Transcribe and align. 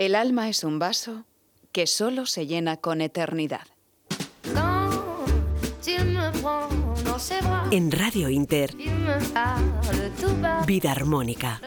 El 0.00 0.14
alma 0.14 0.48
es 0.48 0.64
un 0.64 0.78
vaso 0.78 1.26
que 1.72 1.86
solo 1.86 2.24
se 2.24 2.46
llena 2.46 2.78
con 2.78 3.02
eternidad. 3.02 3.66
En 7.70 7.92
Radio 7.92 8.30
Inter, 8.30 8.74
Vida 10.66 10.92
Armónica. 10.92 11.60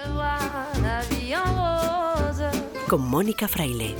Con 2.89 3.07
Mónica 3.07 3.47
Fraile. 3.47 3.93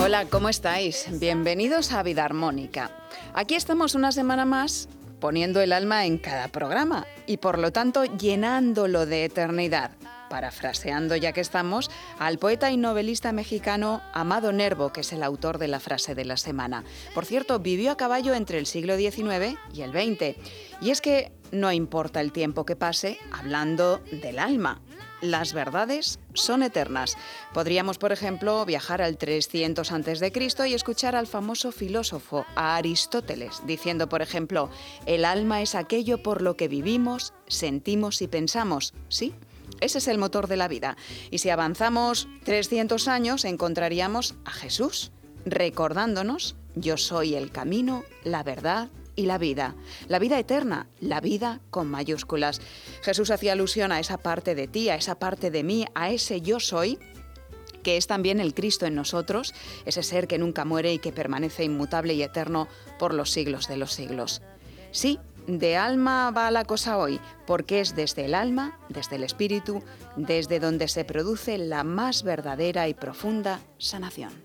Hola, 0.00 0.26
¿cómo 0.28 0.48
estáis? 0.48 1.06
Bienvenidos 1.20 1.92
a 1.92 2.02
Vida 2.02 2.24
Armónica. 2.24 2.90
Aquí 3.34 3.54
estamos 3.54 3.94
una 3.94 4.10
semana 4.10 4.44
más 4.44 4.88
poniendo 5.24 5.62
el 5.62 5.72
alma 5.72 6.04
en 6.04 6.18
cada 6.18 6.48
programa 6.48 7.06
y 7.26 7.38
por 7.38 7.58
lo 7.58 7.72
tanto 7.72 8.04
llenándolo 8.04 9.06
de 9.06 9.24
eternidad. 9.24 9.92
Parafraseando 10.28 11.16
ya 11.16 11.32
que 11.32 11.40
estamos 11.40 11.90
al 12.18 12.36
poeta 12.38 12.70
y 12.70 12.76
novelista 12.76 13.32
mexicano 13.32 14.02
Amado 14.12 14.52
Nervo, 14.52 14.92
que 14.92 15.00
es 15.00 15.14
el 15.14 15.22
autor 15.22 15.56
de 15.56 15.68
la 15.68 15.80
frase 15.80 16.14
de 16.14 16.26
la 16.26 16.36
semana. 16.36 16.84
Por 17.14 17.24
cierto, 17.24 17.58
vivió 17.58 17.92
a 17.92 17.96
caballo 17.96 18.34
entre 18.34 18.58
el 18.58 18.66
siglo 18.66 18.98
XIX 18.98 19.58
y 19.72 19.80
el 19.80 19.92
XX. 19.92 20.36
Y 20.82 20.90
es 20.90 21.00
que 21.00 21.32
no 21.52 21.72
importa 21.72 22.20
el 22.20 22.30
tiempo 22.30 22.66
que 22.66 22.76
pase 22.76 23.18
hablando 23.32 24.02
del 24.12 24.38
alma, 24.38 24.82
las 25.24 25.52
verdades 25.52 26.20
son 26.34 26.62
eternas. 26.62 27.16
Podríamos, 27.52 27.98
por 27.98 28.12
ejemplo, 28.12 28.64
viajar 28.64 29.02
al 29.02 29.16
300 29.16 29.90
a.C. 29.90 30.32
y 30.68 30.74
escuchar 30.74 31.16
al 31.16 31.26
famoso 31.26 31.72
filósofo, 31.72 32.44
a 32.54 32.76
Aristóteles, 32.76 33.62
diciendo, 33.66 34.08
por 34.08 34.22
ejemplo, 34.22 34.70
el 35.06 35.24
alma 35.24 35.62
es 35.62 35.74
aquello 35.74 36.22
por 36.22 36.42
lo 36.42 36.56
que 36.56 36.68
vivimos, 36.68 37.32
sentimos 37.46 38.22
y 38.22 38.28
pensamos. 38.28 38.94
¿Sí? 39.08 39.34
Ese 39.80 39.98
es 39.98 40.08
el 40.08 40.18
motor 40.18 40.46
de 40.46 40.56
la 40.56 40.68
vida. 40.68 40.96
Y 41.30 41.38
si 41.38 41.50
avanzamos 41.50 42.28
300 42.44 43.08
años, 43.08 43.44
encontraríamos 43.44 44.34
a 44.44 44.50
Jesús, 44.50 45.10
recordándonos, 45.44 46.56
yo 46.74 46.96
soy 46.96 47.34
el 47.34 47.50
camino, 47.50 48.04
la 48.24 48.42
verdad 48.42 48.90
y 49.16 49.26
la 49.26 49.38
vida. 49.38 49.74
La 50.08 50.18
vida 50.18 50.38
eterna, 50.38 50.88
la 51.00 51.20
vida 51.20 51.60
con 51.70 51.88
mayúsculas. 51.88 52.60
Jesús 53.02 53.30
hacía 53.30 53.52
alusión 53.52 53.92
a 53.92 54.00
esa 54.00 54.18
parte 54.18 54.54
de 54.54 54.68
ti, 54.68 54.88
a 54.88 54.96
esa 54.96 55.16
parte 55.16 55.50
de 55.50 55.62
mí, 55.62 55.86
a 55.94 56.10
ese 56.10 56.40
yo 56.40 56.60
soy 56.60 56.98
que 57.82 57.96
es 57.98 58.06
también 58.06 58.40
el 58.40 58.54
Cristo 58.54 58.86
en 58.86 58.94
nosotros, 58.94 59.54
ese 59.84 60.02
ser 60.02 60.26
que 60.26 60.38
nunca 60.38 60.64
muere 60.64 60.92
y 60.92 60.98
que 60.98 61.12
permanece 61.12 61.64
inmutable 61.64 62.14
y 62.14 62.22
eterno 62.22 62.66
por 62.98 63.14
los 63.14 63.30
siglos 63.30 63.68
de 63.68 63.76
los 63.76 63.92
siglos. 63.92 64.42
Sí, 64.90 65.20
de 65.46 65.76
alma 65.76 66.30
va 66.30 66.50
la 66.50 66.64
cosa 66.64 66.96
hoy, 66.96 67.20
porque 67.46 67.80
es 67.80 67.94
desde 67.94 68.24
el 68.24 68.34
alma, 68.34 68.78
desde 68.88 69.16
el 69.16 69.24
espíritu, 69.24 69.82
desde 70.16 70.58
donde 70.58 70.88
se 70.88 71.04
produce 71.04 71.58
la 71.58 71.84
más 71.84 72.22
verdadera 72.22 72.88
y 72.88 72.94
profunda 72.94 73.60
sanación. 73.78 74.43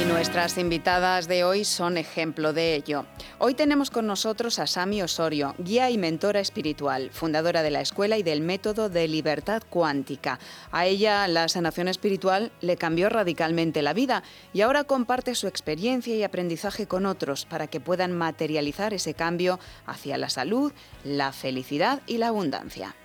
Y 0.00 0.04
nuestras 0.04 0.56
invitadas 0.56 1.28
de 1.28 1.44
hoy 1.44 1.66
son 1.66 1.98
ejemplo 1.98 2.54
de 2.54 2.74
ello. 2.74 3.04
Hoy 3.38 3.52
tenemos 3.52 3.90
con 3.90 4.06
nosotros 4.06 4.58
a 4.58 4.66
Sami 4.66 5.02
Osorio, 5.02 5.54
guía 5.58 5.90
y 5.90 5.98
mentora 5.98 6.40
espiritual, 6.40 7.10
fundadora 7.12 7.62
de 7.62 7.70
la 7.70 7.82
escuela 7.82 8.16
y 8.16 8.22
del 8.22 8.40
método 8.40 8.88
de 8.88 9.06
libertad 9.08 9.62
cuántica. 9.68 10.38
A 10.72 10.86
ella 10.86 11.28
la 11.28 11.48
sanación 11.48 11.86
espiritual 11.86 12.50
le 12.62 12.78
cambió 12.78 13.10
radicalmente 13.10 13.82
la 13.82 13.92
vida 13.92 14.22
y 14.54 14.62
ahora 14.62 14.84
comparte 14.84 15.34
su 15.34 15.46
experiencia 15.48 16.16
y 16.16 16.22
aprendizaje 16.22 16.86
con 16.86 17.04
otros 17.04 17.44
para 17.44 17.66
que 17.66 17.80
puedan 17.80 18.12
materializar 18.12 18.94
ese 18.94 19.12
cambio 19.12 19.60
hacia 19.84 20.16
la 20.16 20.30
salud, 20.30 20.72
la 21.04 21.32
felicidad 21.32 22.00
y 22.06 22.16
la 22.16 22.28
abundancia. 22.28 22.96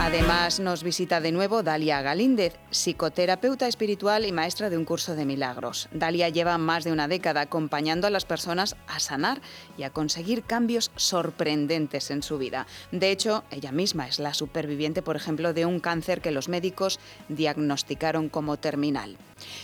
Además, 0.00 0.60
nos 0.60 0.84
visita 0.84 1.20
de 1.20 1.32
nuevo 1.32 1.64
Dalia 1.64 2.00
Galíndez, 2.00 2.54
psicoterapeuta 2.70 3.66
espiritual 3.66 4.24
y 4.24 4.32
maestra 4.32 4.70
de 4.70 4.78
un 4.78 4.84
curso 4.84 5.16
de 5.16 5.26
milagros. 5.26 5.88
Dalia 5.92 6.28
lleva 6.28 6.56
más 6.56 6.84
de 6.84 6.92
una 6.92 7.08
década 7.08 7.42
acompañando 7.42 8.06
a 8.06 8.10
las 8.10 8.24
personas 8.24 8.76
a 8.86 9.00
sanar 9.00 9.42
y 9.76 9.82
a 9.82 9.90
conseguir 9.90 10.44
cambios 10.44 10.92
sorprendentes 10.94 12.10
en 12.12 12.22
su 12.22 12.38
vida. 12.38 12.66
De 12.92 13.10
hecho, 13.10 13.42
ella 13.50 13.72
misma 13.72 14.06
es 14.06 14.20
la 14.20 14.34
superviviente, 14.34 15.02
por 15.02 15.16
ejemplo, 15.16 15.52
de 15.52 15.66
un 15.66 15.80
cáncer 15.80 16.20
que 16.20 16.30
los 16.30 16.48
médicos 16.48 17.00
diagnosticaron 17.28 18.28
como 18.28 18.56
terminal. 18.56 19.18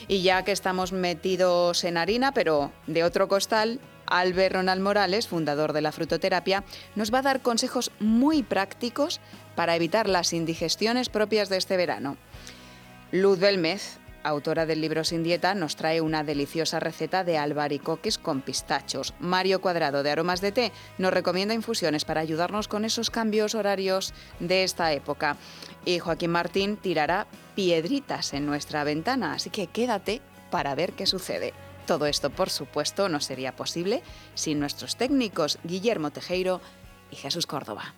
Y 0.09 0.23
ya 0.23 0.45
que 0.45 0.53
estamos 0.53 0.93
metidos 0.93 1.85
en 1.85 1.97
harina, 1.97 2.33
pero 2.33 2.73
de 2.87 3.05
otro 3.05 3.29
costal, 3.29 3.81
Albert 4.07 4.55
Ronald 4.55 4.83
Morales, 4.83 5.29
fundador 5.29 5.73
de 5.73 5.81
la 5.81 5.93
frutoterapia, 5.93 6.65
nos 6.95 7.13
va 7.13 7.19
a 7.19 7.23
dar 7.23 7.43
consejos 7.43 7.91
muy 8.01 8.43
prácticos 8.43 9.21
para 9.55 9.77
evitar 9.77 10.09
las 10.09 10.33
indigestiones 10.33 11.09
propias 11.09 11.49
de 11.49 11.57
este 11.57 11.77
verano. 11.77 12.17
Luz 13.13 13.39
Belmez, 13.39 13.99
autora 14.25 14.67
del 14.67 14.81
libro 14.81 15.05
Sin 15.05 15.23
Dieta, 15.23 15.55
nos 15.55 15.77
trae 15.77 16.01
una 16.01 16.25
deliciosa 16.25 16.81
receta 16.81 17.23
de 17.23 17.39
albaricoques 17.39 18.19
con 18.19 18.41
pistachos. 18.41 19.15
Mario 19.21 19.61
Cuadrado, 19.61 20.03
de 20.03 20.11
Aromas 20.11 20.41
de 20.41 20.51
Té, 20.51 20.73
nos 20.99 21.13
recomienda 21.13 21.55
infusiones 21.55 22.05
para 22.05 22.21
ayudarnos 22.21 22.67
con 22.67 22.85
esos 22.85 23.11
cambios 23.11 23.55
horarios 23.55 24.15
de 24.41 24.65
esta 24.65 24.93
época. 24.93 25.37
Y 25.85 25.99
Joaquín 25.99 26.31
Martín 26.31 26.77
tirará 26.77 27.27
piedritas 27.55 28.33
en 28.33 28.47
nuestra 28.47 28.83
ventana, 28.83 29.35
así 29.35 29.51
que 29.51 29.67
quédate 29.67 30.21
para 30.51 30.75
ver 30.75 30.93
qué 30.93 31.07
sucede. 31.07 31.53
Todo 31.87 32.07
esto, 32.07 32.31
por 32.31 32.51
supuesto, 32.51 33.09
no 33.09 33.21
sería 33.21 33.57
posible 33.57 34.03
sin 34.35 34.59
nuestros 34.59 34.97
técnicos 34.97 35.59
Guillermo 35.65 36.11
Tejeiro 36.11 36.61
y 37.11 37.17
Jesús 37.17 37.47
Córdoba. 37.47 37.95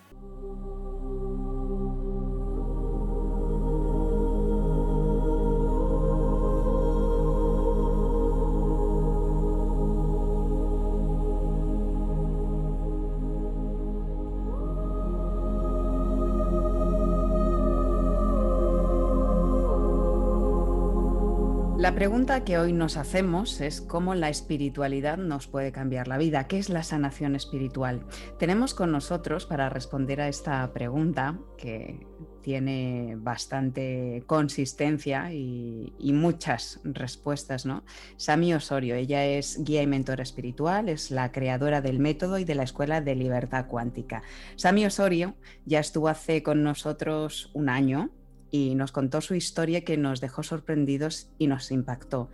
Pregunta 21.97 22.45
que 22.45 22.59
hoy 22.59 22.73
nos 22.73 22.95
hacemos 22.95 23.59
es 23.59 23.81
cómo 23.81 24.13
la 24.13 24.29
espiritualidad 24.29 25.17
nos 25.17 25.47
puede 25.47 25.71
cambiar 25.71 26.07
la 26.07 26.19
vida. 26.19 26.47
¿Qué 26.47 26.59
es 26.59 26.69
la 26.69 26.83
sanación 26.83 27.35
espiritual? 27.35 28.05
Tenemos 28.37 28.75
con 28.75 28.91
nosotros 28.91 29.47
para 29.47 29.67
responder 29.69 30.21
a 30.21 30.27
esta 30.27 30.71
pregunta, 30.73 31.39
que 31.57 32.05
tiene 32.43 33.15
bastante 33.17 34.23
consistencia 34.27 35.33
y, 35.33 35.91
muchas 36.13 36.81
respuestas, 36.83 37.65
¿no? 37.65 37.83
Sami 38.15 38.53
Osorio, 38.53 38.93
ella 38.93 39.25
es 39.25 39.63
guía 39.63 39.81
y 39.81 39.87
mentora 39.87 40.21
espiritual, 40.21 40.89
es 40.89 41.09
la 41.09 41.31
creadora 41.31 41.81
del 41.81 41.97
método 41.97 42.37
y 42.37 42.45
de 42.45 42.53
la 42.53 42.63
Escuela 42.63 43.01
de 43.01 43.15
Libertad 43.15 43.65
Cuántica. 43.65 44.21
Sami 44.55 44.85
Osorio 44.85 45.33
ya 45.65 45.79
estuvo 45.79 46.09
hace 46.09 46.43
con 46.43 46.61
nosotros 46.61 47.49
un 47.55 47.69
año 47.69 48.11
y 48.51 48.75
nos 48.75 48.91
contó 48.91 49.21
su 49.21 49.35
historia 49.35 49.83
que 49.83 49.97
nos 49.97 50.21
dejó 50.21 50.43
sorprendidos 50.43 51.29
y 51.37 51.47
nos 51.47 51.71
impactó. 51.71 52.29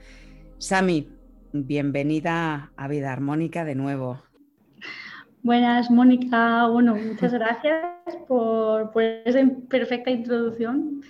Sami, 0.57 1.09
bienvenida 1.51 2.71
a 2.75 2.87
Vida 2.87 3.11
Armónica 3.11 3.65
de 3.65 3.75
nuevo. 3.75 4.21
Buenas, 5.43 5.91
Mónica. 5.91 6.67
Bueno, 6.67 6.95
muchas 6.95 7.33
gracias 7.33 7.83
por, 8.27 8.91
esa 9.25 9.39
perfecta 9.69 10.09
introducción. 10.09 11.01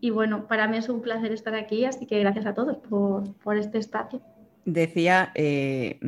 Y 0.00 0.10
bueno, 0.10 0.46
para 0.46 0.68
mí 0.68 0.76
es 0.76 0.88
un 0.88 1.00
placer 1.00 1.32
estar 1.32 1.54
aquí, 1.54 1.84
así 1.84 2.06
que 2.06 2.18
gracias 2.20 2.46
a 2.46 2.54
todos 2.54 2.76
por, 2.76 3.56
este 3.56 3.78
espacio. 3.78 4.20
Decía, 4.66 5.32
eh, 5.34 5.98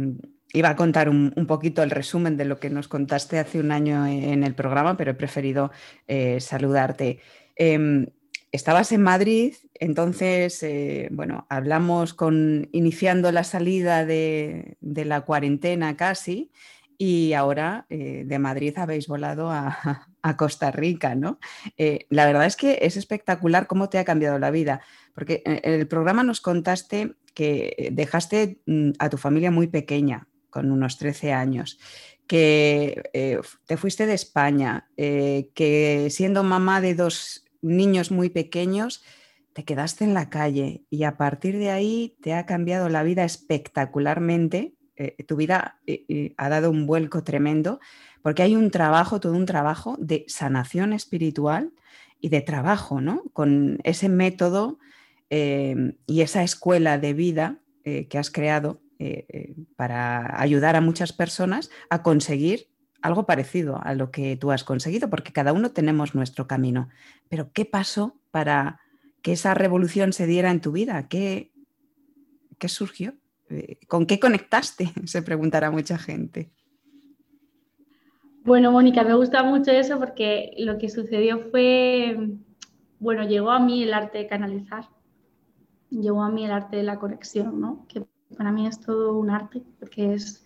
iba 0.52 0.68
a 0.68 0.76
contar 0.76 1.08
un, 1.08 1.32
poquito 1.46 1.82
el 1.82 1.90
resumen 1.90 2.36
de 2.36 2.44
lo 2.44 2.58
que 2.58 2.68
nos 2.68 2.88
contaste 2.88 3.38
hace 3.38 3.58
un 3.58 3.72
año 3.72 4.06
en 4.06 4.44
el 4.44 4.54
programa, 4.54 4.96
pero 4.96 5.12
he 5.12 5.14
preferido 5.14 5.70
eh, 6.08 6.40
saludarte. 6.40 7.20
Em, 7.56 8.06
estabas 8.52 8.92
en 8.92 9.02
Madrid, 9.02 9.54
entonces, 9.74 10.62
eh, 10.62 11.08
bueno, 11.10 11.46
hablamos 11.48 12.12
con, 12.12 12.68
iniciando 12.72 13.32
la 13.32 13.44
salida 13.44 14.04
de, 14.04 14.76
la 14.80 15.22
cuarentena 15.22 15.96
casi, 15.96 16.52
y 16.98 17.32
ahora 17.32 17.86
eh, 17.88 18.22
de 18.26 18.38
Madrid 18.38 18.74
habéis 18.76 19.08
volado 19.08 19.50
a, 19.50 20.08
Costa 20.36 20.70
Rica, 20.70 21.16
¿no? 21.16 21.40
Eh, 21.76 22.06
la 22.10 22.26
verdad 22.26 22.46
es 22.46 22.54
que 22.54 22.78
es 22.82 22.96
espectacular 22.96 23.66
cómo 23.66 23.88
te 23.88 23.98
ha 23.98 24.04
cambiado 24.04 24.38
la 24.38 24.52
vida, 24.52 24.82
porque 25.14 25.42
en 25.44 25.60
el 25.64 25.88
programa 25.88 26.22
nos 26.22 26.40
contaste 26.40 27.14
que 27.34 27.88
dejaste 27.90 28.60
mm, 28.66 28.90
a 28.98 29.08
tu 29.08 29.16
familia 29.16 29.50
muy 29.50 29.66
pequeña, 29.66 30.28
con 30.50 30.70
unos 30.70 30.98
13 30.98 31.32
años, 31.32 31.80
que 32.26 33.02
te 33.66 33.76
fuiste 33.76 34.06
de 34.06 34.14
España, 34.14 34.88
que 34.96 36.08
siendo 36.10 36.44
mamá 36.44 36.80
de 36.80 36.94
dos 36.94 37.42
niños 37.62 38.10
muy 38.10 38.28
pequeños, 38.28 39.02
te 39.52 39.64
quedaste 39.64 40.04
en 40.04 40.14
la 40.14 40.30
calle 40.30 40.84
y 40.90 41.04
a 41.04 41.16
partir 41.16 41.58
de 41.58 41.70
ahí 41.70 42.16
te 42.22 42.34
ha 42.34 42.46
cambiado 42.46 42.88
la 42.88 43.02
vida 43.02 43.24
espectacularmente. 43.24 44.74
eh, 44.96 45.24
tu 45.24 45.36
vida 45.36 45.80
eh, 45.86 46.34
ha 46.36 46.48
dado 46.48 46.70
un 46.70 46.86
vuelco 46.86 47.24
tremendo, 47.24 47.80
porque 48.22 48.42
hay 48.42 48.54
un 48.56 48.70
trabajo, 48.70 49.20
todo 49.20 49.32
un 49.32 49.46
trabajo 49.46 49.96
de 49.98 50.24
sanación 50.28 50.92
espiritual 50.92 51.72
y 52.20 52.28
de 52.28 52.40
trabajo, 52.40 53.00
¿no? 53.00 53.22
Con 53.32 53.78
ese 53.84 54.08
método 54.08 54.78
y 55.30 56.20
esa 56.20 56.42
escuela 56.42 56.98
de 56.98 57.14
vida 57.14 57.58
que 57.82 58.18
has 58.18 58.30
creado 58.30 58.82
para 59.76 60.40
ayudar 60.40 60.76
a 60.76 60.82
muchas 60.82 61.14
personas 61.14 61.70
a 61.88 62.02
conseguir 62.02 62.68
algo 63.02 63.26
parecido 63.26 63.80
a 63.82 63.94
lo 63.94 64.10
que 64.10 64.36
tú 64.36 64.52
has 64.52 64.64
conseguido, 64.64 65.10
porque 65.10 65.32
cada 65.32 65.52
uno 65.52 65.72
tenemos 65.72 66.14
nuestro 66.14 66.46
camino. 66.46 66.88
Pero 67.28 67.52
¿qué 67.52 67.64
pasó 67.64 68.16
para 68.30 68.80
que 69.22 69.32
esa 69.32 69.54
revolución 69.54 70.12
se 70.12 70.26
diera 70.26 70.50
en 70.50 70.60
tu 70.60 70.72
vida? 70.72 71.08
¿Qué, 71.08 71.52
qué 72.58 72.68
surgió? 72.68 73.14
Eh, 73.50 73.78
¿Con 73.88 74.06
qué 74.06 74.18
conectaste? 74.18 74.92
Se 75.04 75.22
preguntará 75.22 75.70
mucha 75.70 75.98
gente. 75.98 76.50
Bueno, 78.44 78.72
Mónica, 78.72 79.04
me 79.04 79.14
gusta 79.14 79.42
mucho 79.44 79.70
eso 79.70 79.98
porque 79.98 80.52
lo 80.58 80.78
que 80.78 80.88
sucedió 80.88 81.50
fue, 81.50 82.16
bueno, 82.98 83.22
llegó 83.24 83.52
a 83.52 83.60
mí 83.60 83.84
el 83.84 83.94
arte 83.94 84.18
de 84.18 84.26
canalizar, 84.26 84.88
llegó 85.90 86.24
a 86.24 86.30
mí 86.30 86.44
el 86.44 86.50
arte 86.50 86.76
de 86.76 86.82
la 86.82 86.98
conexión, 86.98 87.60
¿no? 87.60 87.86
Que 87.88 88.04
para 88.36 88.50
mí 88.50 88.66
es 88.66 88.80
todo 88.80 89.16
un 89.16 89.30
arte, 89.30 89.62
porque 89.78 90.14
es, 90.14 90.44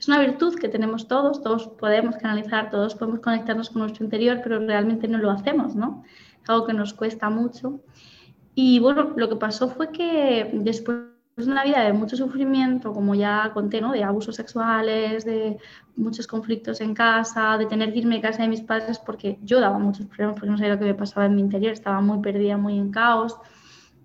es 0.00 0.08
una 0.08 0.18
virtud 0.18 0.58
que 0.58 0.70
tenemos 0.70 1.08
todos, 1.08 1.42
todos 1.42 1.68
podemos 1.68 2.16
canalizar, 2.16 2.70
todos 2.70 2.94
podemos 2.94 3.20
conectarnos 3.20 3.68
con 3.68 3.82
nuestro 3.82 4.02
interior, 4.02 4.40
pero 4.42 4.58
realmente 4.58 5.06
no 5.06 5.18
lo 5.18 5.30
hacemos, 5.30 5.74
¿no? 5.76 6.04
Es 6.42 6.48
algo 6.48 6.66
que 6.66 6.72
nos 6.72 6.94
cuesta 6.94 7.28
mucho. 7.28 7.80
Y 8.54 8.78
bueno, 8.78 9.12
lo 9.14 9.28
que 9.28 9.36
pasó 9.36 9.68
fue 9.68 9.92
que 9.92 10.50
después 10.54 10.96
es 11.36 11.46
una 11.46 11.64
vida 11.64 11.82
de 11.82 11.92
mucho 11.92 12.16
sufrimiento, 12.16 12.94
como 12.94 13.14
ya 13.14 13.50
conté, 13.52 13.82
¿no? 13.82 13.92
de 13.92 14.02
abusos 14.02 14.36
sexuales, 14.36 15.26
de 15.26 15.58
muchos 15.96 16.26
conflictos 16.26 16.80
en 16.80 16.94
casa, 16.94 17.58
de 17.58 17.66
tener 17.66 17.92
que 17.92 17.98
irme 17.98 18.16
de 18.16 18.22
casa 18.22 18.42
de 18.42 18.48
mis 18.48 18.62
padres 18.62 18.98
porque 18.98 19.38
yo 19.42 19.60
daba 19.60 19.78
muchos 19.78 20.06
problemas, 20.06 20.36
porque 20.36 20.50
no 20.50 20.56
sabía 20.56 20.74
lo 20.74 20.78
que 20.78 20.86
me 20.86 20.94
pasaba 20.94 21.26
en 21.26 21.34
mi 21.34 21.42
interior, 21.42 21.74
estaba 21.74 22.00
muy 22.00 22.20
perdida, 22.20 22.56
muy 22.56 22.78
en 22.78 22.90
caos. 22.90 23.36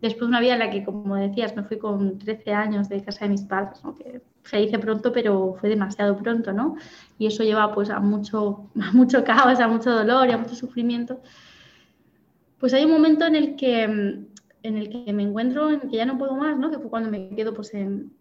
Después 0.02 0.28
de 0.28 0.28
una 0.28 0.42
vida 0.42 0.54
en 0.54 0.60
la 0.60 0.70
que, 0.70 0.84
como 0.84 1.16
decías, 1.16 1.56
me 1.56 1.64
fui 1.64 1.78
con 1.78 2.18
13 2.20 2.54
años 2.54 2.90
de 2.90 3.02
casa 3.02 3.26
de 3.26 3.30
mis 3.30 3.44
padres, 3.44 3.82
¿no? 3.84 3.96
que 3.96 4.22
se 4.46 4.58
dice 4.58 4.80
pronto, 4.80 5.12
pero 5.12 5.56
fue 5.60 5.70
demasiado 5.70 6.16
pronto, 6.18 6.54
¿no? 6.54 6.76
Y 7.18 7.28
eso 7.28 7.44
lleva 7.44 7.74
pues 7.74 7.90
a 7.90 8.00
mucho, 8.00 8.70
a 8.82 8.92
mucho 8.92 9.24
caos, 9.24 9.60
a 9.60 9.68
mucho 9.68 9.92
dolor 9.92 10.28
y 10.28 10.32
a 10.32 10.38
mucho 10.38 10.56
sufrimiento. 10.56 11.20
Pues 12.60 12.74
hay 12.74 12.86
un 12.86 12.92
momento 12.92 13.26
en 13.26 13.36
el 13.36 13.56
que 13.56 13.84
en 14.66 14.78
el 14.78 14.90
que 14.90 15.14
me 15.14 15.22
encuentro, 15.22 15.70
en 15.70 15.82
que 15.82 15.98
ya 15.98 16.06
no 16.06 16.18
puedo 16.18 16.36
más, 16.36 16.58
¿no? 16.58 16.72
Que 16.72 16.80
fue 16.80 16.90
cuando 16.90 17.12
me 17.12 17.30
quedo 17.36 17.54
pues 17.54 17.72
en, 17.76 18.12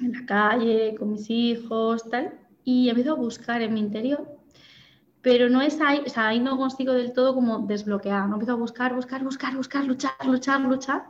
en 0.00 0.12
la 0.12 0.26
calle, 0.26 0.94
con 0.98 1.12
mis 1.12 1.30
hijos, 1.30 2.08
tal, 2.10 2.34
y 2.64 2.90
empiezo 2.90 3.12
a 3.12 3.16
buscar 3.16 3.62
en 3.62 3.72
mi 3.72 3.80
interior. 3.80 4.28
Pero 5.22 5.48
no 5.48 5.62
es 5.62 5.80
ahí, 5.80 6.02
o 6.06 6.08
sea, 6.08 6.28
ahí 6.28 6.38
no 6.38 6.58
consigo 6.58 6.92
del 6.92 7.14
todo 7.14 7.34
como 7.34 7.60
desbloquear, 7.60 8.28
no 8.28 8.34
empiezo 8.34 8.52
a 8.52 8.56
buscar, 8.56 8.94
buscar, 8.94 9.24
buscar, 9.24 9.56
buscar, 9.56 9.84
luchar, 9.84 10.12
luchar, 10.26 10.60
luchar, 10.60 11.04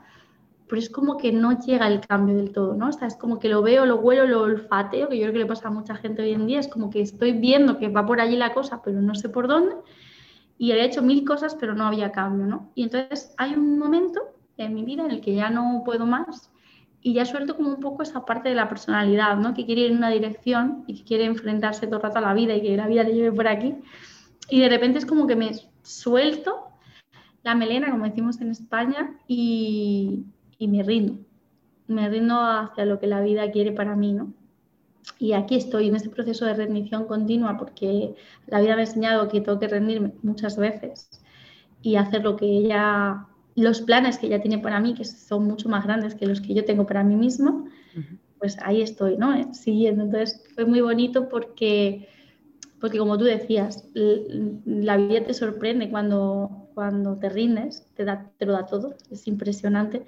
pero 0.71 0.79
es 0.79 0.89
como 0.89 1.17
que 1.17 1.33
no 1.33 1.59
llega 1.59 1.89
el 1.89 2.01
cambio 2.01 2.37
del 2.37 2.53
todo, 2.53 2.75
¿no? 2.75 2.89
O 2.89 2.93
sea, 2.93 3.09
es 3.09 3.17
como 3.17 3.41
que 3.41 3.49
lo 3.49 3.61
veo, 3.61 3.87
lo 3.87 3.97
huelo, 3.97 4.25
lo 4.25 4.43
olfateo, 4.43 5.09
que 5.09 5.17
yo 5.17 5.25
creo 5.25 5.33
que 5.33 5.39
le 5.41 5.47
pasa 5.47 5.67
a 5.67 5.73
mucha 5.73 5.97
gente 5.97 6.23
hoy 6.23 6.31
en 6.31 6.47
día, 6.47 6.61
es 6.61 6.69
como 6.69 6.91
que 6.91 7.01
estoy 7.01 7.33
viendo 7.33 7.77
que 7.77 7.89
va 7.89 8.07
por 8.07 8.21
allí 8.21 8.37
la 8.37 8.55
cosa, 8.55 8.81
pero 8.81 9.03
no 9.03 9.17
sé 9.17 9.29
por 9.29 9.49
dónde, 9.49 9.75
y 10.59 10.71
había 10.71 10.85
hecho 10.85 11.03
mil 11.03 11.25
cosas, 11.25 11.57
pero 11.57 11.75
no 11.75 11.87
había 11.87 12.13
cambio, 12.13 12.47
¿no? 12.47 12.71
Y 12.77 12.85
entonces 12.85 13.35
hay 13.37 13.55
un 13.55 13.81
momento 13.81 14.21
en 14.59 14.73
mi 14.75 14.85
vida 14.85 15.05
en 15.05 15.11
el 15.11 15.21
que 15.21 15.35
ya 15.35 15.51
no 15.51 15.83
puedo 15.85 16.07
más 16.07 16.53
y 17.03 17.15
ya 17.15 17.25
suelto 17.25 17.57
como 17.57 17.71
un 17.71 17.81
poco 17.81 18.05
esa 18.05 18.25
parte 18.25 18.51
de 18.51 18.55
la 18.55 18.69
personalidad, 18.69 19.39
¿no? 19.39 19.55
Que 19.55 19.67
quiere 19.67 19.81
ir 19.81 19.91
en 19.91 19.97
una 19.97 20.11
dirección 20.11 20.85
y 20.87 20.99
que 20.99 21.05
quiere 21.05 21.25
enfrentarse 21.25 21.89
todo 21.89 21.97
el 21.97 22.03
rato 22.03 22.19
a 22.19 22.21
la 22.23 22.35
vida 22.35 22.55
y 22.55 22.63
que 22.63 22.77
la 22.77 22.87
vida 22.87 23.03
le 23.03 23.15
lleve 23.15 23.33
por 23.33 23.49
aquí. 23.49 23.75
Y 24.49 24.61
de 24.61 24.69
repente 24.69 24.99
es 24.99 25.07
como 25.07 25.27
que 25.27 25.35
me 25.35 25.51
suelto 25.83 26.69
la 27.43 27.57
melena, 27.57 27.91
como 27.91 28.05
decimos 28.05 28.41
en 28.41 28.51
España, 28.51 29.17
y, 29.27 30.27
y 30.61 30.69
me 30.69 30.85
rindo. 30.85 31.19
Me 31.89 32.09
rindo 32.09 32.37
hacia 32.41 32.85
lo 32.85 33.01
que 33.01 33.09
la 33.09 33.21
vida 33.21 33.51
quiere 33.51 33.73
para 33.73 33.97
mí, 33.97 34.13
¿no? 34.13 34.33
Y 35.19 35.33
aquí 35.33 35.57
estoy 35.57 35.89
en 35.89 35.97
este 35.97 36.11
proceso 36.11 36.45
de 36.45 36.55
rendición 36.55 37.07
continua 37.07 37.57
porque 37.57 38.15
la 38.47 38.61
vida 38.61 38.77
me 38.77 38.83
ha 38.83 38.85
enseñado 38.85 39.29
que 39.29 39.41
tengo 39.41 39.59
que 39.59 39.67
rendirme 39.67 40.13
muchas 40.23 40.57
veces 40.57 41.11
y 41.83 41.97
hacer 41.97 42.23
lo 42.23 42.37
que 42.37 42.47
ella 42.47 43.27
los 43.57 43.81
planes 43.81 44.19
que 44.19 44.27
ella 44.27 44.41
tiene 44.41 44.59
para 44.59 44.81
mí, 44.81 44.95
que 44.95 45.05
son 45.05 45.47
mucho 45.47 45.69
más 45.69 45.85
grandes 45.85 46.15
que 46.15 46.27
los 46.27 46.41
que 46.41 46.55
yo 46.55 46.65
tengo 46.65 46.87
para 46.87 47.03
mí 47.03 47.17
mismo, 47.17 47.67
pues 48.39 48.57
ahí 48.63 48.81
estoy, 48.81 49.17
¿no? 49.17 49.35
Eh, 49.35 49.49
siguiendo. 49.53 50.05
Entonces 50.05 50.43
fue 50.55 50.65
muy 50.65 50.81
bonito 50.81 51.29
porque, 51.29 52.09
porque 52.81 52.99
como 52.99 53.19
tú 53.19 53.25
decías, 53.25 53.89
la 53.95 54.97
vida 54.97 55.25
te 55.25 55.35
sorprende 55.35 55.91
cuando, 55.91 56.69
cuando 56.75 57.17
te 57.17 57.29
rindes, 57.29 57.87
te, 57.95 58.05
da, 58.05 58.31
te 58.39 58.47
lo 58.47 58.53
da 58.53 58.67
todo, 58.67 58.95
es 59.11 59.27
impresionante. 59.27 60.07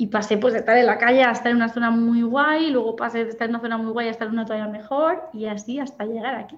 Y 0.00 0.06
pasé 0.06 0.38
pues 0.38 0.54
de 0.54 0.60
estar 0.60 0.78
en 0.78 0.86
la 0.86 0.96
calle 0.96 1.22
a 1.22 1.30
estar 1.30 1.48
en 1.48 1.56
una 1.56 1.68
zona 1.68 1.90
muy 1.90 2.22
guay, 2.22 2.70
luego 2.70 2.96
pasé 2.96 3.22
de 3.22 3.28
estar 3.28 3.46
en 3.46 3.54
una 3.54 3.60
zona 3.60 3.76
muy 3.76 3.92
guay 3.92 4.08
a 4.08 4.10
estar 4.10 4.28
en 4.28 4.32
una 4.32 4.46
todavía 4.46 4.66
mejor 4.66 5.24
y 5.34 5.44
así 5.44 5.78
hasta 5.78 6.06
llegar 6.06 6.36
aquí. 6.36 6.56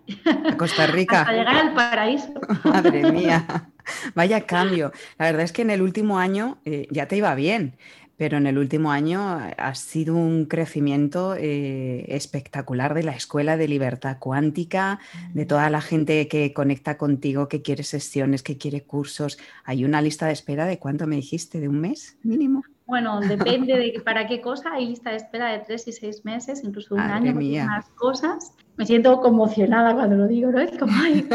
A 0.49 0.57
Costa 0.57 0.87
Rica. 0.93 1.23
hasta 1.23 1.33
llegar 1.33 1.57
al 1.57 1.75
paraíso. 1.75 2.33
Madre 2.65 3.11
mía. 3.11 3.69
Vaya 4.15 4.43
cambio. 4.43 4.93
La 5.19 5.27
verdad 5.27 5.43
es 5.43 5.53
que 5.53 5.63
en 5.63 5.71
el 5.71 5.83
último 5.83 6.21
año 6.21 6.59
eh, 6.65 6.87
ya 6.93 7.09
te 7.09 7.17
iba 7.17 7.35
bien, 7.35 7.75
pero 8.17 8.37
en 8.37 8.47
el 8.47 8.59
último 8.59 8.93
año 8.93 9.41
ha 9.59 9.75
sido 9.75 10.15
un 10.15 10.45
crecimiento 10.45 11.35
eh, 11.37 12.05
espectacular 12.15 12.95
de 12.95 13.03
la 13.03 13.17
Escuela 13.17 13.57
de 13.57 13.67
Libertad 13.67 14.19
Cuántica, 14.21 15.01
de 15.35 15.47
toda 15.47 15.69
la 15.69 15.81
gente 15.81 16.29
que 16.29 16.53
conecta 16.53 16.97
contigo, 16.97 17.49
que 17.49 17.61
quiere 17.61 17.83
sesiones, 17.83 18.45
que 18.45 18.57
quiere 18.57 18.85
cursos. 18.85 19.37
Hay 19.65 19.85
una 19.85 20.01
lista 20.01 20.27
de 20.27 20.33
espera 20.33 20.65
de 20.65 20.79
cuánto 20.79 21.09
me 21.09 21.17
dijiste, 21.17 21.59
de 21.59 21.67
un 21.67 21.81
mes 21.81 22.17
mínimo. 22.23 22.63
Bueno, 22.93 23.21
depende 23.21 23.79
de 23.79 24.03
para 24.05 24.27
qué 24.27 24.43
cosa. 24.43 24.75
Hay 24.75 24.89
lista 24.89 25.09
de 25.09 25.17
espera 25.17 25.51
de 25.51 25.61
tres 25.61 25.89
y 25.89 25.93
seis 25.93 26.27
meses, 26.27 26.63
incluso 26.63 26.95
un 26.95 27.01
año, 27.01 27.33
más 27.65 27.89
cosas. 27.95 28.55
Me 28.77 28.85
siento 28.85 29.19
conmocionada 29.23 29.95
cuando 29.95 30.17
lo 30.17 30.29
digo, 30.29 30.51
¿no? 30.51 30.61
Es 30.61 30.77
como, 30.77 30.93
ay, 31.03 31.27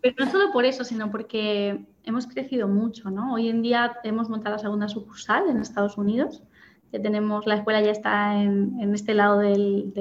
pero 0.00 0.14
no 0.24 0.30
solo 0.30 0.52
por 0.52 0.64
eso, 0.64 0.84
sino 0.84 1.10
porque 1.10 1.84
hemos 2.04 2.28
crecido 2.28 2.68
mucho, 2.68 3.10
¿no? 3.10 3.34
Hoy 3.34 3.48
en 3.48 3.60
día 3.60 3.96
hemos 4.04 4.28
montado 4.28 4.54
la 4.54 4.62
segunda 4.62 4.86
sucursal 4.86 5.50
en 5.50 5.58
Estados 5.58 5.98
Unidos. 5.98 6.44
Ya 6.92 7.02
tenemos, 7.02 7.44
la 7.44 7.56
escuela 7.56 7.80
ya 7.80 7.90
está 7.90 8.40
en, 8.40 8.94
este 8.94 9.12
lado 9.12 9.40
del, 9.40 9.92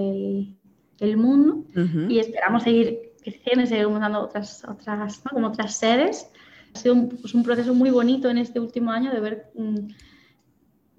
del, 0.99 1.17
mundo 1.17 1.63
y 2.07 2.19
esperamos 2.19 2.61
seguir 2.61 3.13
creciendo 3.23 3.63
y 3.63 3.65
seguir 3.65 3.87
montando 3.87 4.19
otras, 4.19 4.63
otras, 4.63 5.23
como 5.27 5.47
otras 5.47 5.75
sedes. 5.75 6.29
Ha 6.75 6.77
sido 6.77 6.93
un, 6.93 7.09
pues 7.09 7.33
un, 7.33 7.41
proceso 7.41 7.73
muy 7.73 7.89
bonito 7.89 8.29
en 8.29 8.37
este 8.37 8.59
último 8.59 8.91
año 8.91 9.09
de 9.11 9.19
ver, 9.19 9.51
mm, 9.55 9.87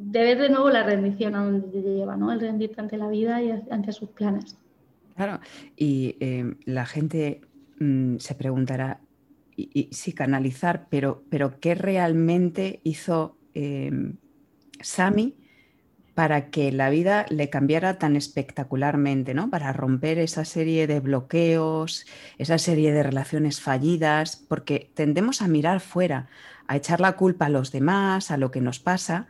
de 0.00 0.21
ver 0.21 0.38
de 0.38 0.49
nuevo 0.49 0.71
la 0.71 0.83
rendición 0.83 1.35
a 1.35 1.45
donde 1.45 1.69
te 1.69 1.80
lleva, 1.83 2.16
¿no? 2.16 2.33
El 2.33 2.40
rendirte 2.40 2.80
ante 2.80 2.97
la 2.97 3.09
vida 3.09 3.42
y 3.42 3.50
ante 3.50 3.92
sus 3.92 4.11
planes. 4.11 4.57
Claro, 5.14 5.40
y 5.76 6.16
eh, 6.21 6.54
la 6.64 6.87
gente 6.87 7.42
Mm, 7.80 8.19
se 8.19 8.35
preguntará, 8.35 9.00
y, 9.57 9.88
sí, 9.92 10.12
canalizar, 10.12 10.87
pero, 10.90 11.25
pero 11.30 11.59
¿qué 11.61 11.75
realmente 11.75 12.80
hizo 12.85 13.38
em, 13.54 14.16
Sami 14.80 15.37
para 16.14 16.50
que 16.50 16.73
la 16.73 16.90
vida 16.90 17.26
le 17.30 17.50
cambiara 17.50 17.99
tan 17.99 18.16
espectacularmente, 18.16 19.35
¿no? 19.35 19.50
Para 19.50 19.73
romper 19.73 20.19
esa 20.19 20.45
serie 20.45 20.87
de 20.87 21.00
bloqueos, 21.00 22.07
esa 22.38 22.59
serie 22.59 22.92
de 22.92 23.02
relaciones 23.02 23.61
fallidas, 23.61 24.37
porque 24.37 24.90
tendemos 24.95 25.40
a 25.42 25.49
mirar 25.49 25.80
fuera, 25.80 26.28
a 26.66 26.76
echar 26.76 27.00
la 27.00 27.16
culpa 27.16 27.47
a 27.47 27.50
los 27.50 27.73
demás, 27.73 28.30
a 28.30 28.37
lo 28.37 28.50
que 28.50 28.61
nos 28.61 28.78
pasa, 28.80 29.28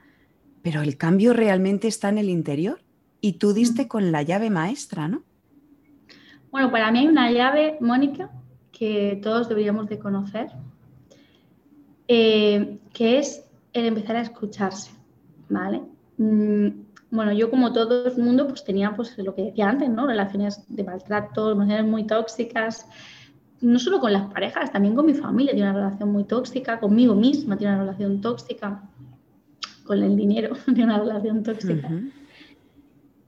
pero 0.62 0.82
el 0.82 0.96
cambio 0.96 1.32
realmente 1.32 1.88
está 1.88 2.08
en 2.08 2.18
el 2.18 2.28
interior. 2.28 2.80
Y 3.20 3.34
tú 3.34 3.52
diste 3.52 3.86
con 3.86 4.12
la 4.12 4.22
llave 4.22 4.50
maestra, 4.50 5.08
¿no? 5.08 5.22
Bueno, 6.50 6.70
para 6.70 6.90
mí 6.90 7.00
hay 7.00 7.06
una 7.06 7.30
llave, 7.30 7.76
Mónica, 7.80 8.30
que 8.72 9.20
todos 9.22 9.48
deberíamos 9.48 9.88
de 9.88 9.98
conocer, 9.98 10.48
eh, 12.08 12.78
que 12.92 13.18
es 13.18 13.44
el 13.72 13.86
empezar 13.86 14.16
a 14.16 14.22
escucharse, 14.22 14.90
¿vale? 15.48 15.82
Mm, 16.16 16.68
bueno, 17.10 17.32
yo 17.32 17.50
como 17.50 17.72
todo 17.72 18.06
el 18.06 18.16
mundo 18.22 18.48
pues 18.48 18.64
tenía 18.64 18.94
pues 18.96 19.16
lo 19.18 19.34
que 19.34 19.42
decía 19.42 19.68
antes, 19.68 19.88
¿no? 19.88 20.06
Relaciones 20.06 20.64
de 20.68 20.82
maltrato, 20.82 21.52
relaciones 21.52 21.86
muy 21.86 22.04
tóxicas, 22.06 22.86
no 23.60 23.78
solo 23.78 24.00
con 24.00 24.12
las 24.12 24.32
parejas, 24.32 24.72
también 24.72 24.94
con 24.94 25.06
mi 25.06 25.14
familia 25.14 25.52
tiene 25.52 25.70
una 25.70 25.78
relación 25.78 26.10
muy 26.10 26.24
tóxica, 26.24 26.80
conmigo 26.80 27.14
misma 27.14 27.56
tiene 27.56 27.74
una 27.74 27.82
relación 27.82 28.20
tóxica, 28.20 28.82
con 29.90 30.04
el 30.04 30.14
dinero 30.14 30.54
tiene 30.66 30.84
una 30.84 31.00
relación 31.00 31.42
tóxica. 31.42 31.90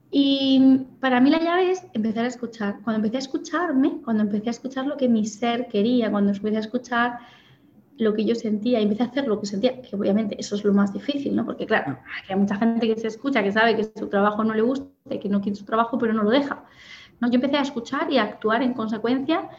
Y 0.09 0.85
para 1.01 1.19
mí 1.19 1.29
la 1.29 1.39
llave 1.39 1.71
es 1.71 1.85
empezar 1.91 2.23
a 2.23 2.29
escuchar. 2.29 2.77
Cuando 2.85 2.99
empecé 2.99 3.17
a 3.17 3.19
escucharme, 3.19 3.99
cuando 4.01 4.23
empecé 4.23 4.47
a 4.47 4.51
escuchar 4.51 4.85
lo 4.87 4.95
que 4.95 5.09
mi 5.09 5.25
ser 5.25 5.67
quería, 5.67 6.09
cuando 6.09 6.31
empecé 6.31 6.55
a 6.55 6.61
escuchar 6.61 7.19
lo 7.97 8.13
que 8.13 8.23
yo 8.23 8.33
sentía 8.33 8.79
y 8.79 8.83
empecé 8.83 9.03
a 9.03 9.07
hacer 9.07 9.27
lo 9.27 9.41
que 9.41 9.45
sentía, 9.45 9.81
que 9.81 9.93
obviamente 9.93 10.37
eso 10.39 10.55
es 10.55 10.63
lo 10.63 10.71
más 10.71 10.93
difícil, 10.93 11.35
¿no? 11.35 11.45
Porque 11.45 11.65
claro, 11.65 11.99
hay 12.29 12.35
mucha 12.37 12.55
gente 12.55 12.87
que 12.87 12.95
se 12.95 13.07
escucha, 13.07 13.43
que 13.43 13.51
sabe 13.51 13.75
que 13.75 13.83
su 13.83 14.07
trabajo 14.07 14.41
no 14.45 14.53
le 14.53 14.61
gusta, 14.61 14.87
que 15.21 15.27
no 15.27 15.41
quiere 15.41 15.57
su 15.57 15.65
trabajo, 15.65 15.97
pero 15.97 16.13
no 16.13 16.23
lo 16.23 16.29
deja. 16.29 16.63
¿no? 17.19 17.29
Yo 17.29 17.35
empecé 17.35 17.57
a 17.57 17.61
escuchar 17.63 18.09
y 18.09 18.19
a 18.19 18.23
actuar 18.23 18.63
en 18.63 18.73
consecuencia 18.73 19.49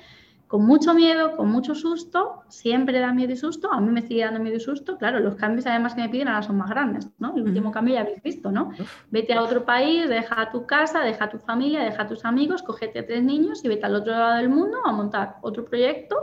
con 0.47 0.67
mucho 0.67 0.95
miedo, 0.95 1.37
con 1.37 1.51
mucho 1.51 1.75
susto, 1.75 2.43
siempre 2.49 3.01
da 3.01 3.13
miedo 3.13 3.33
y 3.33 3.37
susto, 3.37 3.73
a 3.73 3.81
mí 3.81 3.91
me 3.91 4.03
sigue 4.03 4.25
dando 4.25 4.41
miedo 4.41 4.57
y 4.57 4.61
susto, 4.61 4.99
claro, 4.99 5.19
los 5.21 5.37
cambios 5.37 5.67
además 5.67 5.95
que 5.95 6.03
me 6.03 6.09
piden 6.09 6.29
ahora 6.29 6.43
son 6.43 6.59
más 6.59 6.71
grandes, 6.71 7.09
¿no? 7.19 7.35
El 7.37 7.43
último 7.43 7.73
cambio 7.73 7.95
ya 7.95 8.03
habéis 8.03 8.23
visto, 8.23 8.53
¿no? 8.53 8.71
Vete 9.11 9.33
a 9.35 9.43
otro 9.43 9.65
país, 9.65 10.09
deja 10.09 10.51
tu 10.51 10.67
casa, 10.67 11.01
deja 11.01 11.29
tu 11.31 11.39
familia, 11.39 11.83
deja 11.83 12.07
tus 12.07 12.25
amigos, 12.25 12.63
cógete 12.63 13.01
a 13.01 13.07
tres 13.07 13.23
niños 13.25 13.65
y 13.65 13.69
vete 13.69 13.87
al 13.87 13.95
otro 13.95 14.13
lado 14.13 14.37
del 14.37 14.49
mundo 14.49 14.79
a 14.85 14.93
montar 14.93 15.37
otro 15.43 15.65
proyecto 15.65 16.17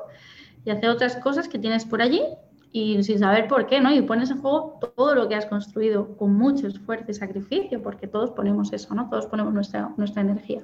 y 0.63 0.69
hacer 0.69 0.89
otras 0.89 1.15
cosas 1.17 1.47
que 1.47 1.57
tienes 1.57 1.85
por 1.85 2.01
allí 2.01 2.21
y 2.71 3.03
sin 3.03 3.19
saber 3.19 3.47
por 3.47 3.67
qué, 3.67 3.81
¿no? 3.81 3.93
Y 3.93 4.01
pones 4.01 4.29
en 4.31 4.39
juego 4.39 4.79
todo 4.95 5.15
lo 5.15 5.27
que 5.27 5.35
has 5.35 5.45
construido 5.45 6.15
con 6.15 6.33
mucho 6.33 6.67
esfuerzo 6.67 7.11
y 7.11 7.13
sacrificio, 7.13 7.81
porque 7.81 8.07
todos 8.07 8.31
ponemos 8.31 8.71
eso, 8.71 8.93
¿no? 8.95 9.09
Todos 9.09 9.25
ponemos 9.25 9.53
nuestra, 9.53 9.91
nuestra 9.97 10.21
energía. 10.21 10.61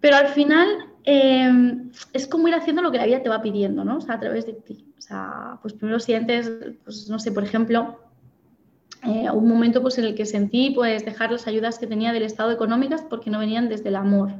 Pero 0.00 0.16
al 0.16 0.28
final 0.28 0.68
em, 1.04 1.90
es 2.12 2.26
como 2.26 2.48
ir 2.48 2.54
haciendo 2.54 2.82
lo 2.82 2.90
que 2.90 2.98
la 2.98 3.06
vida 3.06 3.22
te 3.22 3.28
va 3.28 3.42
pidiendo, 3.42 3.84
¿no? 3.84 3.98
O 3.98 4.00
sea, 4.00 4.16
a 4.16 4.20
través 4.20 4.46
de 4.46 4.54
ti. 4.54 4.92
O 4.98 5.00
sea, 5.00 5.58
pues 5.62 5.74
primero 5.74 6.00
sientes, 6.00 6.50
pues 6.84 7.08
no 7.08 7.18
sé, 7.18 7.32
por 7.32 7.44
ejemplo, 7.44 7.98
eh, 9.04 9.30
un 9.30 9.48
momento 9.48 9.82
pues 9.82 9.98
en 9.98 10.04
el 10.04 10.14
que 10.14 10.26
sentí 10.26 10.70
pues 10.70 11.04
dejar 11.04 11.30
las 11.30 11.46
ayudas 11.46 11.78
que 11.78 11.86
tenía 11.86 12.12
del 12.12 12.24
Estado 12.24 12.50
económicas 12.50 13.02
porque 13.08 13.30
no 13.30 13.38
venían 13.38 13.68
desde 13.68 13.88
el 13.88 13.96
amor. 13.96 14.32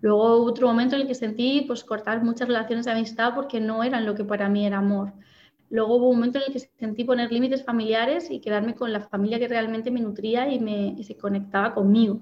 Luego 0.00 0.44
otro 0.44 0.66
momento 0.66 0.96
en 0.96 1.02
el 1.02 1.08
que 1.08 1.14
sentí 1.14 1.64
pues 1.66 1.84
cortar 1.84 2.22
muchas 2.22 2.48
relaciones 2.48 2.84
de 2.84 2.92
amistad 2.92 3.34
porque 3.34 3.60
no 3.60 3.82
eran 3.82 4.04
lo 4.04 4.14
que 4.14 4.24
para 4.24 4.48
mí 4.50 4.66
era 4.66 4.78
amor. 4.78 5.12
Luego 5.70 5.96
hubo 5.96 6.10
un 6.10 6.16
momento 6.16 6.38
en 6.38 6.44
el 6.46 6.52
que 6.52 6.60
sentí 6.60 7.04
poner 7.04 7.32
límites 7.32 7.64
familiares 7.64 8.30
y 8.30 8.40
quedarme 8.40 8.74
con 8.74 8.92
la 8.92 9.00
familia 9.00 9.38
que 9.38 9.48
realmente 9.48 9.90
me 9.90 10.00
nutría 10.00 10.52
y, 10.52 10.60
me, 10.60 10.88
y 10.98 11.04
se 11.04 11.16
conectaba 11.16 11.72
conmigo. 11.72 12.20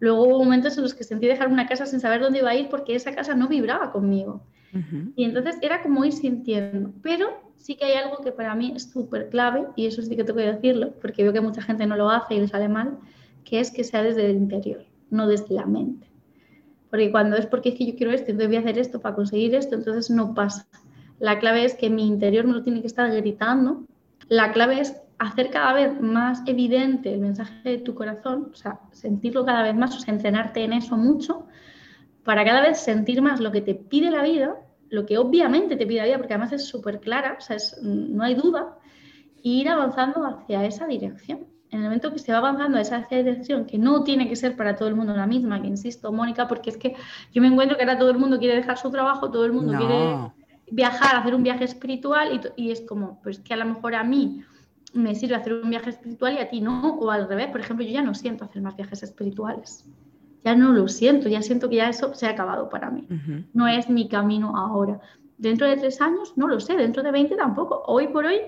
Luego 0.00 0.24
hubo 0.24 0.38
momentos 0.38 0.76
en 0.76 0.84
los 0.84 0.94
que 0.94 1.04
sentí 1.04 1.26
dejar 1.26 1.48
una 1.48 1.66
casa 1.66 1.86
sin 1.86 2.00
saber 2.00 2.20
dónde 2.20 2.38
iba 2.38 2.50
a 2.50 2.54
ir 2.54 2.68
porque 2.68 2.94
esa 2.94 3.14
casa 3.14 3.34
no 3.34 3.48
vibraba 3.48 3.90
conmigo. 3.90 4.42
Y 5.16 5.24
entonces 5.24 5.56
era 5.62 5.82
como 5.82 6.04
ir 6.04 6.12
sintiendo. 6.12 6.92
Pero 7.02 7.28
sí 7.56 7.74
que 7.74 7.86
hay 7.86 7.94
algo 7.94 8.18
que 8.18 8.32
para 8.32 8.54
mí 8.54 8.72
es 8.76 8.90
súper 8.90 9.28
clave, 9.28 9.66
y 9.76 9.86
eso 9.86 10.02
sí 10.02 10.14
que 10.16 10.24
tengo 10.24 10.38
que 10.38 10.52
decirlo, 10.52 10.92
porque 11.00 11.22
veo 11.22 11.32
que 11.32 11.40
mucha 11.40 11.62
gente 11.62 11.86
no 11.86 11.96
lo 11.96 12.10
hace 12.10 12.34
y 12.34 12.40
le 12.40 12.48
sale 12.48 12.68
mal, 12.68 12.98
que 13.44 13.60
es 13.60 13.70
que 13.70 13.84
sea 13.84 14.02
desde 14.02 14.26
el 14.26 14.36
interior, 14.36 14.84
no 15.10 15.26
desde 15.26 15.54
la 15.54 15.66
mente. 15.66 16.06
Porque 16.90 17.10
cuando 17.10 17.36
es 17.36 17.46
porque 17.46 17.70
es 17.70 17.74
que 17.74 17.86
yo 17.86 17.96
quiero 17.96 18.12
esto, 18.12 18.30
entonces 18.30 18.48
voy 18.48 18.56
a 18.56 18.60
hacer 18.60 18.78
esto 18.78 19.00
para 19.00 19.14
conseguir 19.14 19.54
esto, 19.54 19.74
entonces 19.74 20.10
no 20.10 20.34
pasa. 20.34 20.66
La 21.18 21.38
clave 21.38 21.64
es 21.64 21.74
que 21.74 21.90
mi 21.90 22.06
interior 22.06 22.46
me 22.46 22.52
lo 22.52 22.62
tiene 22.62 22.80
que 22.80 22.86
estar 22.86 23.10
gritando. 23.10 23.84
La 24.28 24.52
clave 24.52 24.80
es 24.80 24.96
hacer 25.18 25.50
cada 25.50 25.72
vez 25.72 26.00
más 26.00 26.42
evidente 26.46 27.12
el 27.12 27.20
mensaje 27.20 27.68
de 27.68 27.78
tu 27.78 27.94
corazón, 27.94 28.50
o 28.52 28.54
sea, 28.54 28.80
sentirlo 28.92 29.44
cada 29.44 29.62
vez 29.62 29.74
más, 29.74 29.96
o 29.96 30.00
sea, 30.00 30.14
entrenarte 30.14 30.62
en 30.62 30.72
eso 30.72 30.96
mucho, 30.96 31.46
para 32.24 32.44
cada 32.44 32.62
vez 32.62 32.78
sentir 32.78 33.20
más 33.20 33.40
lo 33.40 33.50
que 33.50 33.60
te 33.60 33.74
pide 33.74 34.10
la 34.10 34.22
vida, 34.22 34.56
lo 34.90 35.06
que 35.06 35.18
obviamente 35.18 35.76
te 35.76 35.86
pide 35.86 35.98
la 35.98 36.06
vida, 36.06 36.18
porque 36.18 36.34
además 36.34 36.52
es 36.52 36.66
súper 36.66 37.00
clara, 37.00 37.36
o 37.38 37.40
sea, 37.40 37.56
no 37.82 38.22
hay 38.22 38.34
duda, 38.34 38.76
e 39.42 39.48
ir 39.48 39.68
avanzando 39.68 40.24
hacia 40.24 40.64
esa 40.64 40.86
dirección. 40.86 41.46
En 41.70 41.80
el 41.80 41.84
momento 41.84 42.12
que 42.12 42.18
se 42.18 42.32
va 42.32 42.38
avanzando 42.38 42.78
hacia 42.78 42.98
esa 42.98 43.16
dirección, 43.16 43.66
que 43.66 43.76
no 43.76 44.04
tiene 44.04 44.28
que 44.28 44.36
ser 44.36 44.56
para 44.56 44.76
todo 44.76 44.88
el 44.88 44.94
mundo 44.94 45.14
la 45.14 45.26
misma, 45.26 45.60
que 45.60 45.66
insisto, 45.66 46.12
Mónica, 46.12 46.46
porque 46.46 46.70
es 46.70 46.76
que 46.76 46.94
yo 47.32 47.42
me 47.42 47.48
encuentro 47.48 47.76
que 47.76 47.82
ahora 47.82 47.98
todo 47.98 48.10
el 48.10 48.18
mundo 48.18 48.38
quiere 48.38 48.54
dejar 48.54 48.78
su 48.78 48.90
trabajo, 48.90 49.30
todo 49.30 49.44
el 49.44 49.52
mundo 49.52 49.76
quiere 49.76 50.32
viajar, 50.70 51.16
hacer 51.16 51.34
un 51.34 51.42
viaje 51.42 51.64
espiritual, 51.64 52.40
y, 52.56 52.62
y 52.62 52.70
es 52.70 52.82
como, 52.82 53.20
pues 53.22 53.40
que 53.40 53.52
a 53.52 53.56
lo 53.56 53.64
mejor 53.64 53.94
a 53.94 54.04
mí 54.04 54.44
me 54.98 55.14
sirve 55.14 55.36
hacer 55.36 55.54
un 55.54 55.70
viaje 55.70 55.90
espiritual 55.90 56.34
y 56.34 56.38
a 56.38 56.48
ti 56.48 56.60
no, 56.60 56.94
o 56.94 57.10
al 57.10 57.28
revés. 57.28 57.48
Por 57.48 57.60
ejemplo, 57.60 57.84
yo 57.84 57.92
ya 57.92 58.02
no 58.02 58.14
siento 58.14 58.44
hacer 58.44 58.62
más 58.62 58.76
viajes 58.76 59.02
espirituales. 59.02 59.86
Ya 60.44 60.54
no 60.54 60.72
lo 60.72 60.88
siento, 60.88 61.28
ya 61.28 61.42
siento 61.42 61.68
que 61.68 61.76
ya 61.76 61.88
eso 61.88 62.14
se 62.14 62.26
ha 62.26 62.30
acabado 62.30 62.68
para 62.68 62.90
mí. 62.90 63.06
No 63.52 63.66
es 63.66 63.88
mi 63.88 64.08
camino 64.08 64.56
ahora. 64.56 65.00
Dentro 65.36 65.66
de 65.66 65.76
tres 65.76 66.00
años, 66.00 66.34
no 66.36 66.48
lo 66.48 66.60
sé, 66.60 66.76
dentro 66.76 67.02
de 67.02 67.10
20 67.10 67.36
tampoco. 67.36 67.82
Hoy 67.86 68.08
por 68.08 68.26
hoy, 68.26 68.40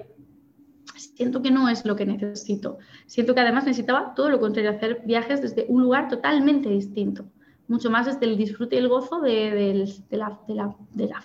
siento 0.95 1.43
que 1.43 1.51
no 1.51 1.69
es 1.69 1.85
lo 1.85 1.97
que 1.97 2.07
necesito. 2.07 2.79
Siento 3.07 3.35
que 3.35 3.41
además 3.41 3.65
necesitaba 3.65 4.15
todo 4.15 4.29
lo 4.29 4.41
contrario, 4.41 4.71
hacer 4.71 5.03
viajes 5.05 5.43
desde 5.43 5.67
un 5.69 5.83
lugar 5.83 6.09
totalmente 6.09 6.69
distinto 6.69 7.27
mucho 7.71 7.91
más 7.91 8.07
desde 8.07 8.27
el 8.27 8.37
disfrute 8.37 8.77
y 8.77 8.81
el 8.81 8.89
gozo 8.89 9.21
de, 9.21 9.87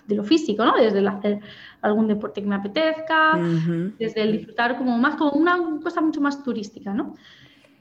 lo 0.08 0.24
físico, 0.24 0.64
¿no? 0.64 0.76
Desde 0.76 1.00
el 1.00 1.08
hacer 1.08 1.40
algún 1.82 2.06
deporte 2.06 2.40
que 2.40 2.46
me 2.46 2.54
apetezca, 2.54 3.38
desde 3.98 4.22
el 4.22 4.32
disfrutar 4.32 4.78
como 4.78 4.96
más 4.96 5.16
como 5.16 5.32
una 5.32 5.58
cosa 5.82 6.00
mucho 6.00 6.20
más 6.20 6.42
turística, 6.42 6.94
¿no? 6.94 7.14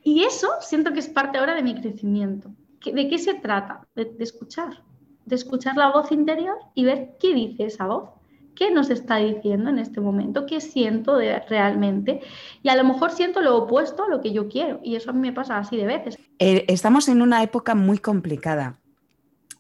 Y 0.04 0.24
eso 0.24 0.48
siento 0.62 0.92
que 0.94 1.00
es 1.00 1.08
parte 1.08 1.38
ahora 1.38 1.56
de 1.56 1.64
mi 1.64 1.76
crecimiento. 1.76 2.52
¿De 2.84 3.08
qué 3.08 3.18
se 3.18 3.36
trata? 3.36 3.88
de 3.96 4.16
escuchar, 4.20 4.84
de 5.26 5.36
escuchar 5.36 5.78
la 5.78 5.92
voz 5.92 6.12
interior 6.12 6.58
y 6.74 6.86
ver 6.86 7.18
qué 7.20 7.34
dice 7.34 7.66
esa 7.66 7.86
voz 7.86 8.15
qué 8.56 8.72
nos 8.72 8.90
está 8.90 9.18
diciendo 9.18 9.70
en 9.70 9.80
este 9.80 10.02
momento, 10.02 10.46
qué 10.46 10.62
siento 10.62 11.20
realmente. 11.50 12.22
Y 12.64 12.70
a 12.70 12.76
lo 12.76 12.84
mejor 12.84 13.12
siento 13.12 13.42
lo 13.42 13.58
opuesto 13.58 14.06
a 14.06 14.10
lo 14.10 14.22
que 14.22 14.34
yo 14.34 14.48
quiero. 14.48 14.80
Y 14.84 14.96
eso 14.96 15.12
a 15.12 15.14
mí 15.14 15.20
me 15.20 15.34
pasa 15.34 15.58
así 15.58 15.78
de 15.78 15.86
veces. 15.86 16.18
Eh, 16.40 16.66
estamos 16.68 17.08
en 17.10 17.22
una 17.22 17.44
época 17.44 17.76
muy 17.76 18.00
complicada, 18.00 18.80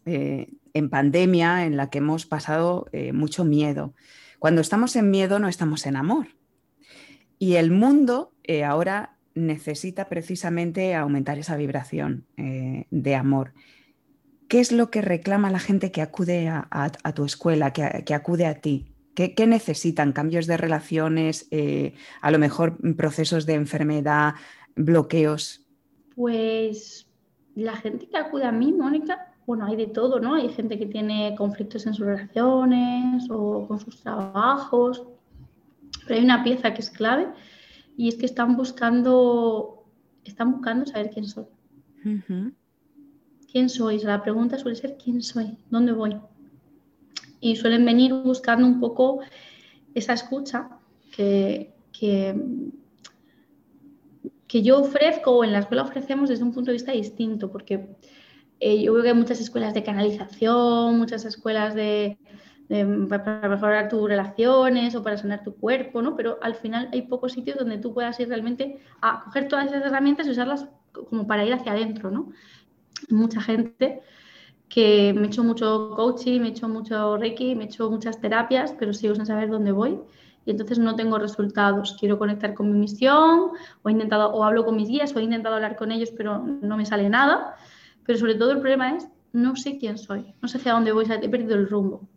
eh, 0.05 0.49
en 0.73 0.89
pandemia, 0.89 1.65
en 1.65 1.77
la 1.77 1.89
que 1.89 1.99
hemos 1.99 2.25
pasado 2.25 2.87
eh, 2.91 3.13
mucho 3.13 3.45
miedo. 3.45 3.93
Cuando 4.39 4.61
estamos 4.61 4.95
en 4.95 5.09
miedo 5.11 5.39
no 5.39 5.47
estamos 5.47 5.85
en 5.85 5.95
amor. 5.95 6.27
Y 7.37 7.55
el 7.55 7.71
mundo 7.71 8.31
ahora 8.65 9.17
necesita 9.33 10.07
precisamente 10.07 10.95
aumentar 10.95 11.37
esa 11.37 11.57
vibración 11.57 12.25
de 12.37 13.15
amor. 13.15 13.53
¿Qué 14.47 14.59
es 14.59 14.71
lo 14.71 14.91
que 14.91 15.01
reclama 15.01 15.49
la 15.49 15.59
gente 15.59 15.91
que 15.91 16.01
acude 16.01 16.47
a, 16.49 17.13
tu 17.13 17.25
escuela, 17.25 17.73
que, 17.73 18.13
acude 18.13 18.45
a 18.45 18.61
ti? 18.61 18.85
¿Qué, 19.15 19.47
necesitan? 19.47 20.11
¿Cambios 20.11 20.45
de 20.45 20.57
relaciones? 20.57 21.47
Eh, 21.51 21.93
¿A 22.21 22.31
lo 22.31 22.37
mejor 22.37 22.77
procesos 22.95 23.45
de 23.45 23.53
enfermedad? 23.53 24.35
¿Bloqueos? 24.75 25.65
Pues 26.15 27.07
la 27.55 27.75
gente 27.77 28.07
que 28.07 28.17
acude 28.17 28.45
a 28.45 28.51
mí, 28.51 28.71
Mónica, 28.71 29.33
bueno, 29.47 29.65
hay 29.65 29.75
de 29.75 29.87
todo, 29.87 30.19
¿no? 30.19 30.35
Hay 30.35 30.49
gente 30.49 30.77
que 30.77 30.85
tiene 30.85 31.35
conflictos 31.37 31.85
en 31.85 31.93
sus 31.93 32.05
relaciones 32.05 33.27
o 33.29 33.67
con 33.67 33.79
sus 33.79 34.01
trabajos, 34.01 35.03
pero 36.07 36.19
hay 36.19 36.25
una 36.25 36.43
pieza 36.43 36.73
que 36.73 36.81
es 36.81 36.89
clave 36.89 37.27
y 37.97 38.09
es 38.09 38.15
que 38.15 38.25
están 38.25 38.55
buscando, 38.57 39.85
están 40.23 40.51
buscando 40.51 40.85
saber 40.85 41.11
quién 41.11 41.25
soy. 41.25 41.45
¿Quién 43.55 43.69
soy? 43.69 43.99
La 43.99 44.21
pregunta 44.21 44.59
suele 44.59 44.75
ser 44.75 44.97
¿quién 45.01 45.21
soy? 45.21 45.57
¿Dónde 45.69 45.93
voy? 45.93 46.19
Y 47.39 47.55
suelen 47.55 47.85
venir 47.85 48.13
buscando 48.13 48.67
un 48.67 48.81
poco 48.81 49.21
esa 49.93 50.11
escucha 50.11 50.71
que, 51.15 51.73
que, 51.93 52.35
yo 54.61 54.79
ofrezco 54.79 55.31
o 55.31 55.45
en 55.45 55.53
la 55.53 55.59
escuela 55.59 55.83
ofrecemos 55.83 56.27
desde 56.27 56.43
un 56.43 56.51
punto 56.51 56.71
de 56.71 56.73
vista 56.73 56.91
distinto, 56.91 57.49
porque 57.49 57.95
eh, 58.59 58.83
yo 58.83 58.91
veo 58.91 59.03
que 59.03 59.07
hay 59.07 59.15
muchas 59.15 59.39
escuelas 59.39 59.73
de 59.73 59.83
canalización, 59.83 60.97
muchas 60.97 61.23
escuelas 61.23 61.75
de, 61.75 62.17
para 63.07 63.47
mejorar 63.47 63.87
tus 63.87 64.05
relaciones 64.05 64.95
o 64.95 65.01
para 65.01 65.15
sanar 65.15 65.45
tu 65.45 65.55
cuerpo, 65.55 66.01
¿no? 66.01 66.17
Pero 66.17 66.39
al 66.41 66.55
final 66.55 66.89
hay 66.91 67.03
pocos 67.03 67.31
sitios 67.31 67.57
donde 67.57 67.77
tú 67.77 67.93
puedas 67.93 68.19
ir 68.19 68.27
realmente 68.27 68.81
a 69.01 69.23
coger 69.23 69.47
todas 69.47 69.67
esas 69.67 69.85
herramientas 69.85 70.27
y 70.27 70.31
usarlas 70.31 70.67
como 70.91 71.25
para 71.25 71.45
ir 71.45 71.53
hacia 71.53 71.71
adentro, 71.71 72.11
¿no? 72.11 72.33
Mucha 73.09 73.41
gente 73.41 74.01
que 74.69 75.13
me 75.15 75.23
he 75.23 75.27
hecho 75.27 75.43
mucho 75.43 75.91
coaching, 75.95 76.41
me 76.41 76.47
he 76.47 76.51
hecho 76.51 76.67
mucho 76.67 77.17
reiki, 77.17 77.55
me 77.55 77.65
he 77.65 77.67
hecho 77.67 77.89
muchas 77.89 78.19
terapias, 78.19 78.73
pero 78.77 78.93
sigo 78.93 79.15
sin 79.15 79.25
saber 79.25 79.49
dónde 79.49 79.71
voy 79.71 79.99
y 80.45 80.51
entonces 80.51 80.79
no 80.79 80.95
tengo 80.95 81.17
resultados. 81.17 81.97
Quiero 81.99 82.17
conectar 82.17 82.53
con 82.53 82.71
mi 82.71 82.77
misión 82.77 83.51
o 83.81 83.89
he 83.89 83.91
intentado 83.91 84.31
o 84.31 84.43
hablo 84.43 84.63
con 84.63 84.75
mis 84.75 84.87
guías 84.87 85.15
o 85.15 85.19
he 85.19 85.23
intentado 85.23 85.55
hablar 85.55 85.75
con 85.75 85.91
ellos, 85.91 86.11
pero 86.15 86.39
no 86.39 86.77
me 86.77 86.85
sale 86.85 87.09
nada. 87.09 87.55
Pero 88.05 88.19
sobre 88.19 88.35
todo 88.35 88.51
el 88.51 88.59
problema 88.59 88.95
es 88.95 89.07
no 89.33 89.55
sé 89.55 89.77
quién 89.77 89.97
soy, 89.97 90.33
no 90.41 90.47
sé 90.47 90.57
hacia 90.57 90.73
dónde 90.73 90.91
voy, 90.91 91.05
he 91.09 91.29
perdido 91.29 91.55
el 91.55 91.67
rumbo. 91.67 92.07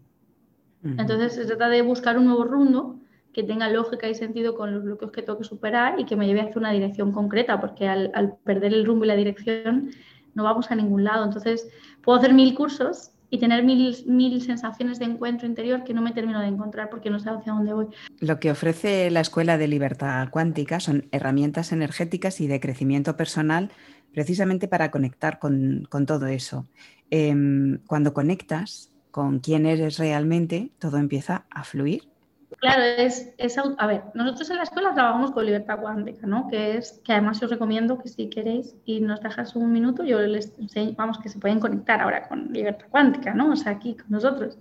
Entonces 0.84 1.34
se 1.34 1.44
trata 1.44 1.68
de 1.68 1.82
buscar 1.82 2.16
un 2.18 2.26
nuevo 2.26 2.44
rumbo 2.44 3.00
que 3.32 3.42
tenga 3.42 3.68
lógica 3.68 4.08
y 4.08 4.14
sentido 4.14 4.54
con 4.54 4.72
los 4.72 4.84
bloqueos 4.84 5.10
que 5.10 5.22
tengo 5.22 5.38
que 5.38 5.44
superar 5.44 5.98
y 5.98 6.04
que 6.04 6.14
me 6.14 6.26
lleve 6.26 6.40
hacia 6.40 6.58
una 6.58 6.70
dirección 6.70 7.10
concreta, 7.10 7.60
porque 7.60 7.88
al, 7.88 8.12
al 8.14 8.36
perder 8.44 8.72
el 8.72 8.86
rumbo 8.86 9.04
y 9.04 9.08
la 9.08 9.16
dirección 9.16 9.90
no 10.38 10.44
vamos 10.44 10.70
a 10.70 10.76
ningún 10.76 11.04
lado. 11.04 11.24
Entonces, 11.24 11.68
puedo 12.02 12.18
hacer 12.18 12.32
mil 12.32 12.54
cursos 12.54 13.10
y 13.28 13.38
tener 13.38 13.64
mil, 13.64 13.94
mil 14.06 14.40
sensaciones 14.40 15.00
de 15.00 15.06
encuentro 15.06 15.46
interior 15.46 15.82
que 15.82 15.92
no 15.92 16.00
me 16.00 16.12
termino 16.12 16.40
de 16.40 16.46
encontrar 16.46 16.88
porque 16.88 17.10
no 17.10 17.18
sé 17.18 17.28
hacia 17.28 17.52
dónde 17.52 17.74
voy. 17.74 17.88
Lo 18.20 18.38
que 18.38 18.52
ofrece 18.52 19.10
la 19.10 19.20
Escuela 19.20 19.58
de 19.58 19.66
Libertad 19.66 20.28
Cuántica 20.30 20.80
son 20.80 21.08
herramientas 21.10 21.72
energéticas 21.72 22.40
y 22.40 22.46
de 22.46 22.60
crecimiento 22.60 23.16
personal 23.16 23.70
precisamente 24.14 24.68
para 24.68 24.90
conectar 24.90 25.40
con, 25.40 25.88
todo 26.06 26.28
eso. 26.28 26.66
Em, 27.10 27.80
cuando 27.86 28.14
conectas 28.14 28.92
con 29.10 29.40
quién 29.40 29.66
eres 29.66 29.98
realmente, 29.98 30.70
todo 30.78 30.98
empieza 30.98 31.46
a 31.50 31.64
fluir 31.64 32.08
Claro, 32.56 32.82
es, 32.82 33.34
es, 33.36 33.58
a 33.58 33.86
ver, 33.86 34.04
nosotros 34.14 34.48
en 34.50 34.56
la 34.56 34.62
escuela 34.62 34.94
trabajamos 34.94 35.32
con 35.32 35.44
libertad 35.44 35.78
cuántica, 35.80 36.26
¿no? 36.26 36.48
Que 36.48 36.78
es, 36.78 37.00
que 37.04 37.12
además 37.12 37.42
os 37.42 37.50
recomiendo 37.50 37.98
que 37.98 38.08
si 38.08 38.30
queréis 38.30 38.74
y 38.86 39.00
nos 39.00 39.20
dejas 39.20 39.54
un 39.54 39.70
minuto, 39.70 40.02
yo 40.02 40.18
les 40.20 40.58
enseño, 40.58 40.94
vamos, 40.96 41.18
que 41.18 41.28
se 41.28 41.38
pueden 41.38 41.60
conectar 41.60 42.00
ahora 42.00 42.26
con 42.26 42.50
libertad 42.52 42.86
cuántica, 42.90 43.34
¿no? 43.34 43.52
O 43.52 43.56
sea, 43.56 43.72
aquí 43.72 43.94
con 43.96 44.06
nosotros. 44.08 44.58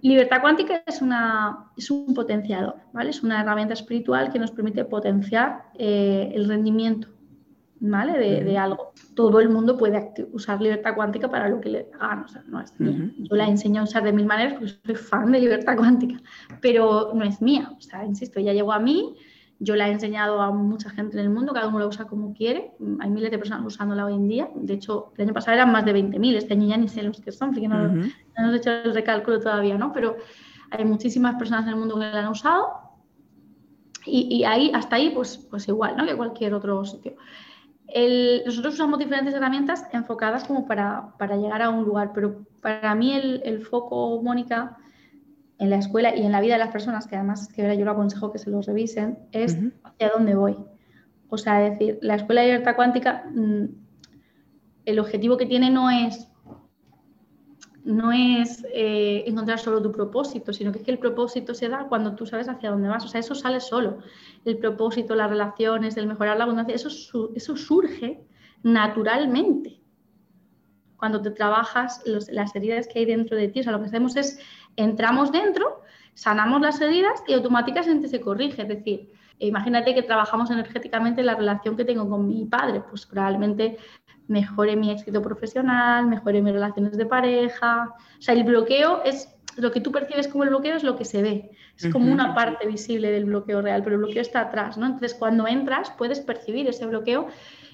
Libertad 0.00 0.40
cuántica 0.40 0.82
es, 0.86 1.02
una, 1.02 1.70
es 1.76 1.90
un 1.90 2.14
potenciador, 2.14 2.76
¿vale? 2.92 3.10
Es 3.10 3.22
una 3.24 3.40
herramienta 3.40 3.74
espiritual 3.74 4.30
que 4.30 4.38
nos 4.38 4.52
permite 4.52 4.84
potenciar 4.84 5.64
eh, 5.74 6.30
el 6.34 6.48
rendimiento, 6.48 7.08
¿vale? 7.80 8.42
De, 8.44 8.58
algo. 8.58 8.92
Todo 9.14 9.40
el 9.40 9.48
mundo 9.48 9.76
puede 9.76 10.12
usar 10.32 10.60
libertad 10.60 10.94
cuántica 10.94 11.30
para 11.30 11.48
lo 11.48 11.60
que 11.60 11.68
le 11.68 11.86
hagan, 11.98 12.24
o 12.24 12.28
sea, 12.28 12.42
no 12.46 12.60
es 12.60 12.78
mía. 12.78 13.10
Yo 13.18 13.36
la 13.36 13.48
enseño 13.48 13.80
a 13.80 13.84
usar 13.84 14.04
de 14.04 14.12
mil 14.12 14.26
maneras 14.26 14.54
porque 14.54 14.68
soy 14.68 14.94
fan 14.94 15.32
de 15.32 15.40
libertad 15.40 15.76
cuántica, 15.76 16.20
pero 16.60 17.12
no 17.14 17.24
es 17.24 17.40
mía, 17.42 17.72
o 17.76 17.80
sea, 17.80 18.04
insisto, 18.04 18.40
ya 18.40 18.52
llegó 18.52 18.72
a 18.72 18.78
mí, 18.78 19.14
yo 19.60 19.74
la 19.74 19.88
he 19.88 19.92
enseñado 19.92 20.40
a 20.40 20.52
mucha 20.52 20.90
gente 20.90 21.18
en 21.18 21.24
el 21.24 21.30
mundo, 21.30 21.52
cada 21.52 21.66
uno 21.66 21.80
la 21.80 21.86
usa 21.88 22.04
como 22.06 22.32
quiere. 22.32 22.72
Hay 23.00 23.10
miles 23.10 23.30
de 23.30 23.38
personas 23.38 23.66
usándola 23.66 24.06
hoy 24.06 24.14
en 24.14 24.28
día. 24.28 24.48
De 24.54 24.74
hecho, 24.74 25.12
el 25.16 25.24
año 25.24 25.34
pasado 25.34 25.56
eran 25.56 25.72
más 25.72 25.84
de 25.84 25.94
20.000. 25.94 26.36
Este 26.36 26.54
año 26.54 26.68
ya 26.68 26.76
ni 26.76 26.86
sé 26.86 27.02
los 27.02 27.20
que 27.20 27.32
son, 27.32 27.50
porque 27.50 27.66
no, 27.66 27.88
no, 27.88 28.08
hemos 28.36 28.54
hecho 28.54 28.70
el 28.70 28.94
recálculo 28.94 29.40
todavía, 29.40 29.76
¿no? 29.76 29.92
Pero 29.92 30.16
hay 30.70 30.84
muchísimas 30.84 31.34
personas 31.34 31.64
en 31.64 31.70
el 31.70 31.76
mundo 31.76 31.96
que 31.96 32.02
la 32.02 32.20
han 32.20 32.28
usado. 32.28 32.68
Y, 34.06 34.44
ahí, 34.44 34.70
hasta 34.72 34.96
ahí, 34.96 35.10
pues, 35.10 35.36
pues 35.50 35.68
igual, 35.68 35.96
¿no? 35.96 36.06
Que 36.06 36.16
cualquier 36.16 36.54
otro 36.54 36.84
sitio. 36.84 37.16
Nosotros 38.44 38.74
usamos 38.74 38.98
diferentes 38.98 39.34
herramientas 39.34 39.86
enfocadas 39.92 40.44
como 40.44 40.66
para, 40.66 41.14
para, 41.18 41.36
llegar 41.36 41.62
a 41.62 41.70
un 41.70 41.84
lugar, 41.84 42.12
pero 42.14 42.44
para 42.60 42.94
mí 42.94 43.14
el, 43.14 43.40
el 43.44 43.62
foco, 43.64 44.22
Mónica, 44.22 44.76
en 45.58 45.70
la 45.70 45.76
escuela 45.76 46.14
y 46.14 46.24
en 46.24 46.32
la 46.32 46.40
vida 46.40 46.54
de 46.54 46.60
las 46.60 46.70
personas, 46.70 47.06
que 47.06 47.16
además 47.16 47.48
que 47.48 47.76
yo 47.76 47.84
lo 47.84 47.90
aconsejo 47.90 48.30
que 48.30 48.38
se 48.38 48.50
los 48.50 48.66
revisen, 48.66 49.18
es 49.32 49.58
hacia 49.82 50.10
dónde 50.10 50.34
voy. 50.34 50.56
O 51.28 51.36
sea, 51.36 51.58
decir, 51.58 51.98
la 52.00 52.14
escuela 52.14 52.42
de 52.42 52.48
libertad 52.48 52.76
cuántica, 52.76 53.24
mm, 53.34 53.64
el 54.84 54.98
objetivo 54.98 55.36
que 55.36 55.46
tiene 55.46 55.70
no 55.70 55.90
es, 55.90 56.28
no 57.88 58.12
es 58.12 58.66
eh, 58.74 59.24
encontrar 59.26 59.58
solo 59.58 59.80
tu 59.80 59.90
propósito, 59.90 60.52
sino 60.52 60.70
que 60.70 60.78
es 60.78 60.84
que 60.84 60.90
el 60.90 60.98
propósito 60.98 61.54
se 61.54 61.70
da 61.70 61.86
cuando 61.88 62.14
tú 62.14 62.26
sabes 62.26 62.46
hacia 62.46 62.70
dónde 62.70 62.86
vas. 62.86 63.02
O 63.06 63.08
sea, 63.08 63.18
eso 63.18 63.34
sale 63.34 63.60
solo. 63.60 64.00
El 64.44 64.58
propósito, 64.58 65.14
las 65.14 65.30
relaciones, 65.30 65.96
el 65.96 66.06
mejorar 66.06 66.36
la 66.36 66.44
abundancia, 66.44 66.74
eso, 66.74 66.90
eso 67.34 67.56
surge 67.56 68.20
naturalmente 68.62 69.80
cuando 70.98 71.22
te 71.22 71.30
trabajas 71.30 72.02
las 72.04 72.54
heridas 72.54 72.88
que 72.88 72.98
hay 72.98 73.04
dentro 73.06 73.38
de 73.38 73.48
ti. 73.48 73.60
O 73.60 73.62
sea, 73.62 73.72
lo 73.72 73.80
que 73.80 73.86
hacemos 73.86 74.16
es 74.16 74.38
entramos 74.76 75.32
dentro, 75.32 75.80
sanamos 76.12 76.60
las 76.60 76.78
heridas 76.82 77.22
y 77.26 77.32
automáticamente 77.32 78.08
se 78.08 78.20
corrige. 78.20 78.62
Es 78.62 78.68
decir, 78.68 79.14
imagínate 79.38 79.94
que 79.94 80.02
trabajamos 80.02 80.50
energéticamente 80.50 81.22
la 81.22 81.36
relación 81.36 81.74
que 81.74 81.86
tengo 81.86 82.06
con 82.06 82.28
mi 82.28 82.44
padre, 82.44 82.82
pues 82.90 83.06
probablemente 83.06 83.78
mejore 84.28 84.76
mi 84.76 84.90
éxito 84.90 85.20
profesional, 85.22 86.06
mejore 86.06 86.40
mis 86.42 86.52
relaciones 86.52 86.96
de 86.96 87.06
pareja. 87.06 87.94
O 88.18 88.22
sea, 88.22 88.34
el 88.34 88.44
bloqueo 88.44 89.02
es 89.04 89.34
lo 89.56 89.72
que 89.72 89.80
tú 89.80 89.90
percibes 89.90 90.28
como 90.28 90.44
el 90.44 90.50
bloqueo 90.50 90.76
es 90.76 90.84
lo 90.84 90.96
que 90.96 91.04
se 91.04 91.22
ve. 91.22 91.50
Es 91.76 91.88
como 91.92 92.12
una 92.12 92.34
parte 92.34 92.66
visible 92.66 93.10
del 93.10 93.24
bloqueo 93.24 93.62
real, 93.62 93.82
pero 93.82 93.96
el 93.96 94.02
bloqueo 94.02 94.22
está 94.22 94.40
atrás, 94.40 94.76
¿no? 94.78 94.86
Entonces, 94.86 95.14
cuando 95.14 95.46
entras, 95.46 95.90
puedes 95.96 96.20
percibir 96.20 96.68
ese 96.68 96.86
bloqueo 96.86 97.28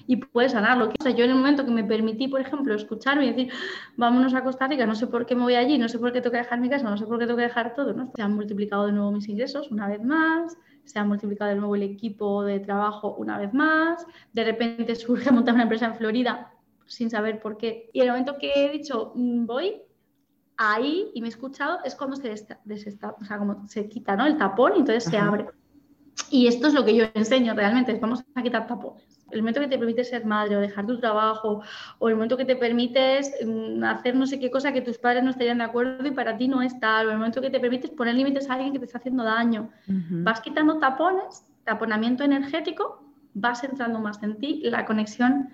y 0.07 0.17
puedes 0.17 0.51
sanarlo. 0.51 0.91
O 0.99 1.03
sea, 1.03 1.11
yo 1.11 1.25
en 1.25 1.31
el 1.31 1.37
momento 1.37 1.65
que 1.65 1.71
me 1.71 1.83
permití, 1.83 2.27
por 2.27 2.41
ejemplo, 2.41 2.73
escucharme 2.75 3.25
y 3.25 3.29
decir, 3.29 3.51
vámonos 3.97 4.33
a 4.33 4.43
Costa 4.43 4.67
Rica, 4.67 4.85
no 4.85 4.95
sé 4.95 5.07
por 5.07 5.25
qué 5.25 5.35
me 5.35 5.43
voy 5.43 5.55
allí, 5.55 5.77
no 5.77 5.89
sé 5.89 5.99
por 5.99 6.11
qué 6.11 6.21
tengo 6.21 6.31
que 6.31 6.37
dejar 6.37 6.59
mi 6.59 6.69
casa, 6.69 6.89
no 6.89 6.97
sé 6.97 7.05
por 7.05 7.19
qué 7.19 7.25
tengo 7.25 7.37
que 7.37 7.43
dejar 7.43 7.73
todo, 7.73 7.93
¿no? 7.93 8.11
Se 8.15 8.21
han 8.21 8.35
multiplicado 8.35 8.85
de 8.85 8.91
nuevo 8.91 9.11
mis 9.11 9.27
ingresos 9.27 9.71
una 9.71 9.87
vez 9.87 10.03
más, 10.03 10.57
se 10.83 10.99
ha 10.99 11.03
multiplicado 11.03 11.49
de 11.49 11.57
nuevo 11.57 11.75
el 11.75 11.83
equipo 11.83 12.43
de 12.43 12.59
trabajo 12.59 13.15
una 13.15 13.37
vez 13.37 13.53
más, 13.53 14.05
de 14.33 14.43
repente 14.43 14.95
surge 14.95 15.31
montar 15.31 15.53
una 15.53 15.63
empresa 15.63 15.87
en 15.87 15.95
Florida 15.95 16.51
sin 16.85 17.09
saber 17.09 17.39
por 17.39 17.57
qué. 17.57 17.89
Y 17.93 18.01
el 18.01 18.09
momento 18.09 18.37
que 18.37 18.51
he 18.53 18.71
dicho, 18.71 19.11
mm, 19.15 19.45
voy, 19.45 19.81
ahí 20.57 21.09
y 21.13 21.21
me 21.21 21.27
he 21.27 21.29
escuchado, 21.29 21.79
es 21.83 21.95
cuando 21.95 22.15
se, 22.15 22.29
desesta, 22.63 23.15
o 23.19 23.25
sea, 23.25 23.37
como 23.37 23.67
se 23.67 23.89
quita 23.89 24.15
¿no? 24.15 24.25
el 24.25 24.37
tapón 24.37 24.73
y 24.75 24.79
entonces 24.79 25.05
se 25.05 25.17
abre. 25.17 25.47
Y 26.29 26.47
esto 26.47 26.67
es 26.67 26.73
lo 26.73 26.85
que 26.85 26.95
yo 26.95 27.05
enseño 27.13 27.53
realmente, 27.55 27.97
vamos 27.99 28.23
a 28.35 28.43
quitar 28.43 28.67
tapones 28.67 29.14
el 29.35 29.41
momento 29.41 29.59
que 29.59 29.67
te 29.67 29.77
permite 29.77 30.03
ser 30.03 30.25
madre 30.25 30.55
o 30.55 30.59
dejar 30.59 30.85
tu 30.85 30.99
trabajo, 30.99 31.61
o 31.99 32.09
el 32.09 32.15
momento 32.15 32.37
que 32.37 32.45
te 32.45 32.55
permites 32.55 33.33
mm, 33.45 33.83
hacer 33.83 34.15
no 34.15 34.25
sé 34.25 34.39
qué 34.39 34.49
cosa 34.49 34.71
que 34.71 34.81
tus 34.81 34.97
padres 34.97 35.23
no 35.23 35.29
estarían 35.29 35.59
de 35.59 35.65
acuerdo 35.65 36.07
y 36.07 36.11
para 36.11 36.37
ti 36.37 36.47
no 36.47 36.61
es 36.61 36.79
tal, 36.79 37.07
o 37.07 37.11
el 37.11 37.17
momento 37.17 37.41
que 37.41 37.49
te 37.49 37.59
permites 37.59 37.91
poner 37.91 38.15
límites 38.15 38.49
a 38.49 38.53
alguien 38.53 38.73
que 38.73 38.79
te 38.79 38.85
está 38.85 38.97
haciendo 38.97 39.23
daño. 39.23 39.69
Vas 39.87 40.41
quitando 40.41 40.79
tapones, 40.79 41.45
taponamiento 41.63 42.23
energético, 42.23 43.03
vas 43.33 43.63
entrando 43.63 43.99
más 43.99 44.21
en 44.23 44.37
ti, 44.37 44.61
la 44.63 44.85
conexión 44.85 45.49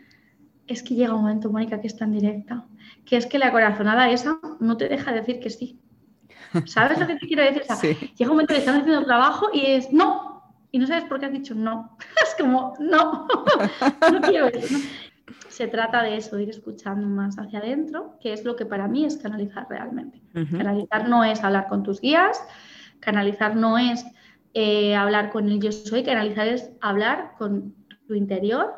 es 0.67 0.83
que 0.83 0.95
llega 0.95 1.13
un 1.13 1.21
momento, 1.21 1.51
Mónica, 1.51 1.81
que 1.81 1.87
es 1.87 1.97
tan 1.97 2.11
directa, 2.11 2.65
que 3.05 3.17
es 3.17 3.25
que 3.25 3.39
la 3.39 3.51
corazonada 3.51 4.09
esa 4.09 4.39
no 4.59 4.77
te 4.77 4.87
deja 4.87 5.11
decir 5.11 5.39
que 5.39 5.49
sí. 5.49 5.79
¿Sabes 6.65 6.99
lo 6.99 7.07
que 7.07 7.15
te 7.15 7.27
quiero 7.27 7.43
decir? 7.43 7.63
Llega 8.17 8.31
un 8.31 8.35
momento 8.35 8.53
que 8.53 8.59
estás 8.59 8.77
haciendo 8.77 9.03
trabajo 9.05 9.47
y 9.53 9.65
es, 9.65 9.91
no, 9.91 10.30
y 10.71 10.79
no 10.79 10.87
sabes 10.87 11.03
por 11.05 11.19
qué 11.19 11.25
has 11.27 11.33
dicho 11.33 11.53
no. 11.53 11.97
es 12.23 12.35
como, 12.39 12.73
no, 12.79 13.27
no 14.11 14.21
quiero 14.21 14.47
eso. 14.47 14.77
Se 15.49 15.67
trata 15.67 16.01
de 16.03 16.17
eso, 16.17 16.39
ir 16.39 16.49
escuchando 16.49 17.07
más 17.07 17.37
hacia 17.37 17.59
adentro, 17.59 18.17
que 18.21 18.33
es 18.33 18.45
lo 18.45 18.55
que 18.55 18.65
para 18.65 18.87
mí 18.87 19.05
es 19.05 19.17
canalizar 19.17 19.67
realmente. 19.69 20.21
Canalizar 20.33 21.09
no 21.09 21.23
es 21.23 21.43
hablar 21.43 21.67
con 21.67 21.83
tus 21.83 21.99
guías, 21.99 22.41
canalizar 22.99 23.55
no 23.55 23.77
es 23.77 24.05
eh, 24.53 24.95
hablar 24.95 25.29
con 25.29 25.49
el 25.49 25.61
yo 25.61 25.71
soy, 25.71 26.03
canalizar 26.03 26.47
es 26.47 26.71
hablar 26.81 27.33
con 27.37 27.75
tu 28.07 28.15
interior 28.15 28.73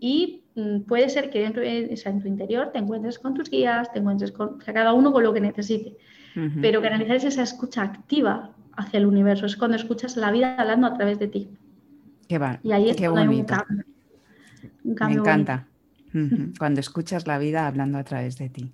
y 0.00 0.44
mm, 0.54 0.80
puede 0.80 1.08
ser 1.08 1.30
que 1.30 1.40
dentro 1.40 1.62
de, 1.62 1.94
en 2.04 2.20
tu 2.20 2.28
interior 2.28 2.70
te 2.72 2.78
encuentres 2.78 3.18
con 3.18 3.34
tus 3.34 3.50
guías, 3.50 3.92
te 3.92 3.98
encuentres 3.98 4.32
con 4.32 4.58
cada 4.58 4.92
uno 4.92 5.12
con 5.12 5.22
lo 5.22 5.32
que 5.32 5.40
necesite. 5.40 5.96
Pero 6.60 6.82
canalizar 6.82 7.14
es 7.14 7.24
esa 7.24 7.44
escucha 7.44 7.82
activa 7.82 8.53
hacia 8.76 8.98
el 8.98 9.06
universo, 9.06 9.46
es 9.46 9.56
cuando 9.56 9.76
escuchas 9.76 10.16
la 10.16 10.30
vida 10.30 10.56
hablando 10.58 10.86
a 10.86 10.94
través 10.94 11.18
de 11.18 11.28
ti. 11.28 11.48
Qué, 12.28 12.38
va, 12.38 12.60
y 12.62 12.72
ahí 12.72 12.90
es 12.90 12.96
qué 12.96 13.08
bonito. 13.08 13.54
Un 14.82 14.94
cambio, 14.94 15.22
Me 15.22 15.30
encanta. 15.30 15.66
Cuando 16.58 16.80
escuchas 16.80 17.26
la 17.26 17.38
vida 17.38 17.66
hablando 17.66 17.98
a 17.98 18.04
través 18.04 18.38
de 18.38 18.48
ti. 18.48 18.72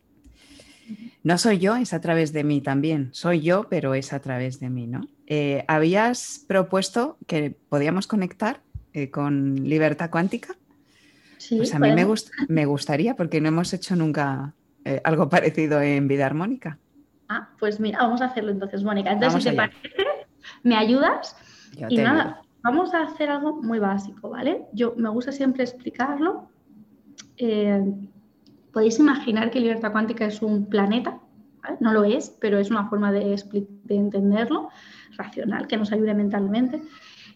No 1.22 1.38
soy 1.38 1.58
yo, 1.58 1.76
es 1.76 1.92
a 1.92 2.00
través 2.00 2.32
de 2.32 2.44
mí 2.44 2.60
también. 2.60 3.08
Soy 3.12 3.40
yo, 3.40 3.68
pero 3.68 3.94
es 3.94 4.12
a 4.12 4.20
través 4.20 4.60
de 4.60 4.70
mí, 4.70 4.86
¿no? 4.86 5.02
Eh, 5.26 5.64
¿Habías 5.68 6.44
propuesto 6.46 7.16
que 7.26 7.56
podíamos 7.68 8.06
conectar 8.06 8.62
eh, 8.92 9.10
con 9.10 9.68
libertad 9.68 10.10
cuántica? 10.10 10.56
Sí, 11.38 11.56
pues 11.56 11.74
a 11.74 11.78
mí 11.78 11.92
me, 11.92 12.06
me, 12.48 12.66
gustaría, 12.66 13.16
porque 13.16 13.40
no 13.40 13.48
hemos 13.48 13.72
hecho 13.72 13.96
nunca 13.96 14.54
eh, 14.84 15.00
algo 15.04 15.28
parecido 15.30 15.80
en 15.80 16.08
vida 16.08 16.26
armónica. 16.26 16.78
Ah, 17.32 17.48
pues 17.60 17.78
mira, 17.78 18.00
vamos 18.00 18.20
a 18.22 18.24
hacerlo 18.24 18.50
entonces, 18.50 18.82
Mónica. 18.82 19.12
Entonces, 19.12 19.44
si 19.44 19.50
te 19.50 19.54
parece, 19.54 19.78
me 20.64 20.76
ayudas. 20.76 21.36
y 21.88 21.96
nada, 21.96 22.42
vamos 22.60 22.92
a 22.92 23.04
hacer 23.04 23.30
algo 23.30 23.62
muy 23.62 23.78
básico, 23.78 24.30
¿vale? 24.30 24.66
Yo 24.72 24.94
me 24.96 25.08
gusta 25.10 25.30
siempre 25.30 25.62
explicarlo. 25.62 26.50
Eh, 27.36 27.84
podéis 28.72 28.98
imaginar 28.98 29.52
que 29.52 29.60
libertad 29.60 29.92
cuántica 29.92 30.26
es 30.26 30.42
un 30.42 30.66
planeta, 30.66 31.20
no 31.78 31.92
lo 31.92 32.02
es, 32.02 32.36
pero 32.40 32.58
es 32.58 32.68
una 32.68 32.88
forma 32.88 33.12
de, 33.12 33.40
de 33.84 33.96
entenderlo, 33.96 34.70
racional, 35.16 35.68
que 35.68 35.76
nos 35.76 35.92
ayude 35.92 36.14
mentalmente. 36.14 36.82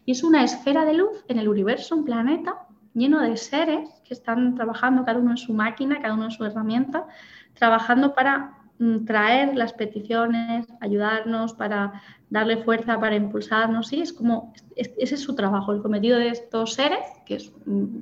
Y 0.05 0.11
es 0.11 0.25
una 0.25 0.43
esfera 0.43 0.85
de 0.85 0.95
luz 0.95 1.25
en 1.29 1.39
el 1.39 1.49
universo, 1.49 1.95
un 1.95 2.05
planeta 2.05 2.67
lleno 2.95 3.21
de 3.21 3.37
seres 3.37 3.89
que 4.05 4.15
están 4.15 4.57
trabajando 4.57 5.05
cada 5.05 5.21
uno 5.21 5.31
en 5.31 5.37
su 5.37 5.55
máquina, 5.55 6.03
cada 6.03 6.15
uno 6.15 6.25
en 6.25 6.31
su 6.33 6.45
herramienta, 6.45 7.07
trabajando 7.55 8.13
para 8.13 8.64
traer 9.07 9.57
las 9.57 9.73
peticiones, 9.73 10.67
ayudarnos 10.81 11.55
para 11.55 12.03
darle 12.31 12.63
fuerza, 12.65 12.99
para 12.99 13.17
impulsarnos. 13.17 13.89
Sí, 13.89 14.01
es 14.01 14.13
como, 14.13 14.53
ese 14.77 15.15
es 15.15 15.21
su 15.21 15.35
trabajo, 15.35 15.73
el 15.73 15.83
cometido 15.83 16.19
de 16.19 16.29
estos 16.29 16.75
seres, 16.75 17.05
que 17.25 17.37
es, 17.37 17.53
mm, 17.67 17.99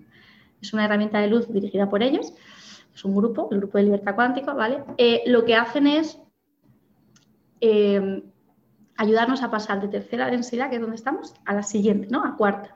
es 0.60 0.72
una 0.72 0.84
herramienta 0.84 1.18
de 1.20 1.28
luz 1.28 1.52
dirigida 1.52 1.88
por 1.90 2.02
ellos, 2.02 2.32
es 2.94 3.04
un 3.04 3.14
grupo, 3.14 3.48
el 3.52 3.58
grupo 3.58 3.78
de 3.78 3.84
libertad 3.84 4.14
cuántica, 4.14 4.54
¿vale? 4.54 4.82
Eh, 4.96 5.22
lo 5.26 5.44
que 5.44 5.56
hacen 5.56 5.86
es 5.86 6.18
em, 7.60 8.22
ayudarnos 8.96 9.42
a 9.42 9.50
pasar 9.50 9.80
de 9.80 9.88
tercera 9.88 10.30
densidad, 10.30 10.68
que 10.68 10.76
es 10.76 10.80
donde 10.80 10.96
estamos, 10.96 11.34
a 11.44 11.54
la 11.54 11.62
siguiente, 11.62 12.08
¿no? 12.10 12.24
A 12.24 12.36
cuarta. 12.36 12.74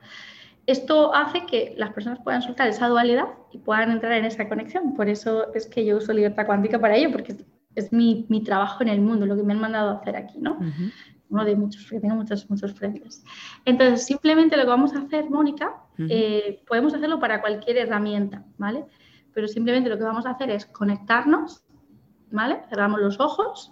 Esto 0.65 1.13
hace 1.13 1.45
que 1.45 1.73
las 1.77 1.91
personas 1.93 2.19
puedan 2.23 2.41
soltar 2.41 2.67
esa 2.67 2.87
dualidad 2.87 3.27
y 3.51 3.57
puedan 3.57 3.91
entrar 3.91 4.13
en 4.13 4.25
esa 4.25 4.49
conexión. 4.49 4.95
Por 4.95 5.07
eso 5.07 5.53
es 5.53 5.67
que 5.67 5.85
yo 5.85 5.97
uso 5.97 6.13
libertad 6.13 6.45
cuántica 6.45 6.79
para 6.79 6.95
ello, 6.95 7.11
porque 7.11 7.35
es 7.77 7.93
mi, 7.93 8.25
mi, 8.27 8.43
trabajo 8.43 8.81
en 8.81 8.89
el 8.89 9.01
mundo, 9.01 9.25
lo 9.25 9.35
que 9.35 9.43
me 9.43 9.53
han 9.53 9.59
mandado 9.59 9.91
a 9.91 9.93
hacer 9.93 10.15
aquí, 10.15 10.39
¿no? 10.39 10.57
Uno 11.29 11.45
de 11.45 11.55
muchos, 11.55 11.83
porque 11.83 11.99
tengo 11.99 12.15
muchos, 12.15 12.49
muchos 12.49 12.73
frentes. 12.73 13.23
Entonces, 13.65 14.05
simplemente 14.05 14.57
lo 14.57 14.63
que 14.63 14.69
vamos 14.69 14.95
a 14.95 14.99
hacer, 14.99 15.29
Mónica, 15.29 15.83
eh, 15.97 16.63
podemos 16.67 16.93
hacerlo 16.93 17.19
para 17.19 17.39
cualquier 17.39 17.77
herramienta, 17.77 18.43
¿vale? 18.57 18.85
Pero 19.33 19.47
simplemente 19.47 19.89
lo 19.89 19.97
que 19.97 20.03
vamos 20.03 20.25
a 20.25 20.31
hacer 20.31 20.49
es 20.49 20.65
conectarnos, 20.65 21.63
¿vale? 22.31 22.61
Cerramos 22.69 22.99
los 22.99 23.19
ojos, 23.19 23.71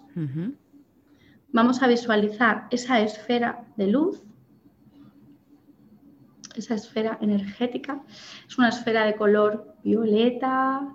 vamos 1.52 1.82
a 1.82 1.88
visualizar 1.88 2.68
esa 2.70 3.02
esfera 3.02 3.66
de 3.76 3.88
luz, 3.88 4.22
esa 6.56 6.76
esfera 6.76 7.18
energética. 7.22 8.04
Es 8.48 8.58
una 8.58 8.70
esfera 8.70 9.06
de 9.06 9.16
color 9.16 9.76
violeta, 9.84 10.88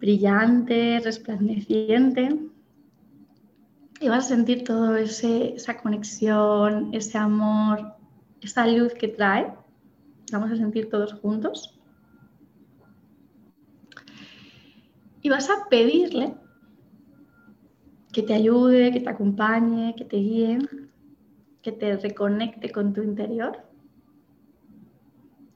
brillante, 0.00 1.00
resplandeciente. 1.04 2.40
Y 4.00 4.08
vas 4.08 4.24
a 4.24 4.28
sentir 4.28 4.64
todo 4.64 4.96
esa 4.96 5.76
conexión, 5.82 6.88
ese 6.94 7.18
amor, 7.18 7.94
esa 8.40 8.66
luz 8.66 8.94
que 8.94 9.08
trae. 9.08 9.52
Vamos 10.32 10.50
a 10.50 10.56
sentir 10.56 10.88
todos 10.88 11.12
juntos. 11.12 11.78
Y 15.22 15.28
vas 15.28 15.50
a 15.50 15.68
pedirle 15.68 16.34
que 18.10 18.22
te 18.22 18.32
ayude, 18.32 18.90
que 18.90 19.00
te 19.00 19.10
acompañe, 19.10 19.94
que 19.94 20.06
te 20.06 20.16
guíe, 20.16 20.58
que 21.60 21.72
te 21.72 21.98
reconecte 21.98 22.72
con 22.72 22.94
tu 22.94 23.02
interior. 23.02 23.66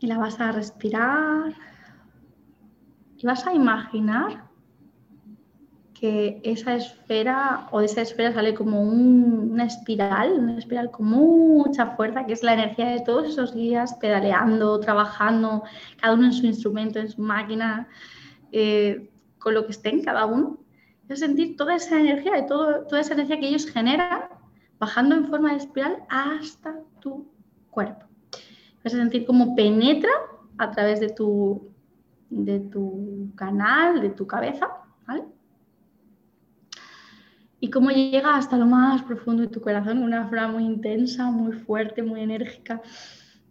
Y 0.01 0.07
la 0.07 0.19
vas 0.19 0.39
a 0.39 0.53
respirar 0.53 1.55
vas 3.25 3.47
a 3.47 3.55
imaginar 3.55 4.45
que 5.95 6.43
esa 6.45 6.75
esfera 6.75 7.69
o 7.71 7.81
de 7.81 7.87
esa 7.87 8.03
esfera 8.03 8.33
sale 8.35 8.53
como 8.53 8.83
una 8.83 9.65
espiral, 9.65 10.33
una 10.33 10.59
espiral 10.59 10.91
con 10.91 11.07
mucha 11.07 11.97
fuerza, 11.97 12.27
que 12.27 12.35
es 12.35 12.43
la 12.43 12.53
energía 12.53 12.89
de 12.89 13.01
todos 13.01 13.27
esos 13.29 13.55
días 13.55 13.95
pedaleando, 13.95 14.79
trabajando, 14.81 15.63
cada 16.01 16.15
uno 16.15 16.27
en 16.27 16.33
su 16.35 16.45
instrumento, 16.45 16.99
en 16.99 17.09
su 17.09 17.23
máquina, 17.23 17.89
eh, 18.53 19.11
con 19.39 19.55
lo 19.55 19.65
que 19.65 19.73
estén 19.73 20.03
cada 20.03 20.27
uno. 20.27 20.59
Vas 21.09 21.23
a 21.23 21.27
sentir 21.27 21.57
toda 21.57 21.77
esa 21.77 21.99
energía, 21.99 22.33
de 22.33 22.43
todo, 22.43 22.85
toda 22.87 23.01
esa 23.01 23.15
energía 23.15 23.41
que 23.41 23.49
ellos 23.49 23.67
generan, 23.67 24.25
bajando 24.79 25.15
en 25.15 25.29
forma 25.29 25.53
de 25.53 25.59
espiral 25.59 26.05
hasta 26.11 26.79
tu 27.01 27.27
cuerpo. 27.71 28.05
Vas 28.83 28.93
a 28.93 28.99
sentir 28.99 29.25
cómo 29.25 29.57
penetra 29.57 30.11
a 30.59 30.71
través 30.71 31.01
de 31.01 31.09
tu, 31.09 31.74
de 32.35 32.61
tu 32.61 33.33
canal, 33.37 34.01
de 34.01 34.11
tu 34.11 34.27
cabeza, 34.27 34.69
¿vale? 35.07 35.25
y 37.65 37.71
cómo 37.71 37.89
llega 37.89 38.37
hasta 38.37 38.59
lo 38.59 38.67
más 38.67 39.03
profundo 39.05 39.41
de 39.41 39.49
tu 39.49 39.63
corazón, 39.63 40.03
una 40.03 40.29
forma 40.29 40.49
muy 40.49 40.65
intensa, 40.65 41.31
muy 41.31 41.55
fuerte, 41.55 42.03
muy 42.03 42.21
enérgica. 42.21 42.83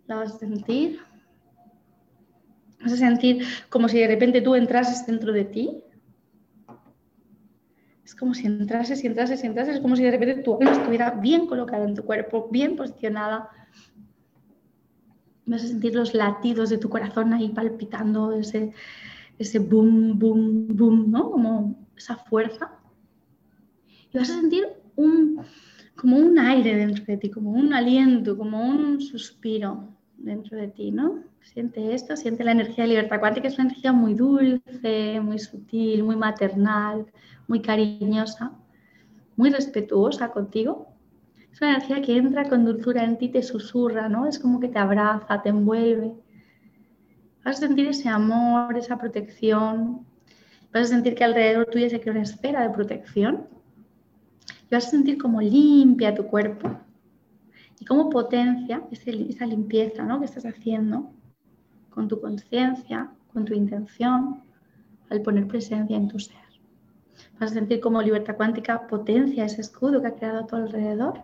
La 0.05 0.17
vas 0.17 0.35
a 0.35 0.37
sentir. 0.37 0.99
Vas 2.79 2.93
a 2.93 2.97
sentir 2.97 3.43
como 3.69 3.89
si 3.89 3.97
de 3.97 4.05
repente 4.05 4.41
tú 4.41 4.53
entrases 4.53 5.03
dentro 5.07 5.33
de 5.33 5.45
ti. 5.45 5.83
Es 8.05 8.13
como 8.13 8.35
si 8.35 8.45
entrases 8.45 9.03
y 9.03 9.07
entrases 9.07 9.43
y 9.43 9.47
entrases, 9.47 9.77
es 9.77 9.81
como 9.81 9.95
si 9.95 10.03
de 10.03 10.11
repente 10.11 10.43
tu 10.43 10.59
alma 10.59 10.73
estuviera 10.73 11.09
bien 11.09 11.47
colocada 11.47 11.83
en 11.83 11.95
tu 11.95 12.03
cuerpo, 12.03 12.49
bien 12.51 12.75
posicionada. 12.75 13.49
Vas 15.45 15.63
a 15.63 15.67
sentir 15.67 15.95
los 15.95 16.13
latidos 16.13 16.69
de 16.69 16.77
tu 16.77 16.89
corazón 16.89 17.33
ahí 17.33 17.49
palpitando, 17.49 18.31
ese, 18.33 18.71
ese 19.37 19.59
boom, 19.59 20.17
boom, 20.17 20.67
boom, 20.69 21.11
¿no? 21.11 21.31
Como 21.31 21.87
esa 21.95 22.15
fuerza 22.15 22.79
y 24.13 24.17
vas 24.17 24.29
a 24.29 24.39
sentir 24.39 24.67
un, 24.95 25.41
como 25.95 26.17
un 26.17 26.37
aire 26.37 26.75
dentro 26.75 27.03
de 27.05 27.17
ti, 27.17 27.31
como 27.31 27.51
un 27.51 27.73
aliento, 27.73 28.37
como 28.37 28.61
un 28.61 29.01
suspiro 29.01 29.89
dentro 30.17 30.57
de 30.57 30.67
ti, 30.67 30.91
¿no? 30.91 31.23
Siente 31.41 31.93
esto, 31.93 32.15
siente 32.15 32.43
la 32.43 32.51
energía 32.51 32.83
de 32.83 32.91
libertad 32.91 33.19
cuántica, 33.19 33.47
es 33.47 33.55
una 33.55 33.69
energía 33.69 33.91
muy 33.91 34.13
dulce, 34.13 35.19
muy 35.19 35.39
sutil, 35.39 36.03
muy 36.03 36.15
maternal, 36.15 37.07
muy 37.47 37.61
cariñosa, 37.61 38.53
muy 39.35 39.49
respetuosa 39.49 40.29
contigo. 40.31 40.92
Es 41.53 41.61
una 41.61 41.75
energía 41.75 42.01
que 42.01 42.17
entra 42.17 42.49
con 42.49 42.65
dulzura 42.65 43.05
en 43.05 43.17
ti, 43.17 43.29
te 43.29 43.41
susurra, 43.41 44.09
¿no? 44.09 44.27
Es 44.27 44.37
como 44.39 44.59
que 44.59 44.67
te 44.67 44.79
abraza, 44.79 45.41
te 45.41 45.49
envuelve. 45.49 46.13
Vas 47.45 47.57
a 47.57 47.67
sentir 47.67 47.87
ese 47.87 48.09
amor, 48.09 48.77
esa 48.77 48.97
protección. 48.97 50.05
Vas 50.73 50.87
a 50.87 50.95
sentir 50.95 51.15
que 51.15 51.23
alrededor 51.23 51.67
tuyo 51.67 51.89
se 51.89 52.01
crea 52.01 52.13
una 52.13 52.23
esfera 52.23 52.63
de 52.63 52.71
protección 52.71 53.47
vas 54.73 54.87
a 54.87 54.89
sentir 54.89 55.17
como 55.17 55.41
limpia 55.41 56.15
tu 56.15 56.25
cuerpo 56.25 56.71
y 57.79 57.85
cómo 57.85 58.09
potencia 58.09 58.81
esa 58.91 59.45
limpieza 59.45 60.03
¿no? 60.03 60.19
que 60.19 60.25
estás 60.25 60.45
haciendo 60.45 61.11
con 61.89 62.07
tu 62.07 62.19
conciencia, 62.19 63.11
con 63.31 63.45
tu 63.45 63.53
intención, 63.53 64.41
al 65.09 65.21
poner 65.21 65.47
presencia 65.47 65.95
en 65.95 66.07
tu 66.07 66.17
ser. 66.17 66.37
Vas 67.39 67.51
a 67.51 67.53
sentir 67.53 67.79
cómo 67.79 68.01
libertad 68.01 68.35
cuántica 68.35 68.87
potencia 68.87 69.45
ese 69.45 69.61
escudo 69.61 70.01
que 70.01 70.07
ha 70.07 70.15
creado 70.15 70.39
a 70.39 70.47
tu 70.47 70.55
alrededor. 70.55 71.21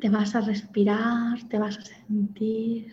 Te 0.00 0.08
vas 0.08 0.34
a 0.34 0.40
respirar, 0.40 1.42
te 1.48 1.58
vas 1.58 1.78
a 1.78 1.82
sentir. 1.82 2.92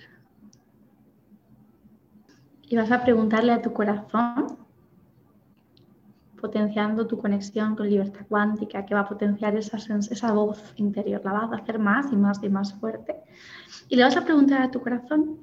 Y 2.64 2.76
vas 2.76 2.92
a 2.92 3.02
preguntarle 3.04 3.54
a 3.54 3.62
tu 3.62 3.72
corazón 3.72 4.58
potenciando 6.40 7.08
tu 7.08 7.18
conexión 7.18 7.76
con 7.76 7.90
libertad 7.90 8.26
cuántica, 8.30 8.86
que 8.86 8.94
va 8.94 9.02
a 9.02 9.10
potenciar 9.10 9.56
esa, 9.56 9.78
esa 9.78 10.32
voz 10.32 10.74
interior, 10.78 11.22
la 11.26 11.34
vas 11.34 11.52
a 11.52 11.56
hacer 11.56 11.80
más 11.80 12.12
y 12.12 12.16
más 12.16 12.42
y 12.44 12.50
más 12.50 12.74
fuerte. 12.76 13.16
Y 13.90 13.96
le 13.96 14.04
vas 14.04 14.16
a 14.16 14.24
preguntar 14.24 14.62
a 14.62 14.72
tu 14.72 14.82
corazón, 14.82 15.40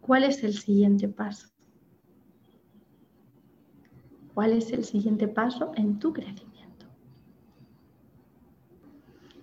¿cuál 0.00 0.24
es 0.24 0.42
el 0.42 0.54
siguiente 0.54 1.08
paso? 1.08 1.48
¿Cuál 4.34 4.52
es 4.54 4.72
el 4.72 4.84
siguiente 4.84 5.28
paso 5.28 5.72
en 5.76 5.98
tu 5.98 6.12
crecimiento? 6.12 6.49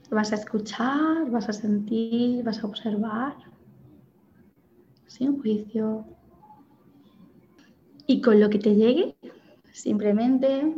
Vas 0.09 0.31
a 0.31 0.35
escuchar, 0.35 1.29
vas 1.29 1.49
a 1.49 1.53
sentir, 1.53 2.43
vas 2.43 2.63
a 2.63 2.67
observar, 2.67 3.35
sin 5.05 5.39
juicio. 5.41 6.05
Y 8.05 8.21
con 8.21 8.39
lo 8.39 8.49
que 8.49 8.59
te 8.59 8.73
llegue, 8.73 9.17
Simplemente 9.77 10.73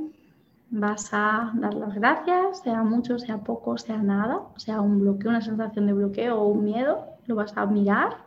vas 0.72 1.14
a 1.14 1.54
dar 1.56 1.74
las 1.74 1.96
gracias, 1.96 2.60
sea 2.60 2.84
mucho, 2.84 3.18
sea 3.18 3.38
poco, 3.38 3.78
sea 3.78 4.00
nada, 4.00 4.42
sea 4.58 4.82
un 4.82 5.00
bloqueo, 5.00 5.30
una 5.30 5.42
sensación 5.42 5.88
de 5.88 5.94
bloqueo 5.94 6.38
o 6.38 6.50
un 6.50 6.66
miedo, 6.66 7.06
lo 7.26 7.36
vas 7.36 7.56
a 7.56 7.66
mirar, 7.66 8.18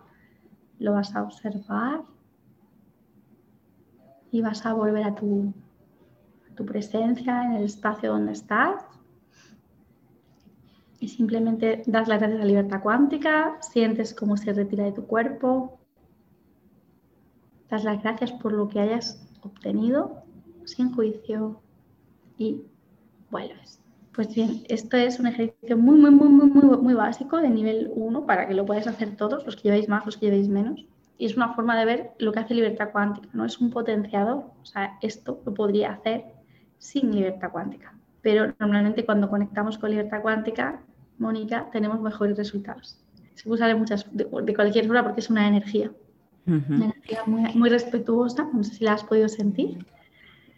lo 0.79 0.95
vas 0.95 1.15
a 1.15 1.25
observar 1.25 2.01
y 4.31 4.41
vas 4.41 4.65
a 4.65 4.73
volver 4.73 5.05
a 5.05 5.15
tu, 5.15 5.53
tu 6.57 6.65
presencia 6.65 7.45
en 7.45 7.53
el 7.53 7.65
espacio 7.65 8.11
donde 8.11 8.33
estás. 8.33 8.83
Y 11.03 11.09
simplemente 11.09 11.83
das 11.87 12.07
las 12.07 12.21
gracias 12.21 12.41
a 12.41 12.45
libertad 12.45 12.81
cuántica, 12.81 13.59
sientes 13.61 14.15
cómo 14.15 14.37
se 14.37 14.53
retira 14.53 14.85
de 14.85 14.93
tu 14.93 15.05
cuerpo, 15.05 15.81
das 17.69 17.83
las 17.83 18.01
gracias 18.01 18.31
por 18.31 18.53
lo 18.53 18.69
que 18.69 18.79
hayas 18.79 19.21
obtenido 19.43 20.23
sin 20.65 20.95
juicio 20.95 21.61
y 22.39 22.63
vuelves. 23.33 23.81
Pues 24.15 24.33
bien, 24.33 24.63
esto 24.69 24.97
es 24.97 25.19
un 25.19 25.27
ejercicio 25.27 25.77
muy, 25.77 25.99
muy, 25.99 26.13
muy, 26.13 26.29
muy, 26.29 26.49
muy, 26.49 26.77
muy 26.77 26.95
básico 26.95 27.39
de 27.39 27.51
nivel 27.51 27.91
1 27.97 28.25
para 28.25 28.47
que 28.47 28.55
lo 28.55 28.65
podáis 28.65 28.87
hacer 28.87 29.17
todos, 29.17 29.45
los 29.45 29.57
que 29.57 29.63
llevéis 29.65 29.89
más, 29.89 30.07
los 30.07 30.17
que 30.17 30.27
llevéis 30.27 30.49
menos. 30.49 30.87
Y 31.19 31.27
es 31.27 31.37
una 31.37 31.53
forma 31.55 31.77
de 31.77 31.85
ver 31.85 32.11
lo 32.19 32.31
que 32.31 32.39
hace 32.39 32.55
libertad 32.55 32.93
cuántica, 32.93 33.29
no 33.33 33.45
es 33.45 33.59
un 33.59 33.71
potenciador. 33.71 34.45
O 34.63 34.65
sea, 34.65 34.99
esto 35.03 35.43
lo 35.45 35.53
podría 35.53 35.95
hacer 35.95 36.27
sin 36.79 37.13
libertad 37.13 37.51
cuántica. 37.51 37.93
Pero 38.21 38.55
normalmente 38.61 39.05
cuando 39.05 39.29
conectamos 39.29 39.79
con 39.79 39.91
libertad 39.91 40.23
cuántica, 40.23 40.81
Mónica, 41.19 41.69
tenemos 41.73 42.01
mejores 42.01 42.37
resultados. 42.37 42.99
Se 43.35 43.45
puede 43.45 43.63
usar 43.63 43.77
muchas, 43.77 44.07
de, 44.13 44.25
cualquier 44.27 44.87
forma 44.87 45.05
porque 45.05 45.21
es 45.21 45.31
una 45.31 45.47
energía. 45.49 45.91
Una 46.47 46.87
energía 46.87 47.21
muy, 47.27 47.55
muy 47.55 47.69
respetuosa, 47.69 48.49
no 48.53 48.65
sé 48.65 48.75
si 48.75 48.85
la 48.85 48.95
has 48.95 49.05
podido 49.05 49.29
sentir 49.29 49.79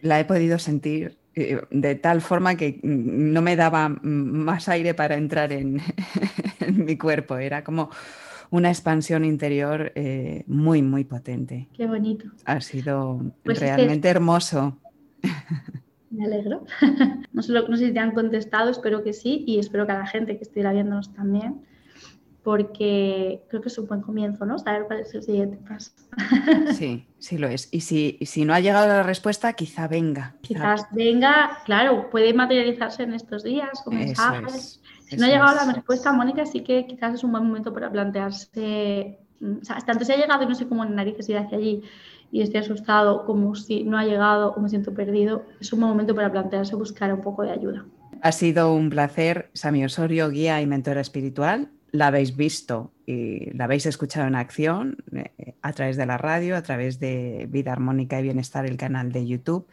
la 0.05 0.19
he 0.19 0.25
podido 0.25 0.59
sentir 0.59 1.17
eh, 1.33 1.61
de 1.69 1.95
tal 1.95 2.21
forma 2.21 2.55
que 2.55 2.79
no 2.83 3.41
me 3.41 3.55
daba 3.55 3.89
más 3.89 4.69
aire 4.69 4.93
para 4.93 5.15
entrar 5.15 5.51
en, 5.51 5.81
mi 6.73 6.97
cuerpo. 6.97 7.37
Era 7.37 7.63
como 7.63 7.89
una 8.51 8.69
expansión 8.69 9.25
interior 9.25 9.91
eh, 9.95 10.43
muy, 10.47 10.81
muy 10.81 11.03
potente. 11.03 11.67
Qué 11.73 11.87
bonito. 11.87 12.25
Ha 12.45 12.61
sido 12.61 13.33
pues 13.43 13.59
realmente 13.59 14.07
hermoso. 14.07 14.77
Me 16.15 16.25
alegro. 16.25 16.65
No 17.33 17.41
sé, 17.41 17.51
no 17.51 17.75
sé 17.75 17.87
si 17.87 17.93
te 17.93 17.99
han 17.99 18.13
contestado, 18.13 18.69
espero 18.69 19.03
que 19.03 19.11
sí, 19.11 19.43
y 19.45 19.59
espero 19.59 19.85
que 19.85 19.91
a 19.91 19.99
la 19.99 20.07
gente 20.07 20.37
que 20.37 20.43
estuviera 20.43 20.71
viéndonos 20.71 21.13
también 21.13 21.65
porque 22.45 23.43
creo 23.49 23.59
que 23.59 23.69
es 23.69 23.77
un 23.79 23.87
buen 23.87 24.01
comienzo, 24.01 24.45
¿no? 24.45 24.59
Saber 24.59 24.83
cuál 24.85 24.99
es 24.99 25.11
el 25.15 25.23
siguiente 25.23 25.57
paso. 25.67 25.91
Sí, 26.77 27.07
sí 27.17 27.39
lo 27.39 27.47
es. 27.47 27.67
Y 27.71 27.81
si, 27.81 28.19
si 28.21 28.45
no 28.45 28.53
ha 28.53 28.59
llegado 28.59 28.87
la 28.87 29.01
respuesta, 29.01 29.53
quizá 29.53 29.87
venga. 29.87 30.35
Quizás 30.41 30.85
venga, 30.91 31.57
claro, 31.65 32.07
puede 32.11 32.35
materializarse 32.35 33.01
en 33.01 33.15
estos 33.15 33.43
días 33.43 33.81
con 33.83 33.95
mensajes. 33.95 34.79
si 35.09 35.17
no 35.17 35.25
ha 35.25 35.29
llegado 35.29 35.55
la 35.55 35.73
respuesta, 35.73 36.13
Mónica, 36.13 36.45
sí 36.45 36.61
que 36.61 36.85
quizás 36.85 37.15
es 37.15 37.23
un 37.23 37.31
buen 37.31 37.47
momento 37.47 37.73
para 37.73 37.91
plantearse, 37.91 39.17
mm, 39.39 39.57
o 39.63 39.65
sea, 39.65 39.77
tanto 39.77 40.05
si 40.05 40.11
ha 40.11 40.17
llegado 40.17 40.43
y 40.43 40.45
no 40.45 40.53
sé 40.53 40.67
cómo 40.67 40.83
en 40.83 40.93
narices 40.93 41.27
ir 41.27 41.39
hacia 41.39 41.57
allí 41.57 41.81
y 42.35 42.41
estoy 42.41 42.59
asustado, 42.59 43.25
como 43.25 43.55
si 43.55 43.85
no 43.85 43.97
ha 43.97 44.03
llegado 44.03 44.51
o 44.51 44.59
me 44.59 44.67
siento 44.67 44.93
perdido, 44.93 45.45
es 45.61 45.71
un 45.71 45.79
momento 45.79 46.13
para 46.13 46.33
plantearse 46.33 46.75
buscar 46.75 47.13
un 47.13 47.21
poco 47.21 47.43
de 47.43 47.51
ayuda. 47.51 47.85
Ha 48.21 48.33
sido 48.33 48.73
un 48.73 48.89
placer, 48.89 49.49
Sami 49.53 49.85
Osorio, 49.85 50.29
guía 50.29 50.61
y 50.61 50.67
mentora 50.67 50.99
espiritual. 50.99 51.69
La 51.91 52.07
habéis 52.07 52.35
visto 52.35 52.91
y 53.05 53.51
la 53.51 53.63
habéis 53.63 53.85
escuchado 53.85 54.27
en 54.27 54.35
acción 54.35 54.97
eh, 55.15 55.53
a 55.61 55.71
través 55.71 55.95
de 55.95 56.05
la 56.05 56.17
radio, 56.17 56.57
a 56.57 56.61
través 56.61 56.99
de 56.99 57.47
Vida 57.49 57.71
Armónica 57.71 58.19
y 58.19 58.23
Bienestar, 58.23 58.65
el 58.65 58.75
canal 58.75 59.13
de 59.13 59.25
YouTube, 59.25 59.65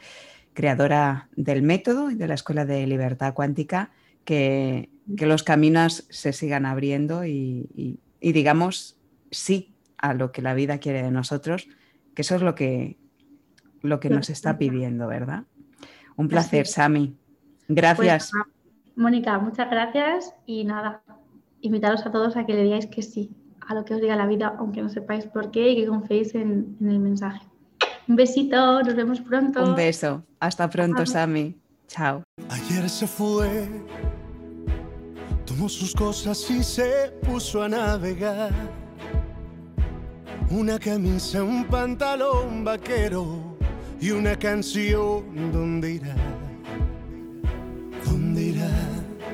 creadora 0.55 1.31
del 1.35 1.63
método 1.63 2.13
y 2.13 2.15
de 2.15 2.29
la 2.29 2.35
Escuela 2.35 2.65
de 2.65 2.87
Libertad 2.87 3.35
Cuántica, 3.35 3.91
que, 4.25 4.89
los 5.09 5.43
caminos 5.43 6.07
se 6.11 6.33
sigan 6.33 6.65
abriendo 6.65 7.27
y, 7.27 7.99
digamos 8.21 9.01
sí 9.33 9.75
a 9.99 10.15
lo 10.15 10.31
que 10.31 10.43
la 10.43 10.55
vida 10.55 10.79
quiere 10.79 11.03
de 11.03 11.11
nosotros, 11.11 11.67
que 12.15 12.23
eso 12.23 12.37
es 12.37 12.43
lo 12.43 12.55
que, 12.55 12.99
lo 13.81 14.01
que 14.01 14.11
nos 14.11 14.31
está 14.31 14.59
pidiendo, 14.59 15.07
¿verdad? 15.07 15.45
Un 16.17 16.29
placer, 16.29 16.67
Sami. 16.67 17.17
Gracias. 17.69 18.31
Pues, 18.33 18.45
Mónica, 18.97 19.39
muchas 19.39 19.71
gracias 19.71 20.35
y 20.47 20.65
nada, 20.65 21.03
invitaros 21.61 22.05
a 22.05 22.13
todos 22.13 22.37
a 22.37 22.45
que 22.45 22.55
le 22.55 22.65
digáis 22.65 22.87
que 22.87 23.03
sí 23.03 23.35
a 23.69 23.75
lo 23.75 23.85
que 23.85 23.95
os 23.95 24.01
diga 24.01 24.17
la 24.17 24.27
vida, 24.27 24.55
aunque 24.59 24.83
no 24.83 24.89
sepáis 24.89 25.27
por 25.27 25.51
qué 25.51 25.71
y 25.71 25.77
que 25.77 25.87
confiéis 25.87 26.35
en, 26.35 26.77
el 26.81 26.99
mensaje. 26.99 27.47
Un 28.09 28.17
besito, 28.17 28.83
nos 28.83 28.95
vemos 28.95 29.21
pronto. 29.21 29.63
Un 29.63 29.75
beso. 29.75 30.25
Hasta 30.41 30.69
pronto, 30.69 31.07
Sami. 31.07 31.57
Chao. 31.87 32.23
Ayer 32.49 32.89
se 32.89 33.07
fue, 33.07 33.69
tomó 35.47 35.69
sus 35.69 35.95
cosas 35.95 36.51
y 36.51 36.63
se 36.63 37.13
puso 37.23 37.63
a 37.63 37.69
navegar. 37.69 38.53
Una 40.53 40.79
camisa, 40.79 41.43
un 41.43 41.65
pantalón 41.65 42.63
vaquero 42.63 43.57
y 43.99 44.11
una 44.11 44.39
canción, 44.39 45.51
¿dónde 45.51 45.93
irá? 45.93 46.15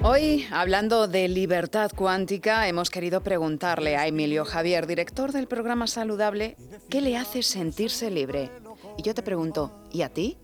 Hoy, 0.05 0.47
hablando 0.53 1.09
de 1.09 1.27
libertad 1.27 1.91
cuántica, 1.95 2.69
hemos 2.69 2.89
querido 2.89 3.21
preguntarle 3.21 3.97
a 3.97 4.07
Emilio 4.07 4.45
Javier, 4.45 4.87
director 4.87 5.33
del 5.33 5.49
programa 5.49 5.89
Saludable, 5.89 6.57
¿qué 6.89 7.01
le 7.01 7.17
hace 7.17 7.43
sentirse 7.43 8.09
libre? 8.13 8.53
Y 8.97 9.03
yo 9.03 9.13
te 9.13 9.25
pregunto, 9.25 9.73
¿y 9.91 10.03
a 10.03 10.09
ti? 10.11 10.39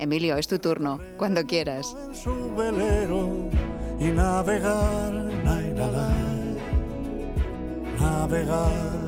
Emilio, 0.00 0.36
es 0.36 0.48
tu 0.48 0.58
turno, 0.58 0.98
cuando 1.16 1.44
quieras. 1.44 1.96
y 4.00 4.04
navegar, 4.06 5.12
navegar, 8.00 9.01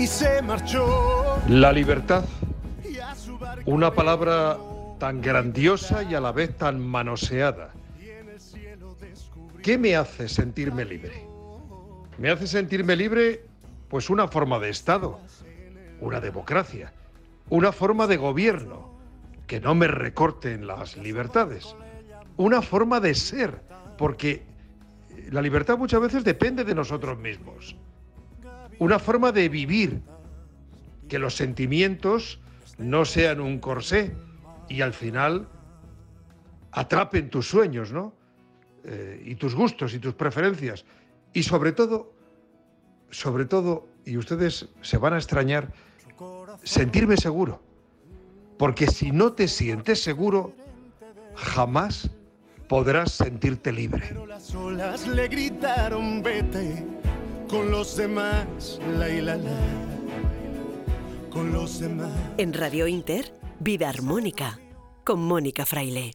y 0.00 0.06
se 0.06 0.40
marchó. 0.40 1.42
La 1.48 1.70
libertad, 1.72 2.24
una 3.66 3.92
palabra 3.92 4.56
tan 4.98 5.20
grandiosa 5.20 6.02
y 6.02 6.14
a 6.14 6.20
la 6.20 6.32
vez 6.32 6.56
tan 6.56 6.80
manoseada. 6.80 7.74
¿Qué 9.62 9.76
me 9.76 9.96
hace 9.96 10.26
sentirme 10.28 10.86
libre? 10.86 11.26
Me 12.16 12.30
hace 12.30 12.46
sentirme 12.46 12.96
libre 12.96 13.44
pues 13.88 14.08
una 14.08 14.26
forma 14.26 14.58
de 14.58 14.70
Estado, 14.70 15.20
una 16.00 16.18
democracia, 16.20 16.94
una 17.50 17.70
forma 17.70 18.06
de 18.06 18.16
gobierno 18.16 18.94
que 19.46 19.60
no 19.60 19.74
me 19.74 19.86
recorten 19.86 20.66
las 20.66 20.96
libertades, 20.96 21.76
una 22.38 22.62
forma 22.62 23.00
de 23.00 23.14
ser, 23.14 23.60
porque 23.98 24.44
la 25.30 25.42
libertad 25.42 25.76
muchas 25.76 26.00
veces 26.00 26.24
depende 26.24 26.64
de 26.64 26.74
nosotros 26.74 27.18
mismos, 27.18 27.76
una 28.80 28.98
forma 28.98 29.30
de 29.30 29.48
vivir, 29.48 30.00
que 31.08 31.18
los 31.18 31.36
sentimientos 31.36 32.40
no 32.78 33.04
sean 33.04 33.40
un 33.40 33.58
corsé, 33.58 34.14
y 34.68 34.80
al 34.80 34.94
final 34.94 35.48
atrapen 36.72 37.28
tus 37.28 37.46
sueños, 37.48 37.92
¿no? 37.92 38.14
Eh, 38.84 39.22
y 39.26 39.34
tus 39.34 39.54
gustos 39.54 39.92
y 39.92 39.98
tus 39.98 40.14
preferencias. 40.14 40.86
Y 41.34 41.42
sobre 41.42 41.72
todo, 41.72 42.12
sobre 43.10 43.44
todo, 43.44 43.86
y 44.06 44.16
ustedes 44.16 44.68
se 44.80 44.96
van 44.96 45.12
a 45.12 45.18
extrañar, 45.18 45.72
sentirme 46.62 47.16
seguro. 47.16 47.60
Porque 48.56 48.86
si 48.86 49.10
no 49.10 49.32
te 49.32 49.46
sientes 49.48 50.02
seguro, 50.02 50.54
jamás 51.34 52.10
podrás 52.68 53.12
sentirte 53.12 53.72
libre. 53.72 54.06
Pero 54.08 54.26
las 54.26 54.54
olas 54.54 55.06
le 55.06 55.28
gritaron, 55.28 56.22
vete 56.22 56.86
con 57.50 57.70
los 57.72 57.96
demás, 57.96 58.46
la, 58.96 59.08
la, 59.08 59.36
la, 59.36 59.50
con 61.30 61.52
los 61.52 61.80
demás. 61.80 62.12
En 62.38 62.52
Radio 62.52 62.86
Inter. 62.86 63.34
Vida 63.58 63.90
Armónica 63.90 64.58
con 65.04 65.20
Mónica 65.20 65.66
Fraile. 65.66 66.12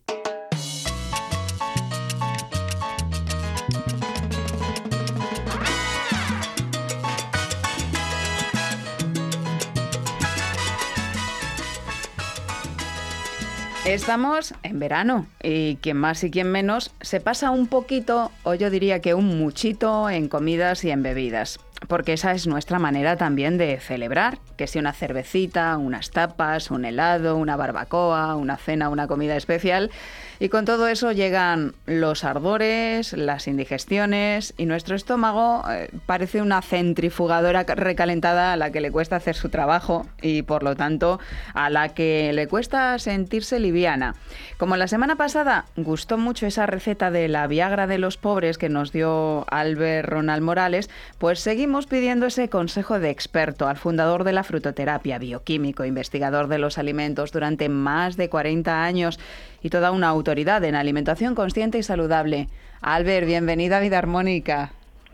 Estamos 13.86 14.56
en 14.63 14.80
verano 14.80 15.28
y 15.43 15.76
quien 15.76 15.98
más 15.98 16.24
y 16.24 16.32
quien 16.32 16.52
menos 16.52 16.91
se 17.02 17.21
pasa 17.21 17.52
un 17.52 17.67
poquito, 17.67 18.32
o 18.41 18.56
yo 18.56 18.71
diría 18.71 19.00
que 19.00 19.13
un 19.13 19.38
muchito, 19.38 20.10
en 20.10 20.28
comidas 20.28 20.84
y 20.84 20.89
en 20.89 21.04
bebidas 21.04 21.60
porque 21.88 22.13
esa 22.13 22.32
es 22.32 22.48
nuestra 22.48 22.80
manera 22.80 23.17
también 23.17 23.58
de 23.58 23.80
celebrar, 23.80 24.39
que 24.58 24.67
si 24.67 24.80
una 24.80 24.93
cervecita, 24.93 25.78
unas 25.78 26.12
tapas, 26.12 26.71
un 26.71 26.86
helado, 26.86 27.36
una 27.38 27.56
barbacoa, 27.56 28.36
una 28.36 28.58
cena, 28.58 28.89
una 28.89 29.08
comida 29.08 29.36
especial, 29.36 29.91
y 30.39 30.50
con 30.50 30.65
todo 30.65 30.88
eso 30.88 31.12
llegan 31.12 31.74
los 31.86 32.24
ardores, 32.24 33.13
las 33.13 33.48
indigestiones 33.48 34.54
y 34.58 34.65
nuestro 34.65 34.95
estómago 34.95 35.63
eh, 35.69 35.89
parece 36.06 36.41
una 36.41 36.62
centrifugadora 36.62 37.63
recalentada 37.63 38.54
a 38.54 38.58
la 38.58 38.71
que 38.71 38.82
le 38.82 38.91
cuesta 38.91 39.15
hacer 39.15 39.36
su 39.36 39.50
trabajo 39.50 40.06
y 40.21 40.41
por 40.41 40.63
lo 40.63 40.76
tanto 40.76 41.19
a 41.54 41.69
la 41.69 41.89
que 41.89 42.32
le 42.34 42.48
cuesta 42.48 42.98
sentirse 43.00 43.60
liviana. 43.60 44.15
Como 44.58 44.78
la 44.78 44.88
semana 44.88 45.15
pasada 45.15 45.65
gustó 45.76 46.17
mucho 46.17 46.48
esa 46.48 46.65
receta 46.65 47.12
de 47.12 47.28
la 47.28 47.48
Viagra 47.48 47.88
de 47.88 47.98
los 47.98 48.17
pobres 48.17 48.58
que 48.58 48.69
nos 48.69 48.91
dio 48.91 49.45
Albert 49.50 50.10
Ronald 50.10 50.43
Morales, 50.43 50.89
pues 51.17 51.39
seguimos 51.39 51.88
pidiendo 51.88 52.26
ese 52.26 52.50
consejo 52.50 53.00
de 53.00 53.10
experto 53.10 53.67
al 53.67 53.78
fundador 53.78 54.24
de 54.24 54.34
la 54.34 54.43
frutoterapia, 54.43 55.17
bioquímico, 55.17 55.86
investigador 55.86 56.48
de 56.48 56.60
los 56.60 56.78
alimentos 56.78 57.32
durante 57.32 57.69
más 57.69 58.17
de 58.17 58.30
40 58.30 58.84
años 58.84 59.19
y 59.65 59.71
toda 59.71 59.89
una 59.89 60.10
autoridad 60.10 60.63
en 60.63 60.75
alimentación 60.75 61.34
consciente 61.34 61.80
y 61.80 61.82
saludable. 61.82 62.45
Albert, 62.84 63.25
bienvenida 63.25 63.78
a 63.78 63.80
Vida 63.80 63.97
Armónica. 63.97 64.69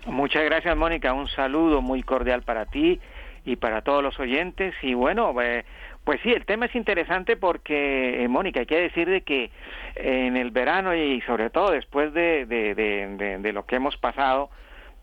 Muchas 0.06 0.44
gracias, 0.44 0.76
Mónica. 0.76 1.14
Un 1.14 1.30
saludo 1.30 1.82
muy 1.82 2.04
cordial 2.04 2.42
para 2.42 2.66
ti 2.66 3.00
y 3.46 3.56
para 3.56 3.82
todos 3.82 4.04
los 4.04 4.20
oyentes. 4.20 4.76
Y 4.82 4.94
bueno, 4.94 5.34
eh, 5.42 5.64
pues 6.04 6.20
sí, 6.22 6.34
el 6.34 6.46
tema 6.46 6.66
es 6.66 6.76
interesante 6.76 7.38
porque, 7.38 8.26
eh, 8.26 8.28
Mónica, 8.28 8.60
hay 8.60 8.66
que 8.66 8.82
decir 8.82 9.10
de 9.10 9.22
que 9.22 9.52
en 9.96 10.36
el 10.36 10.52
verano 10.52 10.94
y 10.94 11.22
sobre 11.22 11.50
todo 11.50 11.72
después 11.72 12.14
de, 12.14 12.46
de, 12.46 13.54
lo 13.54 13.66
que 13.66 13.78
hemos 13.78 13.96
pasado, 13.96 14.50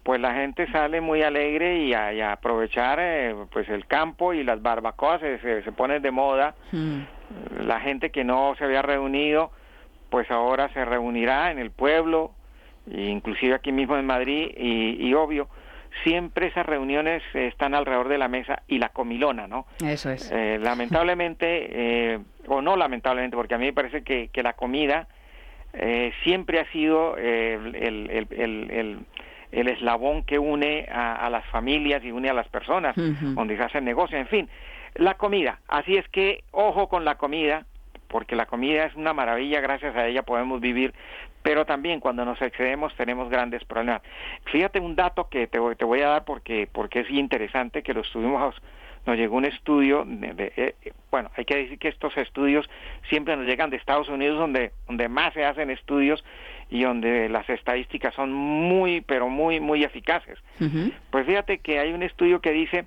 pues 0.09 0.23
la 0.23 0.33
gente 0.33 0.67
sale 0.73 1.03
muy 1.03 1.23
alegre 1.23 1.83
y 1.85 1.93
a, 1.93 2.33
aprovechar 2.33 2.99
eh, 2.99 3.37
pues 3.53 3.69
el 3.69 3.87
campo 3.87 4.33
y 4.33 4.43
las 4.43 4.63
barbacoas 4.63 5.21
se, 5.21 5.63
se, 5.63 5.73
ponen 5.73 6.01
de 6.01 6.11
moda. 6.11 6.55
Hmm 6.73 7.03
la 7.61 7.81
gente 7.81 8.11
que 8.11 8.25
no 8.25 8.55
se 8.57 8.65
había 8.65 8.83
reunido, 8.83 9.51
pues 10.11 10.31
ahora 10.31 10.73
se 10.73 10.85
reunirá 10.85 11.51
en 11.51 11.59
el 11.59 11.71
pueblo, 11.71 12.33
inclusive 12.87 13.55
aquí 13.55 13.73
mismo 13.73 13.97
en 13.97 14.07
Madrid, 14.07 14.51
y, 14.57 15.13
obvio, 15.15 15.49
siempre 16.05 16.47
esas 16.47 16.67
reuniones 16.67 17.23
están 17.35 17.75
alrededor 17.75 18.09
de 18.09 18.19
la 18.19 18.29
mesa 18.29 18.63
y 18.69 18.79
la 18.79 18.91
comilona, 18.91 19.47
¿no? 19.47 19.67
Eso 19.85 20.11
es. 20.11 20.31
Eh, 20.31 20.59
lamentablemente, 20.61 22.15
eh, 22.15 22.19
o 22.47 22.63
no 22.63 22.77
lamentablemente, 22.77 23.37
porque 23.37 23.55
a 23.55 23.59
mí 23.59 23.67
me 23.67 23.73
parece 23.73 24.03
que, 24.03 24.29
que 24.29 24.43
la 24.43 24.55
comida 24.55 25.09
eh, 25.75 26.13
siempre 26.25 26.61
ha 26.61 26.71
sido 26.73 27.17
el, 27.17 27.75
el, 27.75 28.29
el, 28.31 28.99
el, 29.53 29.69
eslabón 29.69 30.25
que 30.25 30.39
une 30.39 30.87
a, 30.91 31.29
las 31.31 31.45
familias 31.47 32.05
y 32.05 32.11
une 32.11 32.29
a 32.29 32.35
las 32.35 32.49
personas, 32.49 32.95
donde 32.97 33.57
se 33.57 33.63
hace 33.63 33.81
negocio, 33.81 34.19
en 34.19 34.27
fin. 34.27 34.49
La 34.95 35.15
comida, 35.15 35.61
así 35.69 35.97
es 35.97 36.09
que 36.09 36.43
ojo 36.51 36.89
con 36.89 37.05
la 37.05 37.17
comida, 37.17 37.67
porque 38.09 38.37
la 38.37 38.47
comida 38.47 38.85
es 38.85 38.95
una 38.95 39.13
maravilla, 39.13 39.61
gracias 39.61 39.95
a 39.95 40.07
ella 40.07 40.23
podemos 40.23 40.61
vivir, 40.61 40.95
pero 41.43 41.65
también 41.65 42.01
cuando 42.01 42.25
nos 42.25 42.41
excedemos 42.43 42.95
tenemos 42.97 43.29
grandes 43.29 43.65
problemas. 43.65 44.03
Fíjate 44.47 44.81
un 44.81 44.97
dato 44.97 45.29
que 45.29 45.47
te, 45.47 45.59
te 45.77 45.85
voy 45.85 46.01
a 46.01 46.09
dar 46.09 46.25
porque, 46.25 46.69
porque 46.71 47.01
es 47.01 47.11
interesante, 47.11 47.83
que 47.83 47.95
lo 47.95 48.01
estuvimos, 48.01 48.55
nos 49.07 49.17
llegó 49.17 49.37
un 49.37 49.45
estudio, 49.45 50.05
de, 50.07 50.53
eh, 50.57 50.75
bueno, 51.11 51.31
hay 51.37 51.45
que 51.45 51.57
decir 51.57 51.79
que 51.79 51.89
estos 51.89 52.17
estudios 52.17 52.69
siempre 53.09 53.37
nos 53.37 53.47
llegan 53.47 53.71
de 53.71 53.77
Estados 53.77 54.09
Unidos, 54.09 54.39
donde, 54.39 54.73
donde 54.87 55.09
más 55.09 55.33
se 55.35 55.45
hacen 55.45 55.71
estudios 55.71 56.25
y 56.71 56.83
donde 56.83 57.29
las 57.29 57.49
estadísticas 57.49 58.15
son 58.15 58.33
muy, 58.33 59.01
pero 59.01 59.29
muy, 59.29 59.61
muy 59.61 59.85
eficaces. 59.85 60.39
Pues 61.11 61.27
fíjate 61.27 61.59
que 61.59 61.79
hay 61.79 61.93
un 61.93 62.03
estudio 62.03 62.41
que 62.41 62.53
dice 62.53 62.87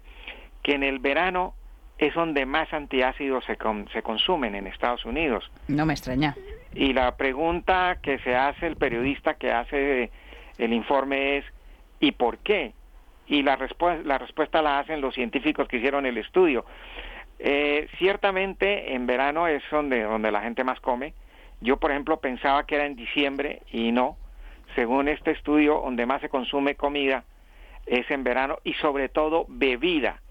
que 0.61 0.73
en 0.73 0.83
el 0.83 0.99
verano 0.99 1.55
es 1.97 2.13
donde 2.13 2.45
más 2.45 2.71
antiácidos 2.73 3.45
se, 3.45 3.57
se 3.93 4.01
consumen 4.01 4.55
en 4.55 4.67
Estados 4.67 5.05
Unidos. 5.05 5.49
No 5.67 5.85
me 5.85 5.93
extraña. 5.93 6.35
Y 6.73 6.93
la 6.93 7.15
pregunta 7.15 7.99
que 8.01 8.19
se 8.19 8.35
hace 8.35 8.67
el 8.67 8.75
periodista 8.75 9.35
que 9.35 9.51
hace 9.51 10.11
el 10.57 10.73
informe 10.73 11.37
es 11.37 11.45
¿y 11.99 12.11
por 12.11 12.39
qué? 12.39 12.73
Y 13.27 13.43
la, 13.43 13.57
la 14.03 14.17
respuesta 14.17 14.61
la 14.61 14.79
hacen 14.79 15.01
los 15.01 15.15
científicos 15.15 15.67
que 15.67 15.77
hicieron 15.77 16.05
el 16.05 16.17
estudio. 16.17 16.65
Eh, 17.39 17.87
ciertamente 17.97 18.93
en 18.93 19.07
verano 19.07 19.47
es 19.47 19.63
donde, 19.71 20.03
donde 20.03 20.31
la 20.31 20.41
gente 20.41 20.63
más 20.63 20.79
come. 20.79 21.13
Yo, 21.61 21.77
por 21.77 21.91
ejemplo, 21.91 22.19
pensaba 22.19 22.65
que 22.65 22.75
era 22.75 22.85
en 22.85 22.95
diciembre 22.95 23.61
y 23.71 23.91
no. 23.91 24.17
Según 24.75 25.07
este 25.07 25.31
estudio, 25.31 25.81
donde 25.83 26.05
más 26.05 26.21
se 26.21 26.29
consume 26.29 26.75
comida 26.75 27.23
es 27.85 28.09
en 28.09 28.23
verano 28.23 28.57
y 28.63 28.73
sobre 28.75 29.09
todo 29.09 29.45
bebida, 29.47 30.21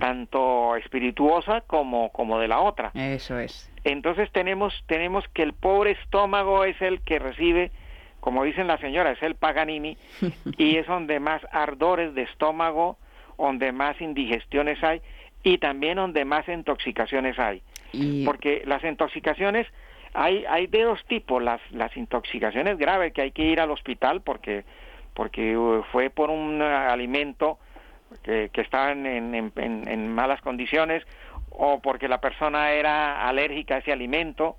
tanto 0.00 0.76
espirituosa 0.76 1.62
como, 1.62 2.10
como 2.10 2.38
de 2.38 2.48
la 2.48 2.60
otra. 2.60 2.90
Eso 2.94 3.38
es. 3.38 3.70
Entonces 3.84 4.30
tenemos, 4.32 4.74
tenemos 4.86 5.24
que 5.32 5.42
el 5.42 5.52
pobre 5.52 5.92
estómago 5.92 6.64
es 6.64 6.80
el 6.82 7.00
que 7.02 7.18
recibe, 7.18 7.70
como 8.20 8.44
dicen 8.44 8.66
las 8.66 8.80
señoras, 8.80 9.16
es 9.18 9.22
el 9.22 9.36
Paganini, 9.36 9.96
y 10.58 10.76
es 10.76 10.86
donde 10.86 11.20
más 11.20 11.42
ardores 11.52 12.14
de 12.14 12.22
estómago, 12.22 12.98
donde 13.38 13.72
más 13.72 14.00
indigestiones 14.00 14.82
hay 14.82 15.00
y 15.42 15.58
también 15.58 15.96
donde 15.96 16.24
más 16.24 16.48
intoxicaciones 16.48 17.38
hay. 17.38 17.62
Porque 18.24 18.62
las 18.66 18.82
intoxicaciones 18.84 19.66
hay, 20.16 20.44
hay 20.48 20.66
de 20.66 20.82
dos 20.82 21.04
tipos, 21.04 21.42
las, 21.42 21.60
las 21.72 21.94
intoxicaciones 21.96 22.78
graves 22.78 23.12
que 23.12 23.22
hay 23.22 23.32
que 23.32 23.42
ir 23.42 23.60
al 23.60 23.70
hospital 23.70 24.22
porque, 24.22 24.64
porque 25.12 25.56
uh, 25.56 25.82
fue 25.92 26.08
por 26.08 26.30
un 26.30 26.62
alimento 26.62 27.58
que, 28.22 28.48
que 28.52 28.62
estaba 28.62 28.92
en, 28.92 29.06
en, 29.06 29.52
en, 29.54 30.14
malas 30.14 30.40
condiciones 30.40 31.02
o 31.50 31.80
porque 31.80 32.08
la 32.08 32.20
persona 32.20 32.72
era 32.72 33.28
alérgica 33.28 33.76
a 33.76 33.78
ese 33.78 33.92
alimento. 33.92 34.56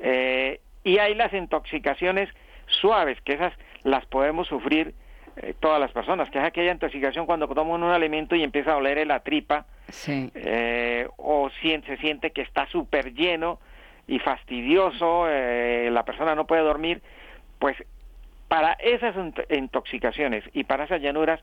Eh, 0.00 0.60
y 0.84 0.98
hay 0.98 1.14
las 1.14 1.32
intoxicaciones 1.32 2.28
suaves, 2.66 3.18
que 3.22 3.34
esas 3.34 3.54
las 3.84 4.04
podemos 4.06 4.46
sufrir 4.48 4.94
eh, 5.36 5.54
todas 5.58 5.80
las 5.80 5.92
personas, 5.92 6.28
que 6.30 6.38
es 6.38 6.44
aquella 6.44 6.72
intoxicación 6.72 7.24
cuando 7.24 7.48
toman 7.48 7.82
un 7.82 7.90
alimento 7.90 8.36
y 8.36 8.42
empieza 8.42 8.72
a 8.72 8.76
oler 8.76 9.06
la 9.06 9.20
tripa, 9.20 9.64
eh, 10.06 11.08
o 11.16 11.50
si, 11.60 11.80
se 11.82 11.96
siente 11.98 12.30
que 12.32 12.42
está 12.42 12.66
súper 12.66 13.14
lleno 13.14 13.58
y 14.06 14.18
fastidioso, 14.18 15.26
eh, 15.28 15.90
la 15.90 16.04
persona 16.04 16.34
no 16.34 16.46
puede 16.46 16.62
dormir, 16.62 17.02
pues 17.58 17.76
para 18.48 18.72
esas 18.74 19.14
intoxicaciones 19.50 20.44
y 20.52 20.64
para 20.64 20.84
esas 20.84 21.00
llanuras 21.00 21.40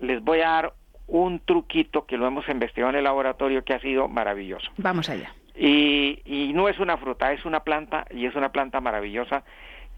les 0.00 0.22
voy 0.22 0.40
a 0.40 0.48
dar 0.48 0.72
un 1.06 1.40
truquito 1.40 2.06
que 2.06 2.16
lo 2.16 2.26
hemos 2.26 2.48
investigado 2.48 2.90
en 2.90 2.96
el 2.96 3.04
laboratorio 3.04 3.62
que 3.64 3.74
ha 3.74 3.80
sido 3.80 4.08
maravilloso. 4.08 4.70
Vamos 4.78 5.10
allá. 5.10 5.32
Y, 5.54 6.22
y 6.24 6.52
no 6.54 6.68
es 6.68 6.78
una 6.78 6.96
fruta, 6.96 7.32
es 7.32 7.44
una 7.44 7.60
planta 7.60 8.06
y 8.10 8.26
es 8.26 8.34
una 8.34 8.50
planta 8.50 8.80
maravillosa 8.80 9.44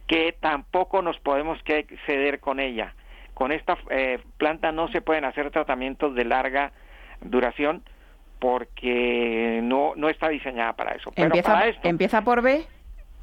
que 0.06 0.36
tampoco 0.38 1.02
nos 1.02 1.18
podemos 1.20 1.58
ceder 2.06 2.40
con 2.40 2.60
ella. 2.60 2.94
Con 3.32 3.52
esta 3.52 3.78
eh, 3.90 4.18
planta 4.38 4.72
no 4.72 4.88
se 4.88 5.00
pueden 5.00 5.24
hacer 5.24 5.50
tratamientos 5.50 6.14
de 6.14 6.24
larga 6.24 6.72
duración 7.20 7.82
porque 8.38 9.60
no, 9.62 9.92
no 9.96 10.08
está 10.08 10.28
diseñada 10.28 10.74
para 10.74 10.92
eso. 10.92 11.10
Pero 11.14 11.26
¿Empieza, 11.26 11.52
para 11.52 11.68
esto, 11.68 11.88
¿Empieza 11.88 12.22
por 12.22 12.42
B? 12.42 12.64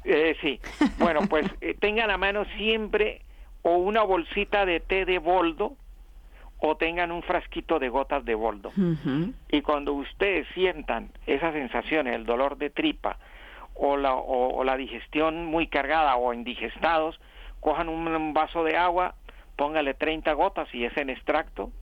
Eh, 0.04 0.36
sí. 0.40 0.60
Bueno, 0.98 1.20
pues 1.28 1.46
eh, 1.60 1.74
tengan 1.78 2.10
a 2.10 2.16
mano 2.16 2.44
siempre 2.56 3.22
o 3.62 3.76
una 3.76 4.02
bolsita 4.02 4.66
de 4.66 4.80
té 4.80 5.04
de 5.04 5.18
boldo 5.18 5.76
o 6.64 6.76
tengan 6.76 7.10
un 7.10 7.22
frasquito 7.22 7.78
de 7.78 7.88
gotas 7.88 8.24
de 8.24 8.36
boldo. 8.36 8.72
Y 9.50 9.62
cuando 9.62 9.94
ustedes 9.94 10.46
sientan 10.54 11.10
esa 11.26 11.52
sensación, 11.52 12.06
el 12.06 12.24
dolor 12.24 12.56
de 12.56 12.70
tripa, 12.70 13.18
o 13.74 13.96
la, 13.96 14.14
o, 14.14 14.62
la 14.62 14.76
digestión 14.76 15.44
muy 15.44 15.66
cargada 15.66 16.14
o 16.14 16.32
indigestados, 16.32 17.18
cojan 17.58 17.88
un, 17.88 18.32
vaso 18.32 18.62
de 18.62 18.76
agua, 18.76 19.16
póngale 19.56 19.94
30 19.94 20.32
gotas 20.34 20.72
y 20.72 20.84
es 20.84 20.96
en 20.96 21.10
extracto, 21.10 21.72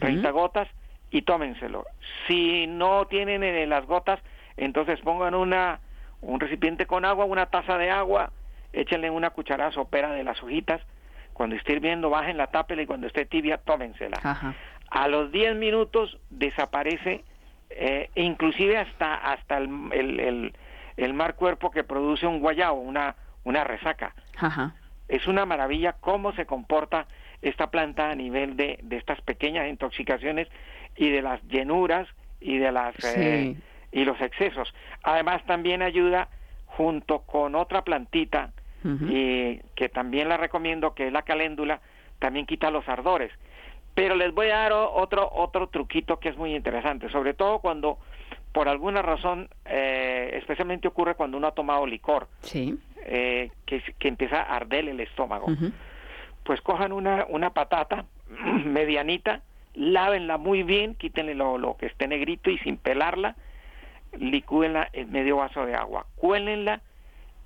30 0.00 0.28
gotas 0.32 0.68
y 1.10 1.22
tómenselo. 1.22 1.86
Si 2.26 2.66
no 2.66 3.06
tienen 3.06 3.42
en 3.42 3.68
las 3.70 3.86
gotas, 3.86 4.20
entonces 4.56 5.00
pongan 5.00 5.34
una 5.34 5.80
un 6.20 6.40
recipiente 6.40 6.86
con 6.86 7.04
agua, 7.04 7.24
una 7.24 7.46
taza 7.46 7.78
de 7.78 7.90
agua, 7.90 8.32
échenle 8.72 9.08
una 9.08 9.30
cucharada 9.30 9.70
sopera 9.70 10.10
de 10.10 10.24
las 10.24 10.42
hojitas, 10.42 10.80
cuando 11.32 11.54
esté 11.54 11.74
hirviendo 11.74 12.10
bajen 12.10 12.36
la 12.36 12.48
tápela 12.48 12.82
y 12.82 12.86
cuando 12.86 13.06
esté 13.06 13.24
tibia 13.24 13.58
tómensela. 13.58 14.18
A 14.90 15.06
los 15.06 15.30
10 15.30 15.54
minutos 15.54 16.18
desaparece 16.30 17.24
eh, 17.70 18.10
inclusive 18.16 18.78
hasta 18.78 19.14
hasta 19.14 19.58
el, 19.58 19.92
el 19.92 20.52
el 20.98 21.14
mar 21.14 21.36
cuerpo 21.36 21.70
que 21.70 21.84
produce 21.84 22.26
un 22.26 22.40
guayao, 22.40 22.74
una, 22.74 23.14
una 23.44 23.64
resaca. 23.64 24.14
Es 25.06 25.26
una 25.26 25.46
maravilla 25.46 25.94
cómo 25.94 26.32
se 26.32 26.44
comporta 26.44 27.06
esta 27.40 27.70
planta 27.70 28.10
a 28.10 28.14
nivel 28.14 28.56
de, 28.56 28.78
de 28.82 28.96
estas 28.96 29.20
pequeñas 29.22 29.68
intoxicaciones 29.68 30.48
y 30.98 31.10
de 31.10 31.22
las 31.22 31.42
llenuras 31.44 32.08
y 32.40 32.58
de 32.58 32.72
las 32.72 32.94
eh, 33.16 33.56
y 33.92 34.04
los 34.04 34.20
excesos. 34.20 34.74
Además 35.02 35.44
también 35.46 35.80
ayuda 35.80 36.28
junto 36.66 37.20
con 37.20 37.54
otra 37.54 37.82
plantita 37.82 38.52
y 38.84 39.58
que 39.74 39.88
también 39.88 40.28
la 40.28 40.36
recomiendo 40.38 40.94
que 40.94 41.08
es 41.08 41.12
la 41.12 41.22
caléndula, 41.22 41.80
también 42.18 42.46
quita 42.46 42.70
los 42.70 42.88
ardores. 42.88 43.30
Pero 43.94 44.14
les 44.14 44.32
voy 44.32 44.46
a 44.46 44.58
dar 44.58 44.72
otro 44.72 45.28
otro 45.32 45.68
truquito 45.68 46.18
que 46.20 46.28
es 46.28 46.36
muy 46.36 46.54
interesante, 46.54 47.10
sobre 47.10 47.34
todo 47.34 47.58
cuando 47.58 47.98
por 48.52 48.68
alguna 48.68 49.02
razón, 49.02 49.48
eh, 49.66 50.30
especialmente 50.34 50.88
ocurre 50.88 51.14
cuando 51.14 51.36
uno 51.36 51.48
ha 51.48 51.52
tomado 51.52 51.86
licor, 51.86 52.28
sí. 52.40 52.78
eh, 53.04 53.50
que, 53.66 53.82
que, 53.98 54.08
empieza 54.08 54.42
a 54.42 54.56
arder 54.56 54.88
el 54.88 55.00
estómago. 55.00 55.46
Pues 56.44 56.60
cojan 56.62 56.92
una, 56.92 57.26
una 57.28 57.50
patata 57.50 58.06
medianita, 58.64 59.42
lávenla 59.78 60.38
muy 60.38 60.64
bien, 60.64 60.94
quítenle 60.94 61.34
lo, 61.34 61.56
lo, 61.56 61.76
que 61.76 61.86
esté 61.86 62.08
negrito 62.08 62.50
y 62.50 62.58
sin 62.58 62.76
pelarla, 62.76 63.36
licúenla 64.18 64.88
en 64.92 65.12
medio 65.12 65.36
vaso 65.36 65.64
de 65.64 65.74
agua, 65.74 66.06
cuélenla 66.16 66.82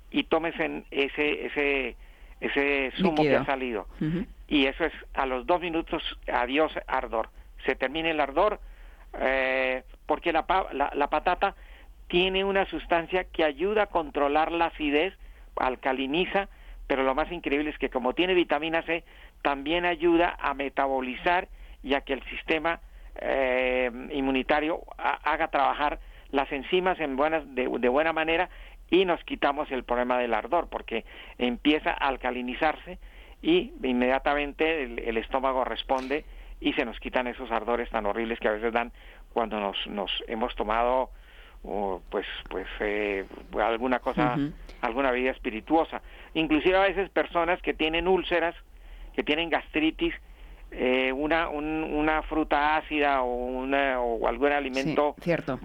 y 0.09 0.23
tómense 0.23 0.83
ese, 0.91 1.45
ese, 1.45 1.95
ese 2.41 2.91
zumo 2.97 3.21
que 3.21 3.35
ha 3.35 3.45
salido. 3.45 3.87
Y 4.47 4.65
eso 4.65 4.85
es 4.85 4.93
a 5.13 5.25
los 5.25 5.45
dos 5.45 5.61
minutos, 5.61 6.03
adiós 6.31 6.71
ardor. 6.87 7.29
Se 7.65 7.75
termina 7.75 8.09
el 8.09 8.19
ardor, 8.19 8.59
eh, 9.19 9.83
porque 10.05 10.33
la, 10.33 10.45
la, 10.73 11.09
patata 11.09 11.55
tiene 12.07 12.43
una 12.43 12.65
sustancia 12.65 13.25
que 13.25 13.43
ayuda 13.43 13.83
a 13.83 13.87
controlar 13.87 14.51
la 14.51 14.67
acidez, 14.67 15.13
alcaliniza, 15.55 16.49
pero 16.87 17.03
lo 17.03 17.15
más 17.15 17.31
increíble 17.31 17.69
es 17.69 17.77
que 17.77 17.89
como 17.89 18.13
tiene 18.13 18.33
vitamina 18.33 18.81
C, 18.83 19.03
también 19.43 19.85
ayuda 19.85 20.35
a 20.39 20.53
metabolizar 20.53 21.47
y 21.83 21.93
a 21.93 22.01
que 22.01 22.13
el 22.13 22.23
sistema 22.23 22.79
eh, 23.15 23.91
inmunitario 24.11 24.81
haga 24.97 25.49
trabajar 25.49 25.99
las 26.31 26.51
enzimas 26.51 26.99
en 26.99 27.15
buenas, 27.15 27.43
de, 27.53 27.67
buena 27.67 28.13
manera 28.13 28.49
y 28.89 29.05
nos 29.05 29.23
quitamos 29.23 29.71
el 29.71 29.83
problema 29.83 30.17
del 30.17 30.33
ardor, 30.33 30.67
porque 30.69 31.05
empieza 31.37 31.91
a 31.91 32.07
alcalinizarse 32.07 32.97
y 33.41 33.73
inmediatamente 33.83 34.83
el 34.83 35.17
estómago 35.17 35.63
responde 35.63 36.25
y 36.63 36.73
se 36.73 36.85
nos 36.85 36.99
quitan 36.99 37.27
esos 37.27 37.51
ardores 37.51 37.89
tan 37.89 38.05
horribles 38.05 38.39
que 38.39 38.47
a 38.47 38.53
veces 38.53 38.71
dan 38.71 38.91
cuando 39.33 39.59
nos, 39.59 39.75
nos 39.87 40.11
hemos 40.27 40.55
tomado 40.55 41.09
pues 42.09 42.25
pues 42.49 42.67
eh, 42.81 43.25
alguna 43.61 43.99
cosa 43.99 44.37
alguna 44.81 45.11
vida 45.11 45.31
espirituosa. 45.31 46.01
Inclusive 46.33 46.77
a 46.77 46.81
veces 46.81 47.09
personas 47.09 47.61
que 47.61 47.73
tienen 47.73 48.07
úlceras 48.07 48.55
que 49.13 49.23
tienen 49.23 49.49
gastritis 49.49 50.13
eh, 50.75 51.11
una 51.11 51.49
una 51.49 52.21
fruta 52.23 52.77
ácida 52.77 53.21
o 53.21 53.33
una 53.33 54.01
o 54.01 54.27
algún 54.27 54.51
alimento 54.51 55.15
cierto. 55.21 55.59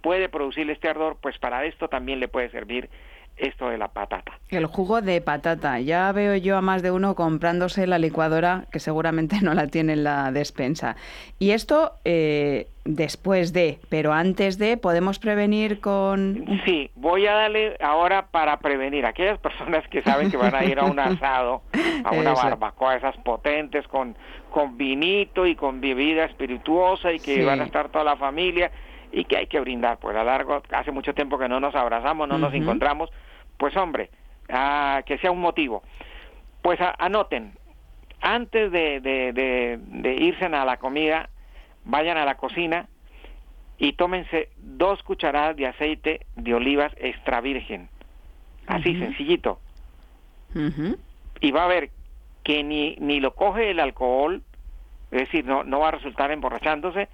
puede 0.00 0.28
producir 0.28 0.68
este 0.70 0.88
ardor 0.88 1.16
pues 1.20 1.38
para 1.38 1.64
esto 1.64 1.88
también 1.88 2.20
le 2.20 2.28
puede 2.28 2.50
servir 2.50 2.90
esto 3.40 3.68
de 3.68 3.78
la 3.78 3.88
patata. 3.88 4.32
El 4.48 4.66
jugo 4.66 5.00
de 5.00 5.20
patata. 5.20 5.80
Ya 5.80 6.10
veo 6.12 6.36
yo 6.36 6.56
a 6.56 6.60
más 6.60 6.82
de 6.82 6.90
uno 6.90 7.14
comprándose 7.14 7.86
la 7.86 7.98
licuadora 7.98 8.64
que 8.70 8.80
seguramente 8.80 9.40
no 9.42 9.54
la 9.54 9.66
tiene 9.66 9.94
en 9.94 10.04
la 10.04 10.30
despensa. 10.32 10.96
Y 11.38 11.52
esto 11.52 11.92
eh, 12.04 12.68
después 12.84 13.52
de, 13.52 13.78
pero 13.88 14.12
antes 14.12 14.58
de, 14.58 14.76
¿podemos 14.76 15.18
prevenir 15.18 15.80
con...? 15.80 16.44
Sí, 16.64 16.90
voy 16.96 17.26
a 17.26 17.32
darle 17.32 17.76
ahora 17.80 18.26
para 18.26 18.58
prevenir. 18.58 19.06
Aquellas 19.06 19.38
personas 19.38 19.86
que 19.88 20.02
saben 20.02 20.30
que 20.30 20.36
van 20.36 20.54
a 20.54 20.64
ir 20.64 20.78
a 20.78 20.84
un 20.84 20.98
asado, 20.98 21.62
a 22.04 22.12
una 22.12 22.34
barbacoa, 22.34 22.96
esas 22.96 23.16
potentes 23.18 23.86
con, 23.88 24.16
con 24.50 24.76
vinito 24.76 25.46
y 25.46 25.54
con 25.54 25.80
bebida 25.80 26.24
espirituosa 26.24 27.12
y 27.12 27.20
que 27.20 27.44
van 27.44 27.60
a 27.60 27.64
estar 27.64 27.88
toda 27.88 28.04
la 28.04 28.16
familia 28.16 28.70
y 29.12 29.24
que 29.24 29.38
hay 29.38 29.46
que 29.46 29.60
brindar. 29.60 29.98
Pues 29.98 30.16
a 30.16 30.24
largo, 30.24 30.62
hace 30.70 30.92
mucho 30.92 31.14
tiempo 31.14 31.38
que 31.38 31.48
no 31.48 31.60
nos 31.60 31.74
abrazamos, 31.74 32.28
no 32.28 32.38
nos 32.38 32.54
encontramos, 32.54 33.10
pues 33.56 33.76
hombre, 33.76 34.10
que 35.06 35.18
sea 35.18 35.30
un 35.30 35.40
motivo. 35.40 35.82
Pues 36.62 36.78
anoten, 36.98 37.52
antes 38.20 38.70
de, 38.70 39.00
de, 39.00 39.32
de, 39.32 40.14
irse 40.14 40.44
a 40.46 40.64
la 40.64 40.76
comida, 40.76 41.30
vayan 41.84 42.18
a 42.18 42.24
la 42.24 42.36
cocina 42.36 42.86
y 43.78 43.94
tómense 43.94 44.50
dos 44.58 45.02
cucharadas 45.02 45.56
de 45.56 45.66
aceite 45.66 46.26
de 46.36 46.54
olivas 46.54 46.92
extra 46.98 47.40
virgen. 47.40 47.88
Así, 48.66 48.98
sencillito. 48.98 49.58
Y 51.40 51.50
va 51.50 51.64
a 51.64 51.68
ver 51.68 51.90
que 52.44 52.62
ni, 52.62 52.96
ni 52.96 53.20
lo 53.20 53.34
coge 53.34 53.70
el 53.70 53.80
alcohol, 53.80 54.42
es 55.10 55.20
decir, 55.20 55.44
no, 55.44 55.64
no 55.64 55.80
va 55.80 55.88
a 55.88 55.92
resultar 55.92 56.30
emborrachándose, 56.30 57.08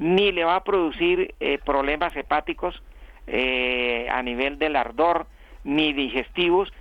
ni 0.00 0.32
le 0.32 0.44
va 0.44 0.56
a 0.56 0.64
producir 0.64 1.34
eh, 1.40 1.58
problemas 1.62 2.16
hepáticos 2.16 2.82
eh, 3.26 4.08
a 4.10 4.22
nivel 4.22 4.58
del 4.58 4.74
ardor, 4.74 5.26
ni 5.62 5.92
digestivos, 5.92 6.72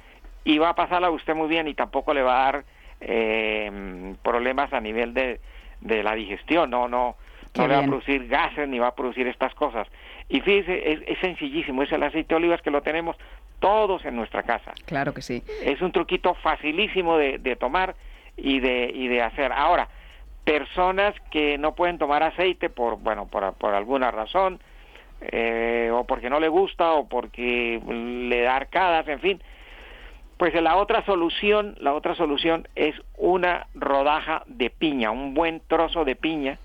y 0.46 0.58
va 0.58 0.70
a 0.70 0.76
pasarla 0.76 1.08
a 1.08 1.12
usted 1.12 1.36
muy 1.36 1.50
bien 1.50 1.68
y 1.68 1.74
tampoco 1.74 2.14
le 2.14 2.24
va 2.24 2.40
a 2.40 2.52
dar 2.52 2.64
eh, 3.02 4.16
problemas 4.24 4.72
a 4.72 4.80
nivel 4.80 5.14
de, 5.14 5.42
de 5.82 6.02
la 6.02 6.16
digestión, 6.16 6.70
no, 6.70 6.88
no, 6.88 7.18
no 7.58 7.68
le 7.68 7.76
va 7.76 7.82
a 7.82 7.88
producir 7.88 8.26
gases 8.30 8.70
ni 8.70 8.80
va 8.80 8.88
a 8.88 8.96
producir 8.96 9.28
estas 9.28 9.54
cosas. 9.54 9.86
Y 10.30 10.40
fíjese, 10.40 10.94
es, 10.94 11.02
es, 11.06 11.20
sencillísimo, 11.20 11.84
es 11.84 11.92
el 11.92 12.04
aceite 12.04 12.30
de 12.30 12.36
olivas 12.36 12.62
que 12.62 12.72
lo 12.72 12.82
tenemos 12.82 13.18
todos 13.60 14.06
en 14.06 14.16
nuestra 14.16 14.44
casa. 14.44 14.72
Claro 14.86 15.14
que 15.14 15.22
sí. 15.22 15.44
Es 15.62 15.82
un 15.82 15.92
truquito 15.92 16.36
facilísimo 16.36 17.18
de, 17.18 17.38
de 17.38 17.58
tomar 17.58 17.96
y 18.38 18.62
de, 18.62 18.90
y 18.94 19.10
de 19.10 19.22
hacer. 19.22 19.52
Ahora, 19.52 19.90
personas 20.50 21.14
que 21.30 21.60
no 21.60 21.76
pueden 21.76 22.00
tomar 22.00 22.24
aceite 22.24 22.72
por, 22.72 22.97
bueno, 22.97 23.28
por, 23.28 23.54
por 23.54 23.76
alguna 23.76 24.10
razón, 24.10 24.60
eh, 25.22 25.91
o 25.93 26.06
porque 26.06 26.32
no 26.32 26.39
le 26.39 26.47
gusta, 26.47 26.93
o 26.93 27.08
porque 27.08 27.80
le 27.86 28.41
da 28.41 28.56
arcadas, 28.56 29.08
en 29.08 29.20
fin, 29.20 29.43
pues 30.38 30.60
la 30.60 30.78
otra 30.78 31.06
solución, 31.06 31.76
la 31.80 31.93
otra 31.93 32.16
solución 32.16 32.68
es 32.74 32.95
una 33.16 33.68
rodaja 33.76 34.41
de 34.47 34.72
piña, 34.72 35.12
un 35.12 35.36
buen 35.36 35.62
trozo 35.68 36.04
de 36.04 36.16
piña. 36.16 36.58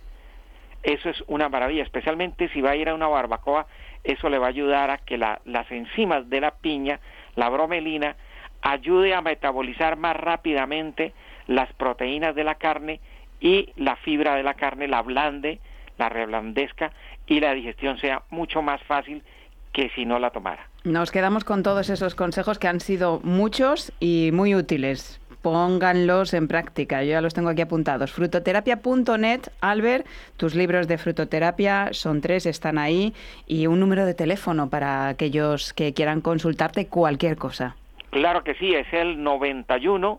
Eso 0.83 1.11
es 1.11 1.23
una 1.27 1.51
maravilla, 1.51 1.83
especialmente 1.83 2.49
si 2.49 2.63
va 2.63 2.71
a 2.71 2.77
ir 2.77 2.89
a 2.89 2.95
una 2.95 3.09
barbacoa, 3.09 3.67
eso 4.03 4.31
le 4.31 4.39
va 4.39 4.47
a 4.47 4.51
ayudar 4.51 4.91
a 4.91 4.99
que 4.99 5.19
las 5.19 5.71
enzimas 5.71 6.31
de 6.31 6.41
la 6.41 6.53
piña, 6.53 7.01
la 7.37 7.51
bromelina, 7.51 8.17
ayude 8.63 9.15
a 9.15 9.21
metabolizar 9.21 9.97
más 9.97 10.17
rápidamente 10.17 11.13
las 11.47 11.71
proteínas 11.75 12.35
de 12.35 12.45
la 12.45 12.55
carne 12.55 13.01
y 13.45 13.69
la 13.77 13.95
fibra 13.97 14.35
de 14.37 14.43
la 14.43 14.55
carne 14.55 14.89
la 14.89 15.03
blande, 15.03 15.61
la 15.99 16.09
reblandezca 16.09 16.93
y 17.27 17.41
la 17.41 17.53
digestión 17.53 17.99
sea 17.99 18.23
mucho 18.31 18.63
más 18.63 18.83
fácil 18.85 19.23
que 19.71 19.91
si 19.91 20.07
no 20.07 20.19
la 20.19 20.31
tomara. 20.31 20.67
Nos 20.85 21.11
quedamos 21.11 21.45
con 21.45 21.63
todos 21.63 21.91
esos 21.91 22.15
consejos 22.15 22.59
que 22.59 22.69
han 22.69 22.81
sido 22.81 23.21
muchos 23.23 23.93
y 24.01 24.31
muy 24.33 24.55
útiles. 24.55 25.21
Pónganlos 25.43 26.33
en 26.33 26.49
práctica. 26.49 27.03
Yo 27.03 27.11
ya 27.11 27.21
los 27.21 27.35
tengo 27.35 27.51
aquí 27.51 27.61
apuntados. 27.61 28.13
Frutoterapia.net, 28.13 29.43
Albert, 29.61 30.07
tus 30.39 30.55
libros 30.55 30.89
de 30.89 30.97
frutoterapia 30.97 31.89
son 31.93 32.23
tres, 32.23 32.47
están 32.47 32.79
ahí, 32.79 33.13
y 33.47 33.67
un 33.67 33.79
número 33.79 34.07
de 34.07 34.15
teléfono 34.15 34.71
para 34.71 35.09
aquellos 35.09 35.75
que 35.75 35.93
quieran 35.93 36.23
consultarte 36.23 36.87
cualquier 36.87 37.37
cosa. 37.37 37.77
Claro 38.09 38.43
que 38.43 38.55
sí, 38.55 38.75
es 38.75 38.91
el 38.93 39.23
91 39.23 40.19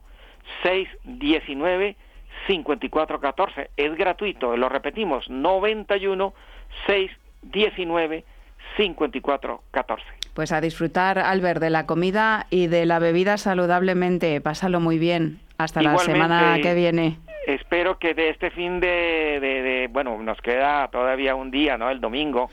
619 0.62 1.96
5414. 2.48 3.72
Es 3.78 3.96
gratuito, 3.96 4.56
lo 4.58 4.70
repetimos, 4.70 5.30
91 5.30 6.34
619 6.88 8.24
5414. 8.78 10.04
Pues 10.34 10.52
a 10.52 10.60
disfrutar, 10.60 11.20
Albert, 11.20 11.62
de 11.62 11.70
la 11.70 11.86
comida 11.86 12.48
y 12.50 12.68
de 12.68 12.86
la 12.86 13.00
bebida 13.00 13.38
saludablemente. 13.38 14.42
Pásalo 14.42 14.80
muy 14.80 14.98
bien. 14.98 15.40
Hasta 15.58 15.82
la 15.82 15.98
semana 15.98 16.58
que 16.62 16.74
viene. 16.74 17.18
Espero 17.48 18.00
que 18.00 18.14
de 18.14 18.30
este 18.30 18.50
fin 18.50 18.80
de, 18.80 19.88
bueno, 19.92 20.22
nos 20.22 20.42
queda 20.42 20.88
todavía 20.90 21.36
un 21.36 21.52
día, 21.52 21.78
¿no? 21.78 21.90
El 21.90 22.02
domingo, 22.02 22.50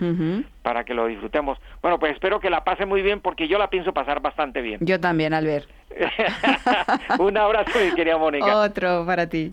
para 0.62 0.84
que 0.84 0.94
lo 0.94 1.06
disfrutemos. 1.06 1.58
Bueno, 1.80 1.98
pues 1.98 2.12
espero 2.12 2.38
que 2.38 2.50
la 2.50 2.62
pase 2.62 2.86
muy 2.86 3.02
bien 3.02 3.20
porque 3.20 3.48
yo 3.48 3.58
la 3.58 3.70
pienso 3.70 3.92
pasar 3.92 4.20
bastante 4.20 4.60
bien. 4.60 4.78
Yo 4.82 5.00
también, 5.00 5.34
Albert. 5.34 5.68
un 7.18 7.36
abrazo, 7.36 7.78
mi 7.84 7.94
querida 7.94 8.18
Mónica. 8.18 8.56
Otro 8.58 9.04
para 9.06 9.26
ti. 9.28 9.52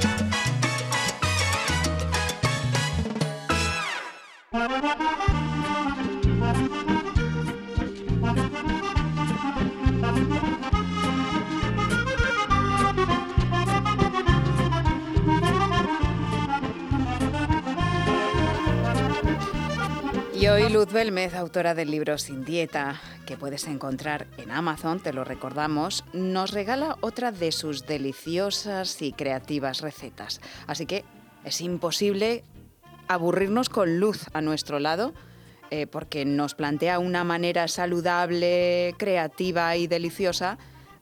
Thank 0.00 0.32
you. 5.32 5.37
Hoy 20.50 20.70
Luz 20.70 20.90
Belmez, 20.90 21.34
autora 21.34 21.74
del 21.74 21.90
libro 21.90 22.16
Sin 22.16 22.42
Dieta, 22.42 22.98
que 23.26 23.36
puedes 23.36 23.66
encontrar 23.66 24.26
en 24.38 24.50
Amazon, 24.50 24.98
te 24.98 25.12
lo 25.12 25.22
recordamos, 25.22 26.04
nos 26.14 26.52
regala 26.52 26.96
otra 27.02 27.32
de 27.32 27.52
sus 27.52 27.86
deliciosas 27.86 29.02
y 29.02 29.12
creativas 29.12 29.82
recetas. 29.82 30.40
Así 30.66 30.86
que 30.86 31.04
es 31.44 31.60
imposible 31.60 32.44
aburrirnos 33.08 33.68
con 33.68 34.00
Luz 34.00 34.24
a 34.32 34.40
nuestro 34.40 34.78
lado, 34.78 35.12
eh, 35.70 35.86
porque 35.86 36.24
nos 36.24 36.54
plantea 36.54 36.98
una 36.98 37.24
manera 37.24 37.68
saludable, 37.68 38.94
creativa 38.96 39.76
y 39.76 39.86
deliciosa 39.86 40.56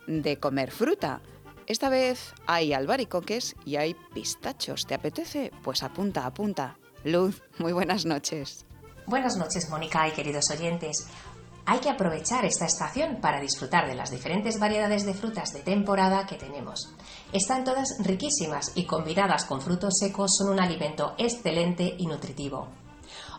de 0.09 0.39
comer 0.39 0.73
fruta. 0.73 1.21
Esta 1.69 1.89
vez 1.89 2.35
hay 2.47 2.73
albaricoques 2.73 3.55
y 3.65 3.77
hay 3.77 3.95
pistachos. 4.13 4.87
¿Te 4.87 4.95
apetece? 4.95 5.53
Pues 5.63 5.85
apunta, 5.85 6.27
apunta. 6.27 6.79
Luz, 7.05 7.43
muy 7.59 7.73
buenas 7.73 8.07
noches. 8.07 8.67
Buenas 9.07 9.37
noches, 9.37 9.71
Mónica 9.71 10.09
y 10.09 10.11
queridos 10.11 10.51
oyentes. 10.51 11.07
Hay 11.65 11.79
que 11.79 11.91
aprovechar 11.91 12.45
esta 12.45 12.67
estación 12.67 13.21
para 13.21 13.41
disfrutar 13.41 13.87
de 13.87 13.95
las 13.95 14.11
diferentes 14.11 14.59
variedades 14.59 15.07
de 15.07 15.15
frutas 15.15 15.53
de 15.53 15.61
temporada 15.61 16.27
que 16.27 16.35
tenemos. 16.35 16.93
Están 17.33 17.63
todas 17.63 17.99
riquísimas 18.01 18.73
y 18.75 18.85
combinadas 18.85 19.45
con 19.45 19.61
frutos 19.61 19.99
secos 20.01 20.35
son 20.37 20.49
un 20.49 20.59
alimento 20.59 21.15
excelente 21.19 21.95
y 21.97 22.09
nutritivo. 22.09 22.67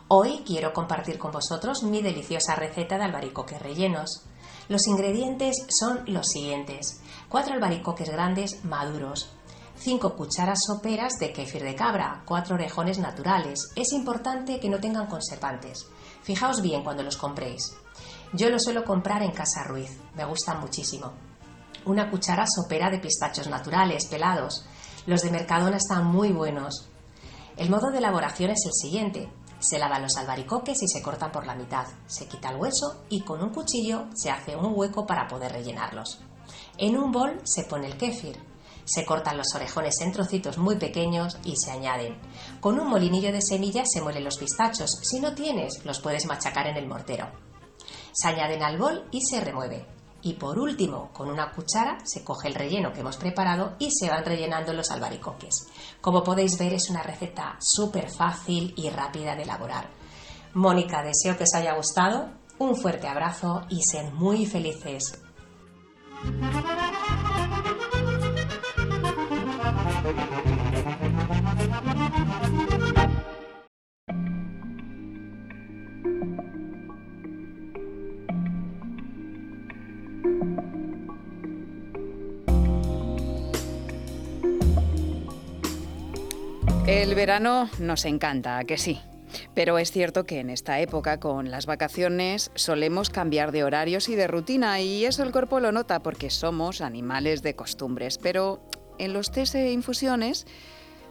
Hoy 0.08 0.42
quiero 0.46 0.72
compartir 0.72 1.18
con 1.18 1.34
vosotros 1.34 1.84
mi 1.84 2.02
deliciosa 2.02 2.56
receta 2.56 2.98
de 2.98 3.04
albaricoques 3.04 3.62
rellenos. 3.62 4.24
Los 4.70 4.88
ingredientes 4.88 5.66
son 5.68 6.04
los 6.08 6.28
siguientes. 6.30 7.02
4 7.28 7.56
albaricoques 7.56 8.10
grandes 8.10 8.64
maduros, 8.64 9.34
5 9.80 10.16
cucharas 10.16 10.60
soperas 10.66 11.14
de 11.20 11.32
kéfir 11.32 11.64
de 11.64 11.76
cabra, 11.76 12.24
4 12.26 12.56
orejones 12.56 12.98
naturales. 12.98 13.72
Es 13.76 13.94
importante 13.94 14.60
que 14.60 14.70
no 14.70 14.80
tengan 14.80 15.06
conservantes. 15.06 15.86
Fijaos 16.24 16.62
bien 16.62 16.84
cuando 16.84 17.04
los 17.04 17.16
compréis. 17.16 17.76
Yo 18.34 18.50
los 18.50 18.64
suelo 18.64 18.84
comprar 18.84 19.22
en 19.22 19.32
Casa 19.32 19.64
Ruiz, 19.64 20.00
me 20.16 20.26
gustan 20.26 20.60
muchísimo. 20.60 21.14
Una 21.86 22.10
cuchara 22.10 22.46
sopera 22.48 22.90
de 22.90 23.00
pistachos 23.00 23.48
naturales, 23.48 24.08
pelados. 24.08 24.66
Los 25.06 25.22
de 25.22 25.32
Mercadona 25.32 25.78
están 25.78 26.08
muy 26.08 26.34
buenos. 26.34 26.90
El 27.56 27.70
modo 27.70 27.92
de 27.92 28.00
elaboración 28.00 28.50
es 28.50 28.66
el 28.66 28.74
siguiente. 28.74 29.30
Se 29.60 29.80
lavan 29.80 30.02
los 30.02 30.18
albaricoques 30.18 30.82
y 30.82 30.88
se 30.88 31.02
cortan 31.02 31.32
por 31.32 31.46
la 31.46 31.56
mitad. 31.56 31.86
Se 32.08 32.28
quita 32.28 32.50
el 32.50 32.58
hueso 32.58 33.04
y 33.10 33.22
con 33.22 33.42
un 33.42 33.52
cuchillo 33.52 34.08
se 34.16 34.32
hace 34.32 34.56
un 34.56 34.74
hueco 34.76 35.06
para 35.06 35.28
poder 35.28 35.52
rellenarlos. 35.52 36.20
En 36.78 36.98
un 36.98 37.12
bol 37.12 37.40
se 37.44 37.64
pone 37.64 37.88
el 37.88 37.98
kéfir, 37.98 38.38
se 38.88 39.06
cortan 39.06 39.38
los 39.38 39.54
orejones 39.54 40.00
en 40.02 40.14
trocitos 40.14 40.58
muy 40.58 40.78
pequeños 40.78 41.38
y 41.44 41.58
se 41.58 41.72
añaden. 41.72 42.18
Con 42.62 42.80
un 42.80 42.88
molinillo 42.88 43.32
de 43.32 43.42
semillas 43.42 43.90
se 43.92 44.02
muelen 44.02 44.24
los 44.24 44.38
pistachos. 44.38 44.90
Si 45.04 45.20
no 45.20 45.34
tienes, 45.34 45.84
los 45.86 46.00
puedes 46.00 46.26
machacar 46.26 46.68
en 46.68 46.78
el 46.78 46.88
mortero. 46.88 47.28
Se 48.14 48.30
añaden 48.30 48.64
al 48.64 48.78
bol 48.78 49.04
y 49.12 49.22
se 49.22 49.42
remueve. 49.42 49.86
Y 50.22 50.34
por 50.34 50.58
último, 50.58 51.12
con 51.14 51.30
una 51.30 51.52
cuchara 51.52 52.00
se 52.04 52.24
coge 52.24 52.48
el 52.48 52.56
relleno 52.56 52.92
que 52.92 53.02
hemos 53.02 53.18
preparado 53.18 53.76
y 53.78 53.92
se 53.92 54.10
van 54.10 54.26
rellenando 54.26 54.74
los 54.74 54.90
albaricoques. 54.90 55.68
Como 56.02 56.24
podéis 56.24 56.58
ver, 56.58 56.74
es 56.74 56.90
una 56.90 57.04
receta 57.04 57.58
súper 57.60 58.10
fácil 58.10 58.74
y 58.76 58.90
rápida 58.90 59.36
de 59.36 59.44
elaborar. 59.44 59.90
Mónica, 60.54 61.04
deseo 61.04 61.38
que 61.38 61.44
os 61.44 61.54
haya 61.54 61.76
gustado. 61.76 62.30
Un 62.58 62.76
fuerte 62.76 63.08
abrazo 63.08 63.66
y 63.70 63.84
sed 63.84 64.12
muy 64.14 64.46
felices. 64.48 65.22
El 86.88 87.16
verano 87.16 87.70
nos 87.80 88.06
encanta, 88.06 88.58
¿a 88.58 88.64
que 88.64 88.78
sí? 88.78 89.02
Pero 89.54 89.78
es 89.78 89.92
cierto 89.92 90.26
que 90.26 90.40
en 90.40 90.50
esta 90.50 90.80
época, 90.80 91.20
con 91.20 91.52
las 91.52 91.66
vacaciones, 91.66 92.52
solemos 92.56 93.10
cambiar 93.10 93.52
de 93.52 93.64
horarios 93.64 94.08
y 94.08 94.16
de 94.16 94.28
rutina 94.28 94.80
y 94.80 95.04
eso 95.04 95.24
el 95.24 95.32
cuerpo 95.32 95.60
lo 95.60 95.72
nota 95.72 96.00
porque 96.02 96.30
somos 96.30 96.80
animales 96.80 97.42
de 97.42 97.56
costumbres. 97.56 98.18
Pero 98.18 98.62
en 98.98 99.14
los 99.14 99.32
tés 99.32 99.56
e 99.56 99.72
infusiones 99.72 100.46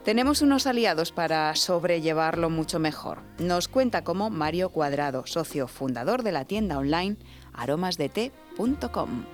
Tenemos 0.07 0.41
unos 0.41 0.69
aliados 0.69 1.11
para 1.11 1.53
sobrellevarlo 1.57 2.49
mucho 2.49 2.79
mejor. 2.79 3.23
Nos 3.41 3.67
cuenta 3.67 4.05
como 4.05 4.31
Mario 4.31 4.69
Cuadrado, 4.69 5.27
socio 5.27 5.67
fundador 5.67 6.23
de 6.23 6.31
la 6.31 6.45
tienda 6.45 6.79
online 6.79 7.17
aromasdete.com. 7.53 9.25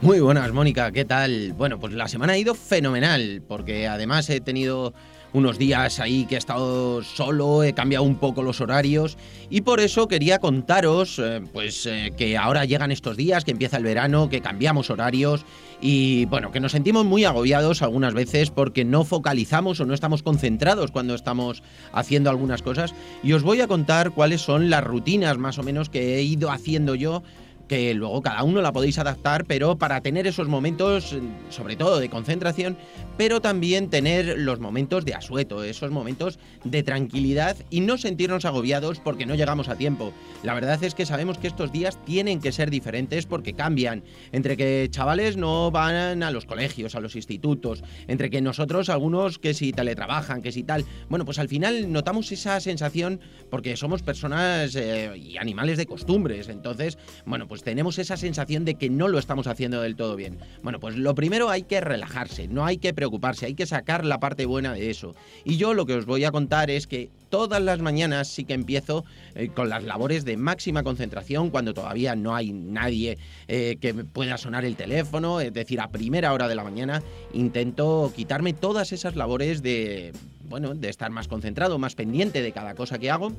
Muy 0.00 0.20
buenas, 0.20 0.50
Mónica, 0.52 0.90
¿qué 0.90 1.04
tal? 1.04 1.52
Bueno, 1.52 1.78
pues 1.78 1.92
la 1.92 2.08
semana 2.08 2.32
ha 2.32 2.38
ido 2.38 2.54
fenomenal, 2.54 3.42
porque 3.46 3.88
además 3.88 4.30
he 4.30 4.40
tenido 4.40 4.94
unos 5.32 5.58
días 5.58 6.00
ahí 6.00 6.26
que 6.26 6.36
he 6.36 6.38
estado 6.38 7.02
solo, 7.02 7.62
he 7.62 7.72
cambiado 7.72 8.04
un 8.04 8.16
poco 8.16 8.42
los 8.42 8.60
horarios 8.60 9.16
y 9.50 9.60
por 9.62 9.80
eso 9.80 10.08
quería 10.08 10.38
contaros 10.38 11.18
eh, 11.18 11.42
pues 11.52 11.86
eh, 11.86 12.12
que 12.16 12.36
ahora 12.36 12.64
llegan 12.64 12.90
estos 12.90 13.16
días, 13.16 13.44
que 13.44 13.50
empieza 13.50 13.76
el 13.76 13.84
verano, 13.84 14.28
que 14.28 14.40
cambiamos 14.40 14.90
horarios 14.90 15.44
y 15.80 16.24
bueno, 16.26 16.52
que 16.52 16.60
nos 16.60 16.72
sentimos 16.72 17.04
muy 17.04 17.24
agobiados 17.24 17.82
algunas 17.82 18.14
veces 18.14 18.50
porque 18.50 18.84
no 18.84 19.04
focalizamos 19.04 19.80
o 19.80 19.86
no 19.86 19.94
estamos 19.94 20.22
concentrados 20.22 20.90
cuando 20.90 21.14
estamos 21.14 21.62
haciendo 21.92 22.30
algunas 22.30 22.62
cosas. 22.62 22.94
Y 23.22 23.32
os 23.32 23.42
voy 23.42 23.60
a 23.60 23.68
contar 23.68 24.12
cuáles 24.12 24.40
son 24.40 24.70
las 24.70 24.84
rutinas 24.84 25.38
más 25.38 25.58
o 25.58 25.62
menos 25.62 25.90
que 25.90 26.16
he 26.16 26.22
ido 26.22 26.50
haciendo 26.50 26.94
yo 26.94 27.22
que 27.68 27.94
luego 27.94 28.22
cada 28.22 28.42
uno 28.42 28.62
la 28.62 28.72
podéis 28.72 28.98
adaptar, 28.98 29.44
pero 29.44 29.76
para 29.76 30.00
tener 30.00 30.26
esos 30.26 30.48
momentos, 30.48 31.16
sobre 31.50 31.76
todo 31.76 31.98
de 31.98 32.08
concentración, 32.08 32.76
pero 33.16 33.40
también 33.40 33.90
tener 33.90 34.38
los 34.38 34.60
momentos 34.60 35.04
de 35.04 35.14
asueto, 35.14 35.64
esos 35.64 35.90
momentos 35.90 36.38
de 36.64 36.82
tranquilidad 36.82 37.56
y 37.70 37.80
no 37.80 37.98
sentirnos 37.98 38.44
agobiados 38.44 39.00
porque 39.00 39.26
no 39.26 39.34
llegamos 39.34 39.68
a 39.68 39.76
tiempo. 39.76 40.12
La 40.42 40.54
verdad 40.54 40.82
es 40.82 40.94
que 40.94 41.06
sabemos 41.06 41.38
que 41.38 41.48
estos 41.48 41.72
días 41.72 41.98
tienen 42.04 42.40
que 42.40 42.52
ser 42.52 42.70
diferentes 42.70 43.26
porque 43.26 43.54
cambian, 43.54 44.04
entre 44.32 44.56
que 44.56 44.88
chavales 44.90 45.36
no 45.36 45.70
van 45.70 46.22
a 46.22 46.30
los 46.30 46.44
colegios, 46.44 46.94
a 46.94 47.00
los 47.00 47.16
institutos, 47.16 47.82
entre 48.06 48.30
que 48.30 48.40
nosotros 48.40 48.88
algunos 48.88 49.38
que 49.38 49.54
si 49.54 49.72
teletrabajan, 49.72 50.42
que 50.42 50.52
si 50.52 50.62
tal, 50.62 50.84
bueno, 51.08 51.24
pues 51.24 51.38
al 51.38 51.48
final 51.48 51.92
notamos 51.92 52.30
esa 52.32 52.60
sensación 52.60 53.20
porque 53.50 53.76
somos 53.76 54.02
personas 54.02 54.74
eh, 54.76 55.12
y 55.16 55.36
animales 55.38 55.78
de 55.78 55.86
costumbres, 55.86 56.48
entonces, 56.48 56.98
bueno, 57.24 57.48
pues 57.48 57.55
pues 57.56 57.64
tenemos 57.64 57.98
esa 57.98 58.18
sensación 58.18 58.66
de 58.66 58.74
que 58.74 58.90
no 58.90 59.08
lo 59.08 59.18
estamos 59.18 59.46
haciendo 59.46 59.80
del 59.80 59.96
todo 59.96 60.14
bien. 60.14 60.38
Bueno, 60.62 60.78
pues 60.78 60.94
lo 60.94 61.14
primero 61.14 61.48
hay 61.48 61.62
que 61.62 61.80
relajarse, 61.80 62.48
no 62.48 62.66
hay 62.66 62.76
que 62.76 62.92
preocuparse, 62.92 63.46
hay 63.46 63.54
que 63.54 63.64
sacar 63.64 64.04
la 64.04 64.20
parte 64.20 64.44
buena 64.44 64.74
de 64.74 64.90
eso. 64.90 65.14
Y 65.42 65.56
yo 65.56 65.72
lo 65.72 65.86
que 65.86 65.94
os 65.94 66.04
voy 66.04 66.24
a 66.24 66.32
contar 66.32 66.70
es 66.70 66.86
que 66.86 67.08
todas 67.30 67.62
las 67.62 67.80
mañanas 67.80 68.28
sí 68.28 68.44
que 68.44 68.52
empiezo 68.52 69.06
eh, 69.34 69.48
con 69.48 69.70
las 69.70 69.84
labores 69.84 70.26
de 70.26 70.36
máxima 70.36 70.82
concentración 70.82 71.48
cuando 71.48 71.72
todavía 71.72 72.14
no 72.14 72.36
hay 72.36 72.52
nadie 72.52 73.16
eh, 73.48 73.78
que 73.80 73.94
pueda 73.94 74.36
sonar 74.36 74.66
el 74.66 74.76
teléfono, 74.76 75.40
es 75.40 75.54
decir, 75.54 75.80
a 75.80 75.88
primera 75.88 76.34
hora 76.34 76.48
de 76.48 76.56
la 76.56 76.62
mañana 76.62 77.02
intento 77.32 78.12
quitarme 78.14 78.52
todas 78.52 78.92
esas 78.92 79.16
labores 79.16 79.62
de, 79.62 80.12
bueno, 80.46 80.74
de 80.74 80.90
estar 80.90 81.10
más 81.10 81.26
concentrado, 81.26 81.78
más 81.78 81.94
pendiente 81.94 82.42
de 82.42 82.52
cada 82.52 82.74
cosa 82.74 82.98
que 82.98 83.10
hago. 83.10 83.32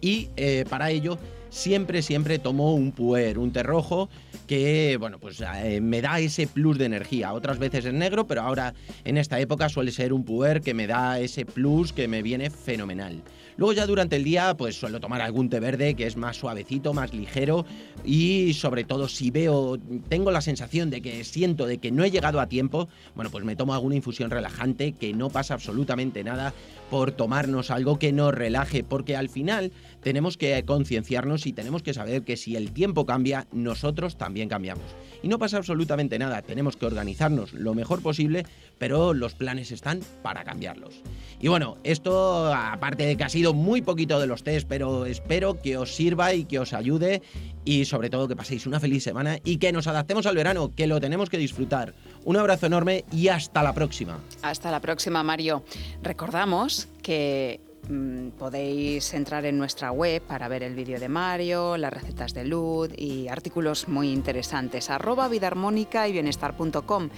Y 0.00 0.28
eh, 0.36 0.64
para 0.68 0.90
ello 0.90 1.18
siempre, 1.50 2.02
siempre 2.02 2.38
tomo 2.38 2.74
un 2.74 2.92
puer, 2.92 3.38
un 3.38 3.52
té 3.52 3.62
rojo, 3.62 4.08
que, 4.46 4.96
bueno, 4.98 5.18
pues 5.18 5.42
eh, 5.62 5.80
me 5.80 6.00
da 6.00 6.18
ese 6.20 6.46
plus 6.46 6.78
de 6.78 6.86
energía. 6.86 7.32
Otras 7.32 7.58
veces 7.58 7.84
es 7.84 7.92
negro, 7.92 8.26
pero 8.26 8.42
ahora 8.42 8.74
en 9.04 9.18
esta 9.18 9.38
época 9.40 9.68
suele 9.68 9.92
ser 9.92 10.12
un 10.12 10.24
puer 10.24 10.60
que 10.60 10.74
me 10.74 10.86
da 10.86 11.20
ese 11.20 11.44
plus 11.44 11.92
que 11.92 12.08
me 12.08 12.22
viene 12.22 12.50
fenomenal. 12.50 13.22
Luego 13.58 13.72
ya 13.72 13.86
durante 13.86 14.14
el 14.14 14.22
día 14.22 14.56
pues 14.56 14.78
suelo 14.78 15.00
tomar 15.00 15.20
algún 15.20 15.50
té 15.50 15.58
verde 15.58 15.94
que 15.94 16.06
es 16.06 16.16
más 16.16 16.36
suavecito, 16.36 16.94
más 16.94 17.12
ligero 17.12 17.66
y 18.04 18.54
sobre 18.54 18.84
todo 18.84 19.08
si 19.08 19.32
veo, 19.32 19.76
tengo 20.08 20.30
la 20.30 20.40
sensación 20.40 20.90
de 20.90 21.02
que 21.02 21.24
siento 21.24 21.66
de 21.66 21.78
que 21.78 21.90
no 21.90 22.04
he 22.04 22.12
llegado 22.12 22.38
a 22.38 22.46
tiempo, 22.46 22.88
bueno 23.16 23.30
pues 23.32 23.44
me 23.44 23.56
tomo 23.56 23.74
alguna 23.74 23.96
infusión 23.96 24.30
relajante 24.30 24.92
que 24.92 25.12
no 25.12 25.28
pasa 25.28 25.54
absolutamente 25.54 26.22
nada 26.22 26.54
por 26.88 27.10
tomarnos 27.10 27.72
algo 27.72 27.98
que 27.98 28.12
nos 28.12 28.32
relaje 28.32 28.84
porque 28.84 29.16
al 29.16 29.28
final 29.28 29.72
tenemos 30.02 30.36
que 30.36 30.64
concienciarnos 30.64 31.46
y 31.46 31.52
tenemos 31.52 31.82
que 31.82 31.94
saber 31.94 32.22
que 32.22 32.36
si 32.36 32.56
el 32.56 32.72
tiempo 32.72 33.06
cambia, 33.06 33.46
nosotros 33.52 34.16
también 34.16 34.48
cambiamos. 34.48 34.84
Y 35.22 35.28
no 35.28 35.38
pasa 35.38 35.56
absolutamente 35.56 36.18
nada, 36.18 36.42
tenemos 36.42 36.76
que 36.76 36.86
organizarnos 36.86 37.52
lo 37.52 37.74
mejor 37.74 38.02
posible, 38.02 38.46
pero 38.78 39.14
los 39.14 39.34
planes 39.34 39.72
están 39.72 40.00
para 40.22 40.44
cambiarlos. 40.44 41.02
Y 41.40 41.48
bueno, 41.48 41.76
esto 41.82 42.52
aparte 42.54 43.04
de 43.04 43.16
que 43.16 43.24
ha 43.24 43.28
sido 43.28 43.54
muy 43.54 43.82
poquito 43.82 44.20
de 44.20 44.26
los 44.26 44.44
test, 44.44 44.68
pero 44.68 45.06
espero 45.06 45.60
que 45.60 45.76
os 45.76 45.94
sirva 45.94 46.34
y 46.34 46.44
que 46.44 46.58
os 46.58 46.72
ayude 46.72 47.22
y 47.64 47.84
sobre 47.84 48.10
todo 48.10 48.28
que 48.28 48.36
paséis 48.36 48.66
una 48.66 48.80
feliz 48.80 49.02
semana 49.02 49.38
y 49.44 49.58
que 49.58 49.72
nos 49.72 49.86
adaptemos 49.86 50.26
al 50.26 50.36
verano, 50.36 50.74
que 50.74 50.86
lo 50.86 51.00
tenemos 51.00 51.28
que 51.28 51.38
disfrutar. 51.38 51.94
Un 52.24 52.36
abrazo 52.36 52.66
enorme 52.66 53.04
y 53.12 53.28
hasta 53.28 53.62
la 53.62 53.72
próxima. 53.72 54.18
Hasta 54.42 54.70
la 54.70 54.80
próxima, 54.80 55.22
Mario. 55.22 55.64
Recordamos 56.02 56.88
que 57.02 57.60
mm, 57.88 58.28
podéis 58.38 59.12
entrar 59.14 59.44
en 59.44 59.58
nuestra 59.58 59.90
web 59.90 60.22
para 60.22 60.48
ver 60.48 60.62
el 60.62 60.74
vídeo 60.74 61.00
de 61.00 61.08
Mario, 61.08 61.76
las 61.76 61.92
recetas 61.92 62.34
de 62.34 62.44
luz 62.44 62.90
y 62.96 63.28
artículos 63.28 63.88
muy 63.88 64.12
interesantes. 64.12 64.90
Arroba 64.90 65.28
vidaarmónica 65.28 66.08
y 66.08 66.12
bienestar.com. 66.12 67.08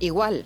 Igual, 0.00 0.44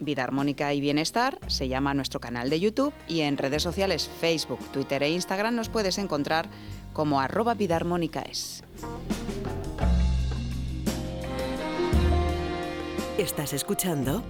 Vida 0.00 0.24
Armónica 0.24 0.72
y 0.74 0.80
Bienestar, 0.80 1.38
se 1.48 1.68
llama 1.68 1.94
nuestro 1.94 2.20
canal 2.20 2.50
de 2.50 2.60
YouTube 2.60 2.92
y 3.08 3.20
en 3.20 3.36
redes 3.36 3.62
sociales 3.62 4.08
Facebook, 4.20 4.60
Twitter 4.72 5.02
e 5.02 5.10
Instagram 5.10 5.54
nos 5.54 5.68
puedes 5.68 5.98
encontrar 5.98 6.48
como 6.92 7.20
arroba 7.20 7.54
Vida 7.54 7.76
Armónica 7.76 8.22
es. 8.22 8.62
Estás 13.18 13.52
escuchando 13.52 14.22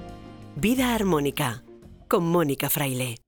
Vida 0.56 0.94
Armónica 0.94 1.62
con 2.08 2.24
Mónica 2.24 2.70
Fraile. 2.70 3.27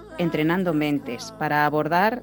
entrenando 0.21 0.73
mentes 0.73 1.33
para 1.39 1.65
abordar 1.65 2.21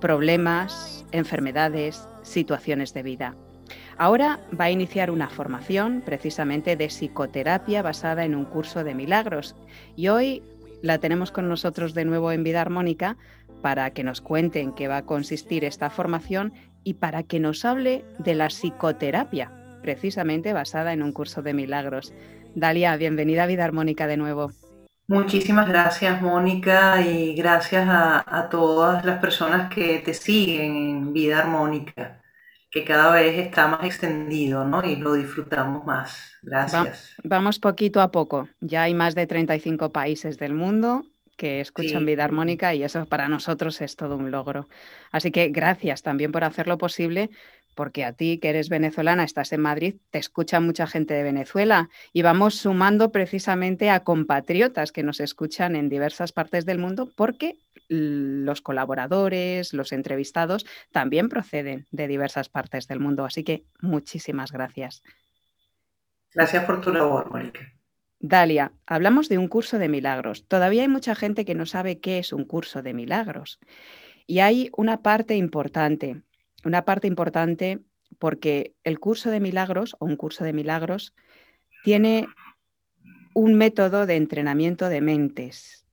problemas, 0.00 1.06
enfermedades, 1.12 2.08
situaciones 2.22 2.92
de 2.92 3.02
vida. 3.04 3.36
Ahora 3.98 4.40
va 4.58 4.64
a 4.64 4.70
iniciar 4.70 5.12
una 5.12 5.28
formación 5.28 6.02
precisamente 6.04 6.74
de 6.74 6.88
psicoterapia 6.88 7.82
basada 7.82 8.24
en 8.24 8.34
un 8.34 8.44
curso 8.44 8.82
de 8.82 8.94
milagros 8.94 9.54
y 9.94 10.08
hoy 10.08 10.42
la 10.82 10.98
tenemos 10.98 11.30
con 11.30 11.48
nosotros 11.48 11.94
de 11.94 12.04
nuevo 12.04 12.32
en 12.32 12.42
Vida 12.42 12.62
Armónica 12.62 13.16
para 13.62 13.90
que 13.90 14.02
nos 14.02 14.20
cuente 14.20 14.60
en 14.60 14.72
qué 14.72 14.88
va 14.88 14.98
a 14.98 15.06
consistir 15.06 15.64
esta 15.64 15.88
formación 15.88 16.52
y 16.82 16.94
para 16.94 17.22
que 17.22 17.38
nos 17.38 17.64
hable 17.64 18.04
de 18.18 18.34
la 18.34 18.48
psicoterapia, 18.48 19.52
precisamente 19.82 20.52
basada 20.52 20.92
en 20.92 21.02
un 21.02 21.12
curso 21.12 21.42
de 21.42 21.54
milagros. 21.54 22.12
Dalia, 22.56 22.96
bienvenida 22.96 23.44
a 23.44 23.46
Vida 23.46 23.64
Armónica 23.64 24.06
de 24.08 24.16
nuevo. 24.16 24.50
Muchísimas 25.10 25.68
gracias, 25.68 26.22
Mónica, 26.22 27.02
y 27.02 27.34
gracias 27.34 27.84
a, 27.90 28.48
todas 28.48 29.04
las 29.04 29.18
personas 29.18 29.68
que 29.68 29.98
te 29.98 30.14
siguen 30.14 30.76
en 30.76 31.12
Vida 31.12 31.40
Armónica, 31.40 32.22
que 32.70 32.84
cada 32.84 33.10
vez 33.10 33.36
está 33.36 33.66
más 33.66 33.82
extendido, 33.82 34.64
¿no? 34.64 34.84
Y 34.84 34.94
lo 34.94 35.14
disfrutamos 35.14 35.84
más. 35.84 36.38
Gracias. 36.42 37.16
vamos 37.24 37.58
poquito 37.58 38.00
a 38.00 38.12
poco. 38.12 38.48
Ya 38.60 38.84
hay 38.84 38.94
más 38.94 39.16
de 39.16 39.26
35 39.26 39.90
países 39.90 40.38
del 40.38 40.54
mundo 40.54 41.02
que 41.36 41.60
escuchan 41.60 42.06
Vida 42.06 42.22
Armónica 42.22 42.72
y 42.74 42.84
eso 42.84 43.04
para 43.06 43.26
nosotros 43.26 43.80
es 43.80 43.96
todo 43.96 44.16
un 44.16 44.30
logro. 44.30 44.68
Así 45.10 45.32
que 45.32 45.48
gracias 45.48 46.02
también 46.02 46.30
por 46.30 46.44
hacerlo 46.44 46.78
posible, 46.78 47.30
porque 47.80 48.04
a 48.04 48.12
ti 48.12 48.36
que 48.36 48.50
eres 48.50 48.68
venezolana, 48.68 49.24
estás 49.24 49.54
en 49.54 49.62
Madrid, 49.62 49.94
te 50.10 50.18
escucha 50.18 50.60
mucha 50.60 50.86
gente 50.86 51.14
de 51.14 51.22
Venezuela 51.22 51.88
y 52.12 52.20
vamos 52.20 52.56
sumando 52.56 53.10
precisamente 53.10 53.88
a 53.88 54.04
compatriotas 54.04 54.92
que 54.92 55.02
nos 55.02 55.18
escuchan 55.18 55.74
en 55.76 55.88
diversas 55.88 56.32
partes 56.32 56.66
del 56.66 56.76
mundo 56.76 57.10
porque 57.16 57.56
los 57.88 58.60
colaboradores, 58.60 59.72
los 59.72 59.92
entrevistados 59.92 60.66
también 60.92 61.30
proceden 61.30 61.86
de 61.90 62.06
diversas 62.06 62.50
partes 62.50 62.86
del 62.86 63.00
mundo. 63.00 63.24
Así 63.24 63.44
que 63.44 63.64
muchísimas 63.80 64.52
gracias. 64.52 65.02
Gracias 66.34 66.66
por 66.66 66.82
tu 66.82 66.92
labor, 66.92 67.30
Mónica. 67.30 67.60
Dalia, 68.18 68.72
hablamos 68.84 69.30
de 69.30 69.38
un 69.38 69.48
curso 69.48 69.78
de 69.78 69.88
milagros. 69.88 70.46
Todavía 70.46 70.82
hay 70.82 70.88
mucha 70.88 71.14
gente 71.14 71.46
que 71.46 71.54
no 71.54 71.64
sabe 71.64 71.98
qué 71.98 72.18
es 72.18 72.34
un 72.34 72.44
curso 72.44 72.82
de 72.82 72.92
milagros. 72.92 73.58
Y 74.26 74.40
hay 74.40 74.68
una 74.76 75.00
parte 75.00 75.34
importante, 75.34 76.20
una 76.64 76.84
parte 76.84 77.06
importante 77.06 77.80
porque 78.18 78.74
el 78.84 78.98
curso 78.98 79.30
de 79.30 79.40
milagros 79.40 79.96
o 79.98 80.06
un 80.06 80.16
curso 80.16 80.44
de 80.44 80.52
milagros 80.52 81.14
tiene 81.84 82.26
un 83.34 83.54
método 83.54 84.06
de 84.06 84.16
entrenamiento 84.16 84.88
de 84.88 85.00
mentes 85.00 85.86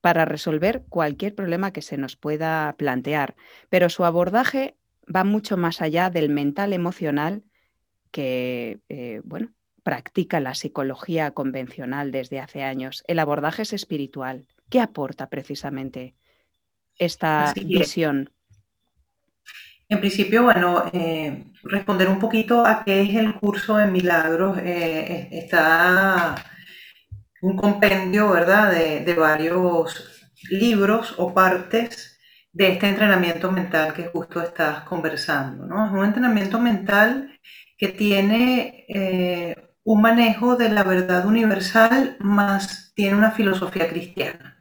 para 0.00 0.24
resolver 0.24 0.84
cualquier 0.88 1.34
problema 1.34 1.72
que 1.72 1.82
se 1.82 1.98
nos 1.98 2.16
pueda 2.16 2.74
plantear, 2.78 3.36
pero 3.68 3.90
su 3.90 4.04
abordaje 4.04 4.76
va 5.14 5.24
mucho 5.24 5.56
más 5.56 5.82
allá 5.82 6.10
del 6.10 6.30
mental 6.30 6.72
emocional 6.72 7.44
que, 8.10 8.80
eh, 8.88 9.20
bueno, 9.24 9.52
practica 9.82 10.40
la 10.40 10.54
psicología 10.54 11.32
convencional 11.32 12.10
desde 12.10 12.40
hace 12.40 12.62
años. 12.62 13.02
El 13.06 13.18
abordaje 13.18 13.62
es 13.62 13.72
espiritual. 13.72 14.46
¿Qué 14.68 14.80
aporta 14.80 15.28
precisamente 15.28 16.14
esta 16.96 17.52
visión? 17.54 18.30
En 19.90 19.98
principio, 19.98 20.44
bueno, 20.44 20.84
eh, 20.92 21.52
responder 21.64 22.08
un 22.08 22.20
poquito 22.20 22.64
a 22.64 22.84
qué 22.84 23.02
es 23.02 23.16
el 23.16 23.34
curso 23.34 23.76
de 23.76 23.86
milagros. 23.88 24.56
Eh, 24.58 25.28
está 25.32 26.36
un 27.42 27.56
compendio, 27.56 28.30
¿verdad?, 28.30 28.70
de, 28.72 29.14
varios 29.14 30.30
libros 30.48 31.14
o 31.18 31.34
partes 31.34 32.18
de 32.52 32.68
este 32.72 32.88
entrenamiento 32.88 33.50
mental 33.50 33.92
que 33.92 34.06
justo 34.06 34.40
estás 34.40 34.82
conversando, 34.84 35.66
¿no? 35.66 35.86
Es 35.86 35.92
un 35.92 36.04
entrenamiento 36.04 36.60
mental 36.60 37.38
que 37.76 37.88
tiene 37.88 38.84
eh, 38.88 39.56
un 39.84 40.02
manejo 40.02 40.56
de 40.56 40.68
la 40.70 40.84
verdad 40.84 41.26
universal 41.26 42.16
más 42.20 42.92
tiene 42.94 43.16
una 43.16 43.32
filosofía 43.32 43.88
cristiana. 43.88 44.59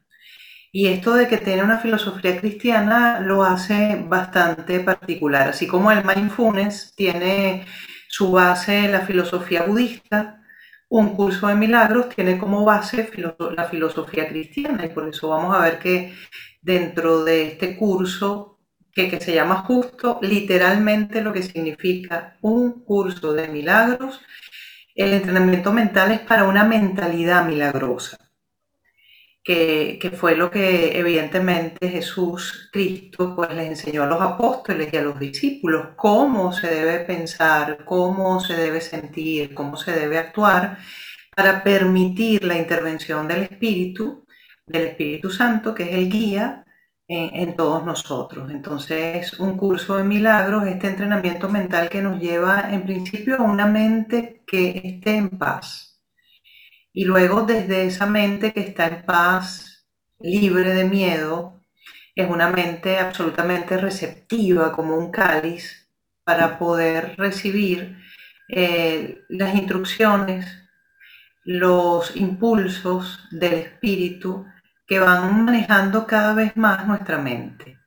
Y 0.71 0.87
esto 0.87 1.13
de 1.15 1.27
que 1.27 1.37
tiene 1.37 1.63
una 1.63 1.79
filosofía 1.79 2.39
cristiana 2.39 3.19
lo 3.19 3.43
hace 3.43 4.03
bastante 4.07 4.79
particular, 4.81 5.49
así 5.49 5.67
como 5.67 5.91
el 5.91 6.03
mindfulness 6.05 6.93
tiene 6.95 7.65
su 8.07 8.31
base 8.31 8.85
en 8.85 8.91
la 8.91 9.01
filosofía 9.01 9.63
budista, 9.63 10.43
un 10.89 11.15
curso 11.15 11.47
de 11.47 11.55
milagros 11.55 12.09
tiene 12.09 12.37
como 12.37 12.65
base 12.65 13.09
la 13.55 13.65
filosofía 13.65 14.27
cristiana 14.27 14.85
y 14.85 14.89
por 14.89 15.07
eso 15.09 15.29
vamos 15.29 15.55
a 15.55 15.61
ver 15.61 15.79
que 15.79 16.13
dentro 16.61 17.23
de 17.23 17.47
este 17.47 17.77
curso 17.77 18.59
que, 18.91 19.09
que 19.09 19.21
se 19.21 19.33
llama 19.33 19.57
justo, 19.63 20.19
literalmente 20.21 21.21
lo 21.21 21.33
que 21.33 21.43
significa 21.43 22.37
un 22.41 22.83
curso 22.83 23.33
de 23.33 23.47
milagros, 23.47 24.21
el 24.95 25.13
entrenamiento 25.13 25.71
mental 25.71 26.11
es 26.11 26.19
para 26.21 26.45
una 26.45 26.63
mentalidad 26.63 27.45
milagrosa 27.45 28.28
que, 29.49 30.11
fue 30.15 30.35
lo 30.35 30.51
que 30.51 30.99
evidentemente 30.99 31.89
Jesús 31.89 32.69
Cristo 32.71 33.35
pues 33.35 33.51
les 33.55 33.67
enseñó 33.67 34.03
a 34.03 34.05
los 34.05 34.21
apóstoles 34.21 34.93
y 34.93 34.97
a 34.97 35.01
los 35.01 35.19
discípulos 35.19 35.87
cómo 35.95 36.53
se 36.53 36.67
debe 36.67 36.99
pensar, 36.99 37.83
cómo 37.83 38.39
se 38.41 38.53
debe 38.55 38.79
sentir, 38.79 39.55
cómo 39.55 39.75
se 39.75 39.91
debe 39.91 40.19
actuar 40.19 40.77
para 41.35 41.63
permitir 41.63 42.43
la 42.43 42.57
intervención 42.57 43.27
del 43.27 43.43
Espíritu, 43.43 44.23
del 44.67 44.83
Espíritu 44.89 45.31
Santo, 45.31 45.73
que 45.73 45.83
es 45.83 45.93
el 45.95 46.11
guía 46.11 46.63
en, 47.07 47.49
en 47.49 47.55
todos 47.55 47.83
nosotros. 47.83 48.51
Entonces, 48.51 49.33
un 49.39 49.57
curso 49.57 49.97
de 49.97 50.03
milagros, 50.03 50.67
este 50.67 50.87
entrenamiento 50.89 51.49
mental 51.49 51.89
que 51.89 52.03
nos 52.03 52.19
lleva 52.21 52.69
en 52.71 52.83
principio 52.83 53.37
a 53.37 53.41
una 53.41 53.65
mente 53.65 54.43
que 54.45 54.81
esté 54.83 55.15
en 55.15 55.29
paz 55.39 55.88
y 56.93 57.05
luego 57.05 57.43
desde 57.43 57.85
esa 57.85 58.05
mente 58.05 58.53
que 58.53 58.61
está 58.61 58.87
en 58.87 59.05
paz, 59.05 59.87
libre 60.19 60.73
de 60.73 60.85
miedo, 60.85 61.61
es 62.15 62.29
una 62.29 62.49
mente 62.49 62.97
absolutamente 62.97 63.77
receptiva 63.77 64.71
como 64.71 64.97
un 64.97 65.11
cáliz 65.11 65.87
para 66.23 66.59
poder 66.59 67.15
recibir 67.17 67.97
eh, 68.49 69.21
las 69.29 69.55
instrucciones, 69.55 70.45
los 71.43 72.15
impulsos 72.15 73.27
del 73.31 73.53
espíritu 73.53 74.45
que 74.85 74.99
van 74.99 75.45
manejando 75.45 76.05
cada 76.05 76.33
vez 76.33 76.57
más 76.57 76.85
nuestra 76.87 77.17
mente. 77.19 77.77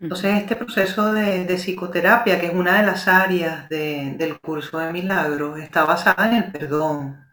Entonces, 0.00 0.34
este 0.34 0.56
proceso 0.56 1.12
de, 1.12 1.46
psicoterapia, 1.56 2.38
que 2.38 2.46
es 2.46 2.54
una 2.54 2.78
de 2.78 2.86
las 2.86 3.08
áreas 3.08 3.68
del 3.68 4.38
curso 4.40 4.78
de 4.78 4.92
milagros, 4.92 5.58
está 5.58 5.84
basada 5.84 6.28
en 6.28 6.36
el 6.36 6.52
perdón 6.52 7.24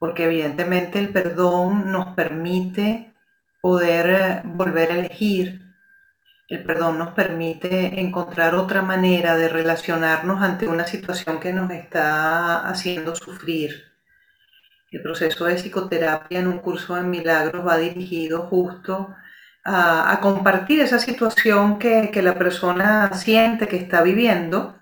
porque 0.00 0.24
evidentemente 0.24 0.98
el 0.98 1.10
perdón 1.10 1.92
nos 1.92 2.14
permite 2.14 3.12
poder 3.60 4.06
eh, 4.10 4.40
volver 4.44 4.90
a 4.90 4.98
elegir. 4.98 5.60
El 6.48 6.64
perdón 6.64 6.98
nos 6.98 7.10
permite 7.10 8.00
encontrar 8.00 8.54
otra 8.54 8.80
manera 8.80 9.36
de 9.36 9.48
relacionarnos 9.48 10.42
ante 10.42 10.66
una 10.66 10.86
situación 10.86 11.38
que 11.38 11.52
nos 11.52 11.70
está 11.70 12.66
haciendo 12.66 13.14
sufrir. 13.14 13.92
El 14.90 15.02
proceso 15.02 15.44
de 15.44 15.56
psicoterapia 15.56 16.40
en 16.40 16.48
un 16.48 16.60
curso 16.60 16.96
de 16.96 17.02
milagros 17.02 17.64
va 17.64 17.76
dirigido 17.76 18.48
justo 18.48 19.14
a, 19.64 20.18
compartir 20.22 20.80
esa 20.80 20.98
situación 20.98 21.78
que, 21.78 22.10
la 22.22 22.36
persona 22.36 23.12
siente 23.12 23.68
que 23.68 23.76
está 23.76 24.02
viviendo. 24.02 24.78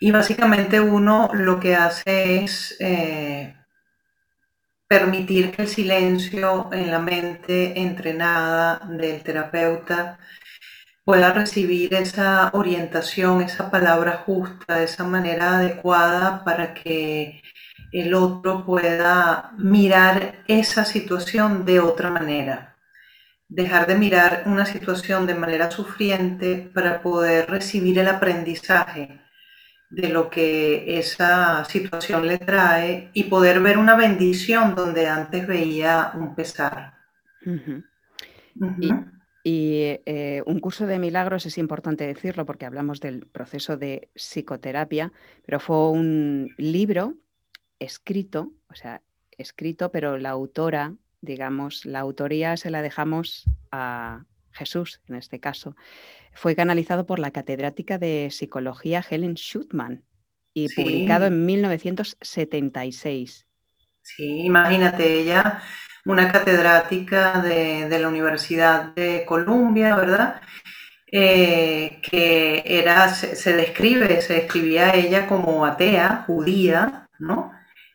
Y 0.00 0.10
básicamente 0.10 0.80
uno 0.80 1.30
lo 1.32 1.60
que 1.60 1.76
hace 1.76 2.42
es 2.42 2.76
eh, 2.80 3.61
permitir 4.92 5.52
que 5.52 5.62
el 5.62 5.68
silencio 5.68 6.68
en 6.70 6.90
la 6.90 6.98
mente 6.98 7.80
entrenada 7.80 8.78
del 8.86 9.22
terapeuta 9.22 10.18
pueda 11.02 11.32
recibir 11.32 11.94
esa 11.94 12.50
orientación, 12.52 13.40
esa 13.40 13.70
palabra 13.70 14.22
justa, 14.26 14.82
esa 14.82 15.04
manera 15.04 15.56
adecuada 15.56 16.44
para 16.44 16.74
que 16.74 17.40
el 17.90 18.12
otro 18.12 18.66
pueda 18.66 19.52
mirar 19.56 20.44
esa 20.46 20.84
situación 20.84 21.64
de 21.64 21.80
otra 21.80 22.10
manera. 22.10 22.76
Dejar 23.48 23.86
de 23.86 23.94
mirar 23.94 24.42
una 24.44 24.66
situación 24.66 25.26
de 25.26 25.34
manera 25.34 25.70
sufriente 25.70 26.70
para 26.74 27.00
poder 27.00 27.48
recibir 27.48 27.98
el 27.98 28.08
aprendizaje 28.08 29.21
de 29.92 30.08
lo 30.08 30.30
que 30.30 30.98
esa 30.98 31.66
situación 31.66 32.26
le 32.26 32.38
trae 32.38 33.10
y 33.12 33.24
poder 33.24 33.60
ver 33.60 33.76
una 33.76 33.94
bendición 33.94 34.74
donde 34.74 35.06
antes 35.06 35.46
veía 35.46 36.12
un 36.14 36.34
pesar. 36.34 36.94
Y, 39.44 40.00
eh, 40.06 40.42
un 40.46 40.60
curso 40.60 40.86
de 40.86 40.98
milagros 40.98 41.44
es 41.44 41.58
importante 41.58 42.06
decirlo 42.06 42.46
porque 42.46 42.64
hablamos 42.64 43.00
del 43.00 43.26
proceso 43.26 43.76
de 43.76 44.08
psicoterapia, 44.14 45.12
pero 45.44 45.60
fue 45.60 45.90
un 45.90 46.54
libro 46.56 47.14
escrito, 47.78 48.52
o 48.70 48.74
sea, 48.74 49.02
escrito, 49.36 49.92
pero 49.92 50.16
la 50.16 50.30
autora, 50.30 50.94
digamos, 51.20 51.84
la 51.84 52.00
autoría 52.00 52.56
se 52.56 52.70
la 52.70 52.80
dejamos 52.80 53.44
a 53.70 54.24
Jesús 54.52 55.02
en 55.08 55.16
este 55.16 55.38
caso 55.38 55.76
fue 56.34 56.56
canalizado 56.56 57.06
por 57.06 57.18
la 57.18 57.30
catedrática 57.30 57.96
de 57.98 58.28
psicología 58.30 59.04
Helen 59.08 59.34
Schutman 59.34 60.02
y 60.54 60.68
publicado 60.74 61.26
en 61.26 61.44
1976. 61.46 63.46
Sí, 64.02 64.40
imagínate 64.40 65.20
ella, 65.20 65.62
una 66.04 66.30
catedrática 66.32 67.40
de, 67.40 67.88
la 67.98 68.08
Universidad 68.08 68.94
de 68.94 69.24
Columbia, 69.26 69.96
¿verdad? 69.96 70.42
Eh, 71.10 72.00
que 72.02 72.62
era, 72.66 73.08
se, 73.10 73.52
describe, 73.54 74.20
se 74.22 74.34
describía 74.34 74.94
ella 74.94 75.26
como 75.26 75.64
atea, 75.64 76.24
judía, 76.26 77.08
¿no? 77.18 77.52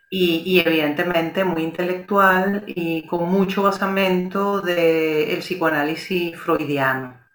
Y, 0.09 0.63
evidentemente 0.65 1.43
muy 1.43 1.63
intelectual 1.63 2.63
y 2.65 3.05
con 3.07 3.29
mucho 3.29 3.63
basamento 3.63 4.61
del 4.61 5.39
psicoanálisis 5.39 6.33
freudiano 6.37 7.26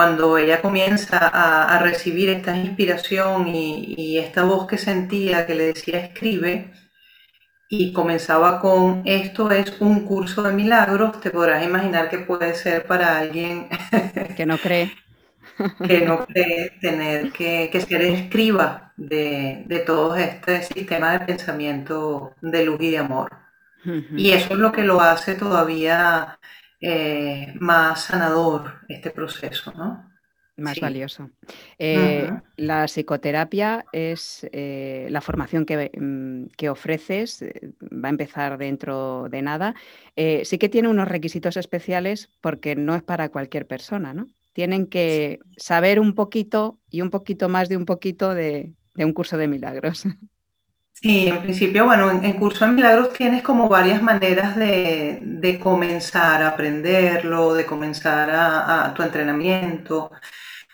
cuando 0.00 0.38
ella 0.38 0.62
comienza 0.62 1.18
a, 1.28 1.78
recibir 1.78 2.30
esta 2.30 2.56
inspiración 2.56 3.48
y, 3.48 4.16
esta 4.16 4.44
voz 4.44 4.66
que 4.66 4.78
sentía 4.78 5.44
que 5.44 5.54
le 5.54 5.64
decía 5.74 5.98
escribe, 5.98 6.72
y 7.68 7.92
comenzaba 7.92 8.62
con 8.62 9.02
esto 9.04 9.50
es 9.50 9.78
un 9.78 10.06
curso 10.06 10.42
de 10.42 10.54
milagros, 10.54 11.20
te 11.20 11.30
podrás 11.30 11.62
imaginar 11.66 12.08
que 12.08 12.20
puede 12.20 12.54
ser 12.54 12.86
para 12.86 13.18
alguien 13.18 13.68
que 14.38 14.46
no 14.46 14.56
cree. 14.56 14.90
que 15.86 16.00
no 16.00 16.24
cree 16.24 16.78
tener 16.80 17.30
que, 17.30 17.70
ser 17.86 18.00
escriba 18.00 18.94
de, 18.96 19.84
todo 19.86 20.16
este 20.16 20.62
sistema 20.62 21.12
de 21.12 21.26
pensamiento 21.26 22.32
de 22.40 22.64
luz 22.64 22.80
y 22.80 22.90
de 22.92 22.98
amor. 22.98 23.30
Y 24.16 24.30
eso 24.30 24.54
es 24.54 24.58
lo 24.58 24.72
que 24.72 24.82
lo 24.82 25.02
hace 25.02 25.34
todavía 25.34 26.38
eh, 26.80 27.54
más 27.60 28.04
sanador 28.04 28.80
este 28.88 29.10
proceso, 29.10 29.72
¿no? 29.76 30.08
Más 30.56 30.78
valioso. 30.78 31.30
Eh, 31.78 32.30
la 32.56 32.84
psicoterapia 32.86 33.86
es 33.92 34.46
eh, 34.52 35.06
la 35.10 35.22
formación 35.22 35.64
que, 35.64 35.90
mm, 35.98 36.54
que, 36.56 36.68
ofreces, 36.68 37.42
va 37.82 38.08
a 38.08 38.10
empezar 38.10 38.58
dentro 38.58 39.28
de 39.30 39.40
nada. 39.40 39.74
sí 40.16 40.58
que 40.58 40.68
tiene 40.68 40.88
unos 40.88 41.08
requisitos 41.08 41.56
especiales 41.56 42.28
porque 42.42 42.76
no 42.76 42.94
es 42.94 43.02
para 43.02 43.30
cualquier 43.30 43.66
persona, 43.66 44.12
¿no? 44.12 44.26
Tienen 44.52 44.86
que 44.86 45.38
saber 45.56 45.98
un 45.98 46.14
poquito 46.14 46.78
y 46.90 47.00
un 47.00 47.10
poquito 47.10 47.48
más 47.48 47.68
de 47.68 47.76
un 47.78 47.86
poquito 47.86 48.34
de, 48.34 48.74
de 48.94 49.04
un 49.04 49.12
curso 49.12 49.38
de 49.38 49.48
milagros. 49.48 50.04
Sí, 51.02 51.28
en 51.28 51.40
principio, 51.40 51.86
bueno, 51.86 52.10
en, 52.10 52.32
Curso 52.34 52.66
de 52.66 52.72
Milagros 52.72 53.14
tienes 53.14 53.42
como 53.42 53.68
varias 53.70 54.02
maneras 54.02 54.54
de, 54.56 55.58
comenzar 55.62 56.42
a 56.42 56.48
aprenderlo, 56.48 57.54
de 57.54 57.64
comenzar 57.64 58.28
a, 58.30 58.92
tu 58.94 59.02
entrenamiento. 59.02 60.10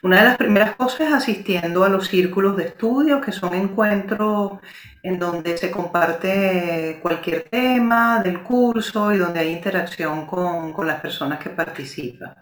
Una 0.02 0.18
de 0.18 0.24
las 0.24 0.36
primeras 0.36 0.76
cosas 0.76 1.00
es 1.02 1.12
asistiendo 1.14 1.84
a 1.84 1.88
los 1.88 2.08
círculos 2.08 2.56
de 2.56 2.64
estudio, 2.64 3.20
que 3.20 3.32
son 3.32 3.54
encuentros 3.54 4.60
en 5.02 5.18
donde 5.18 5.56
se 5.58 5.70
comparte 5.70 6.98
cualquier 7.02 7.44
tema 7.44 8.20
del 8.22 8.42
curso 8.42 9.12
y 9.12 9.18
donde 9.18 9.40
hay 9.40 9.52
interacción 9.52 10.26
con, 10.26 10.72
con 10.72 10.86
las 10.88 11.00
personas 11.00 11.38
que 11.38 11.50
participan. 11.50 12.34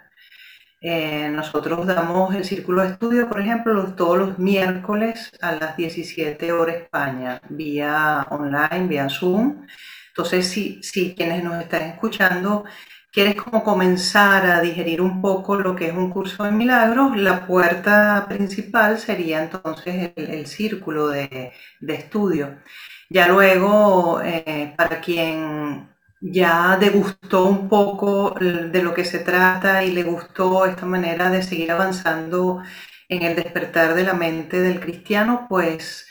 Eh, 0.86 1.30
nosotros 1.30 1.86
damos 1.86 2.34
el 2.34 2.44
círculo 2.44 2.82
de 2.82 2.88
estudio, 2.90 3.26
por 3.26 3.40
ejemplo, 3.40 3.94
todos 3.94 4.18
los 4.18 4.38
miércoles 4.38 5.32
a 5.40 5.52
las 5.52 5.78
17 5.78 6.52
horas 6.52 6.76
España, 6.76 7.40
vía 7.48 8.26
online, 8.28 8.86
vía 8.86 9.08
Zoom. 9.08 9.66
Entonces, 10.08 10.46
si, 10.46 10.82
si 10.82 11.14
quienes 11.14 11.42
nos 11.42 11.62
están 11.62 11.82
escuchando 11.84 12.64
quieres 13.10 13.36
como 13.36 13.64
comenzar 13.64 14.44
a 14.46 14.60
digerir 14.60 15.00
un 15.00 15.22
poco 15.22 15.56
lo 15.56 15.74
que 15.74 15.86
es 15.88 15.94
un 15.94 16.10
curso 16.10 16.44
de 16.44 16.50
milagros, 16.52 17.16
la 17.16 17.46
puerta 17.46 18.26
principal 18.28 18.98
sería 18.98 19.42
entonces 19.42 20.12
el, 20.16 20.46
círculo 20.46 21.08
de, 21.08 21.52
estudio. 21.80 22.58
Ya 23.08 23.28
luego, 23.28 24.20
eh, 24.22 24.74
para 24.76 25.00
quien 25.00 25.93
ya 26.32 26.76
degustó 26.78 27.44
un 27.46 27.68
poco 27.68 28.34
de 28.40 28.82
lo 28.82 28.94
que 28.94 29.04
se 29.04 29.18
trata 29.20 29.84
y 29.84 29.92
le 29.92 30.02
gustó 30.04 30.64
esta 30.66 30.86
manera 30.86 31.30
de 31.30 31.42
seguir 31.42 31.70
avanzando 31.70 32.62
en 33.08 33.22
el 33.22 33.36
despertar 33.36 33.94
de 33.94 34.04
la 34.04 34.14
mente 34.14 34.60
del 34.60 34.80
cristiano, 34.80 35.46
pues 35.48 36.06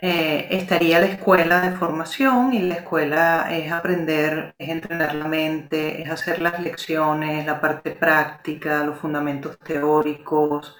eh, 0.00 0.48
estaría 0.50 0.98
la 1.00 1.06
escuela 1.06 1.60
de 1.62 1.76
formación 1.76 2.52
y 2.52 2.60
la 2.62 2.76
escuela 2.76 3.48
es 3.50 3.70
aprender, 3.72 4.54
es 4.58 4.68
entrenar 4.70 5.14
la 5.14 5.28
mente, 5.28 6.02
es 6.02 6.10
hacer 6.10 6.42
las 6.42 6.60
lecciones, 6.60 7.46
la 7.46 7.60
parte 7.60 7.92
práctica, 7.92 8.84
los 8.84 8.98
fundamentos 8.98 9.58
teóricos, 9.60 10.76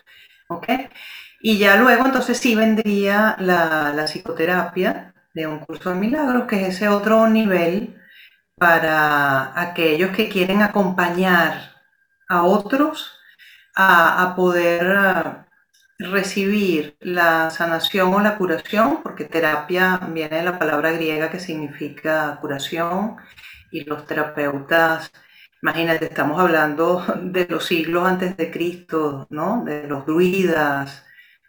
¿ok? 0.49 0.67
Y 1.41 1.59
ya 1.59 1.77
luego 1.77 2.07
entonces 2.07 2.39
sí 2.39 2.55
vendría 2.55 3.37
la, 3.39 3.93
la 3.95 4.05
psicoterapia 4.07 5.15
de 5.35 5.47
un 5.47 5.61
curso 5.61 5.91
de 5.91 5.97
milagros, 6.01 6.45
que 6.47 6.57
es 6.63 6.77
ese 6.77 6.89
otro 6.89 7.29
nivel 7.29 7.97
para 8.57 9.61
aquellos 9.61 10.11
que 10.17 10.29
quieren 10.29 10.63
acompañar 10.63 11.75
a 12.29 12.45
otros 12.45 13.19
a, 13.77 14.35
poder 14.37 14.97
ah, 14.97 15.47
recibir 15.99 16.97
la 17.01 17.51
sanación 17.51 18.15
o 18.15 18.21
la 18.21 18.37
curación, 18.37 19.03
porque 19.03 19.25
terapia 19.25 19.99
viene 20.13 20.39
de 20.39 20.45
la 20.45 20.59
palabra 20.59 20.93
griega 20.93 21.31
que 21.31 21.41
significa 21.41 22.39
curación 22.41 23.17
y 23.71 23.85
los 23.85 24.07
terapeutas, 24.07 25.13
imagínate, 25.63 26.07
estamos 26.07 26.41
hablando 26.41 27.05
de 27.23 27.47
los 27.49 27.67
siglos 27.67 28.07
antes 28.07 28.37
de 28.37 28.51
Cristo, 28.51 29.27
¿no? 29.31 29.65
De 29.65 29.87
los 29.89 30.07
druidas, 30.07 31.05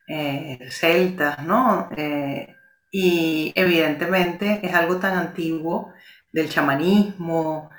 eh, 0.08 0.60
celtas, 0.72 1.43
¿no? 1.45 1.89
Eh, 1.95 2.56
y 2.91 3.51
evidentemente 3.56 4.60
es 4.64 4.74
algo 4.74 4.97
tan 4.97 5.18
antiguo 5.18 5.93
del 6.36 6.50
chamanismo. 6.50 7.70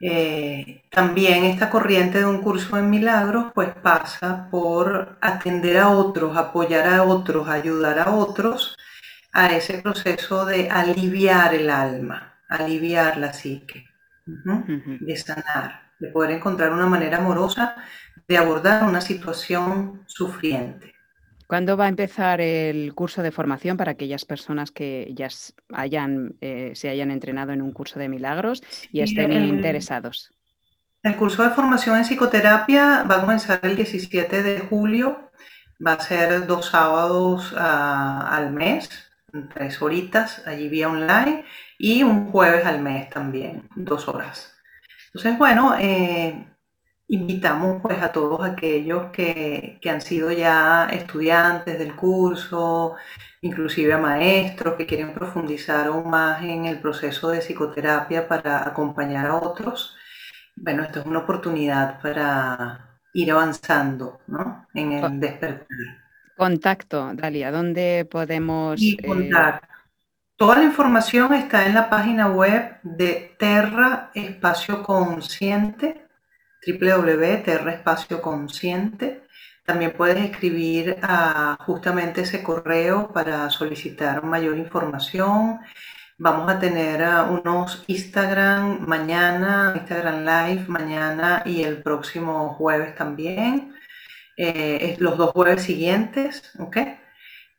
Eh, 0.00 0.82
también 0.90 1.44
esta 1.44 1.70
corriente 1.70 2.18
de 2.18 2.26
un 2.26 2.40
curso 2.42 2.76
en 2.78 2.90
milagros 2.90 3.52
pues 3.54 3.70
pasa 3.82 4.48
por 4.50 5.18
atender 5.20 5.78
a 5.78 5.90
otros, 5.90 6.36
apoyar 6.36 6.86
a 6.88 7.04
otros, 7.04 7.48
ayudar 7.48 7.98
a 7.98 8.10
otros 8.10 8.74
a 9.32 9.54
ese 9.54 9.82
proceso 9.82 10.46
de 10.46 10.70
aliviar 10.70 11.54
el 11.54 11.68
alma, 11.70 12.40
aliviar 12.48 13.18
la 13.18 13.32
psique, 13.32 13.86
de 14.26 15.16
sanar, 15.16 15.92
de 15.98 16.08
poder 16.08 16.30
encontrar 16.32 16.72
una 16.72 16.86
manera 16.86 17.18
amorosa 17.18 17.76
de 18.26 18.38
abordar 18.38 18.84
una 18.84 19.00
situación 19.00 20.04
sufriente. 20.06 20.93
¿Cuándo 21.46 21.76
va 21.76 21.84
a 21.84 21.88
empezar 21.88 22.40
el 22.40 22.94
curso 22.94 23.22
de 23.22 23.30
formación 23.30 23.76
para 23.76 23.92
aquellas 23.92 24.24
personas 24.24 24.70
que 24.70 25.12
ya 25.14 25.28
hayan, 25.72 26.36
eh, 26.40 26.72
se 26.74 26.88
hayan 26.88 27.10
entrenado 27.10 27.52
en 27.52 27.60
un 27.60 27.72
curso 27.72 27.98
de 27.98 28.08
milagros 28.08 28.62
y 28.90 29.00
estén 29.00 29.32
interesados? 29.32 30.32
El 31.02 31.16
curso 31.16 31.42
de 31.42 31.50
formación 31.50 31.98
en 31.98 32.04
psicoterapia 32.04 33.02
va 33.02 33.16
a 33.16 33.20
comenzar 33.20 33.60
el 33.62 33.76
17 33.76 34.42
de 34.42 34.60
julio. 34.60 35.30
Va 35.86 35.94
a 35.94 36.00
ser 36.00 36.46
dos 36.46 36.66
sábados 36.66 37.54
ah, 37.58 38.26
al 38.30 38.52
mes, 38.52 38.88
tres 39.52 39.82
horitas 39.82 40.46
allí 40.46 40.68
vía 40.68 40.88
online 40.88 41.44
y 41.78 42.02
un 42.02 42.30
jueves 42.30 42.64
al 42.64 42.80
mes 42.80 43.10
también, 43.10 43.68
dos 43.76 44.08
horas. 44.08 44.54
Entonces, 45.08 45.36
bueno, 45.36 45.76
eh, 45.78 46.46
invitamos 47.08 47.82
pues 47.82 48.00
a 48.02 48.12
todos 48.12 48.44
aquellos 48.44 49.10
que, 49.10 49.78
han 49.84 50.00
sido 50.00 50.32
ya 50.32 50.88
estudiantes 50.90 51.78
del 51.78 51.94
curso, 51.94 52.94
inclusive 53.42 53.92
a 53.92 53.98
maestros 53.98 54.74
que 54.74 54.86
quieren 54.86 55.12
profundizar 55.12 55.86
aún 55.86 56.10
más 56.10 56.42
en 56.42 56.66
el 56.66 56.80
proceso 56.80 57.28
de 57.28 57.40
psicoterapia 57.40 58.26
para 58.26 58.66
acompañar 58.66 59.26
a 59.26 59.36
otros. 59.36 59.96
Bueno, 60.56 60.82
esto 60.82 61.00
es 61.00 61.06
una 61.06 61.20
oportunidad 61.20 62.00
para 62.00 63.00
ir 63.12 63.30
avanzando 63.30 64.20
¿no? 64.26 64.66
en 64.74 64.92
el 64.92 65.20
despertar. 65.20 65.66
Contacto, 66.36 67.12
Dalia, 67.14 67.52
¿dónde 67.52 68.06
podemos...? 68.10 68.80
Y 68.80 68.98
eh, 69.02 69.30
Toda 70.36 70.56
la 70.56 70.64
información 70.64 71.32
está 71.32 71.64
en 71.64 71.74
la 71.74 71.88
página 71.88 72.26
web 72.26 72.78
de 72.82 73.36
Terra 73.38 74.10
Espacio 74.14 74.82
Consciente 74.82 76.03
www.terra 76.66 77.72
Espacio 77.72 78.20
Consciente. 78.22 79.22
También 79.64 79.92
puedes 79.92 80.18
escribir 80.24 80.98
a 81.02 81.56
justamente 81.60 82.22
ese 82.22 82.42
correo 82.42 83.12
para 83.12 83.48
solicitar 83.50 84.22
mayor 84.22 84.58
información. 84.58 85.60
Vamos 86.18 86.50
a 86.50 86.58
tener 86.60 87.02
unos 87.28 87.82
Instagram 87.88 88.86
mañana, 88.86 89.72
Instagram 89.76 90.20
Live 90.24 90.64
mañana 90.68 91.42
y 91.44 91.62
el 91.62 91.82
próximo 91.82 92.54
jueves 92.54 92.94
también. 92.94 93.74
Eh, 94.36 94.96
los 95.00 95.16
dos 95.16 95.30
jueves 95.32 95.62
siguientes, 95.62 96.52
¿ok? 96.58 96.76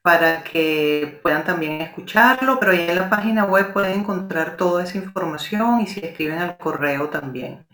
Para 0.02 0.44
que 0.44 1.20
puedan 1.24 1.44
también 1.44 1.82
escucharlo, 1.82 2.60
pero 2.60 2.72
ahí 2.74 2.90
en 2.90 2.96
la 2.96 3.10
página 3.10 3.46
web 3.46 3.74
pueden 3.74 4.02
encontrar 4.02 4.58
toda 4.58 4.84
esa 4.84 4.98
información 4.98 5.82
y 5.82 5.88
si 5.88 6.00
escriben 6.02 6.40
al 6.40 6.58
correo 6.58 7.10
también. 7.10 7.65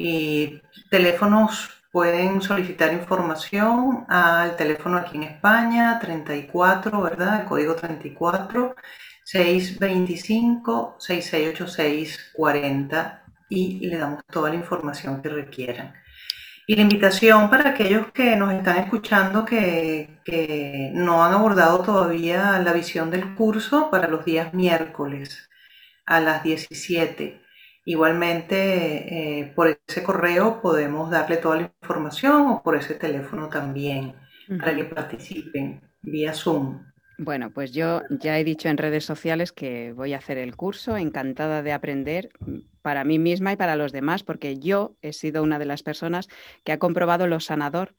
Y 0.00 0.62
teléfonos 0.90 1.70
pueden 1.90 2.40
solicitar 2.40 2.92
información 2.92 4.06
al 4.08 4.54
teléfono 4.56 4.96
aquí 4.98 5.16
en 5.16 5.24
España, 5.24 5.98
34, 6.00 7.02
¿verdad? 7.02 7.40
El 7.40 7.46
código 7.46 7.74
34 7.74 8.76
625 9.24 10.96
6686 11.00 12.30
40 12.34 13.24
y 13.48 13.88
le 13.88 13.98
damos 13.98 14.24
toda 14.30 14.50
la 14.50 14.54
información 14.54 15.20
que 15.20 15.30
requieran. 15.30 15.94
Y 16.68 16.76
la 16.76 16.82
invitación 16.82 17.50
para 17.50 17.70
aquellos 17.70 18.12
que 18.12 18.36
nos 18.36 18.52
están 18.52 18.76
escuchando 18.78 19.44
que, 19.44 20.20
que 20.24 20.92
no 20.94 21.24
han 21.24 21.32
abordado 21.34 21.80
todavía 21.82 22.58
la 22.60 22.72
visión 22.72 23.10
del 23.10 23.34
curso 23.34 23.90
para 23.90 24.06
los 24.06 24.24
días 24.24 24.54
miércoles 24.54 25.50
a 26.06 26.20
las 26.20 26.44
17 26.44 27.47
Igualmente, 27.88 29.38
eh, 29.40 29.52
por 29.56 29.80
ese 29.88 30.02
correo 30.02 30.60
podemos 30.60 31.10
darle 31.10 31.38
toda 31.38 31.56
la 31.56 31.72
información 31.80 32.48
o 32.48 32.62
por 32.62 32.76
ese 32.76 32.92
teléfono 32.92 33.48
también 33.48 34.12
para 34.60 34.76
que 34.76 34.84
participen 34.84 35.80
vía 36.02 36.34
Zoom. 36.34 36.84
Bueno, 37.16 37.50
pues 37.50 37.72
yo 37.72 38.02
ya 38.10 38.38
he 38.38 38.44
dicho 38.44 38.68
en 38.68 38.76
redes 38.76 39.06
sociales 39.06 39.52
que 39.52 39.94
voy 39.94 40.12
a 40.12 40.18
hacer 40.18 40.36
el 40.36 40.54
curso, 40.54 40.98
encantada 40.98 41.62
de 41.62 41.72
aprender 41.72 42.28
mm, 42.40 42.58
para 42.82 43.04
mí 43.04 43.18
misma 43.18 43.54
y 43.54 43.56
para 43.56 43.74
los 43.74 43.90
demás, 43.90 44.22
porque 44.22 44.58
yo 44.58 44.94
he 45.00 45.14
sido 45.14 45.42
una 45.42 45.58
de 45.58 45.64
las 45.64 45.82
personas 45.82 46.28
que 46.64 46.72
ha 46.72 46.78
comprobado 46.78 47.26
lo 47.26 47.40
sanador 47.40 47.94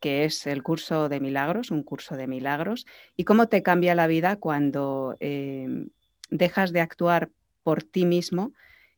que 0.00 0.24
es 0.24 0.46
el 0.46 0.62
curso 0.62 1.10
de 1.10 1.20
milagros, 1.20 1.70
un 1.70 1.82
curso 1.82 2.16
de 2.16 2.26
milagros, 2.26 2.86
y 3.14 3.24
cómo 3.24 3.48
te 3.48 3.62
cambia 3.62 3.94
la 3.94 4.06
vida 4.06 4.36
cuando 4.36 5.16
em, 5.20 5.90
dejas 6.30 6.72
de 6.72 6.80
actuar 6.80 7.30
por 7.62 7.82
ti 7.82 8.06
mismo 8.06 8.54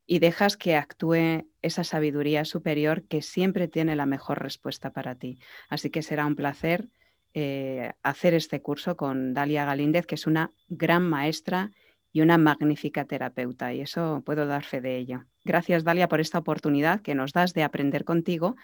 y 0.06 0.20
dejas 0.20 0.56
que 0.56 0.76
actúe 0.76 1.46
esa 1.62 1.84
sabiduría 1.84 2.44
superior 2.44 3.02
que 3.02 3.22
siempre 3.22 3.68
tiene 3.68 3.96
la 3.96 4.06
mejor 4.06 4.42
respuesta 4.42 4.90
para 4.92 5.16
ti. 5.16 5.38
Así 5.68 5.90
que 5.90 6.02
será 6.02 6.26
un 6.26 6.36
placer 6.36 6.88
eh, 7.34 7.92
hacer 8.02 8.32
este 8.34 8.62
curso 8.62 8.96
con 8.96 9.34
Dalia 9.34 9.64
Galíndez, 9.64 10.06
que 10.06 10.14
es 10.14 10.26
una 10.26 10.52
gran 10.68 11.02
maestra 11.02 11.70
y 12.12 12.22
una 12.22 12.38
magnífica 12.38 13.04
terapeuta, 13.04 13.74
y 13.74 13.82
eso 13.82 14.22
puedo 14.24 14.46
dar 14.46 14.64
fe 14.64 14.80
de 14.80 14.96
ello. 14.96 15.24
Gracias, 15.44 15.84
Dalia, 15.84 16.08
por 16.08 16.20
esta 16.20 16.38
oportunidad 16.38 17.02
que 17.02 17.14
nos 17.14 17.34
das 17.34 17.52
de 17.52 17.62
aprender 17.62 18.04
contigo 18.04 18.56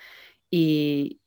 Y, 0.55 1.18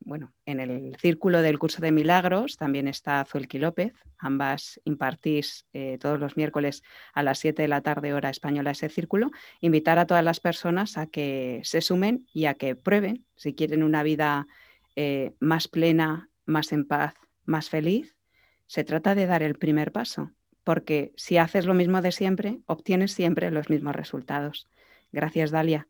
bueno, 0.00 0.32
en 0.44 0.58
el 0.58 0.96
círculo 0.98 1.40
del 1.40 1.60
curso 1.60 1.80
de 1.80 1.92
milagros 1.92 2.56
también 2.56 2.88
está 2.88 3.24
Zuelki 3.24 3.60
López. 3.60 3.92
Ambas 4.18 4.80
impartís 4.82 5.66
eh, 5.72 5.98
todos 6.00 6.18
los 6.18 6.36
miércoles 6.36 6.82
a 7.14 7.22
las 7.22 7.38
7 7.38 7.62
de 7.62 7.68
la 7.68 7.82
tarde 7.82 8.12
hora 8.12 8.28
española 8.28 8.72
ese 8.72 8.88
círculo. 8.88 9.30
Invitar 9.60 10.00
a 10.00 10.06
todas 10.08 10.24
las 10.24 10.40
personas 10.40 10.98
a 10.98 11.06
que 11.06 11.60
se 11.62 11.80
sumen 11.80 12.26
y 12.32 12.46
a 12.46 12.54
que 12.54 12.74
prueben 12.74 13.24
si 13.36 13.54
quieren 13.54 13.84
una 13.84 14.02
vida 14.02 14.48
eh, 14.96 15.30
más 15.38 15.68
plena, 15.68 16.28
más 16.44 16.72
en 16.72 16.84
paz, 16.84 17.14
más 17.44 17.70
feliz. 17.70 18.16
Se 18.66 18.82
trata 18.82 19.14
de 19.14 19.26
dar 19.26 19.44
el 19.44 19.54
primer 19.54 19.92
paso, 19.92 20.32
porque 20.64 21.12
si 21.16 21.36
haces 21.36 21.66
lo 21.66 21.74
mismo 21.74 22.02
de 22.02 22.10
siempre, 22.10 22.58
obtienes 22.66 23.12
siempre 23.12 23.52
los 23.52 23.70
mismos 23.70 23.94
resultados. 23.94 24.66
Gracias, 25.12 25.52
Dalia 25.52 25.86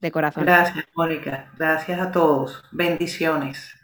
de 0.00 0.10
corazón. 0.10 0.44
Gracias, 0.44 0.84
Mónica. 0.94 1.50
Gracias 1.56 2.00
a 2.00 2.12
todos. 2.12 2.62
Bendiciones. 2.72 3.74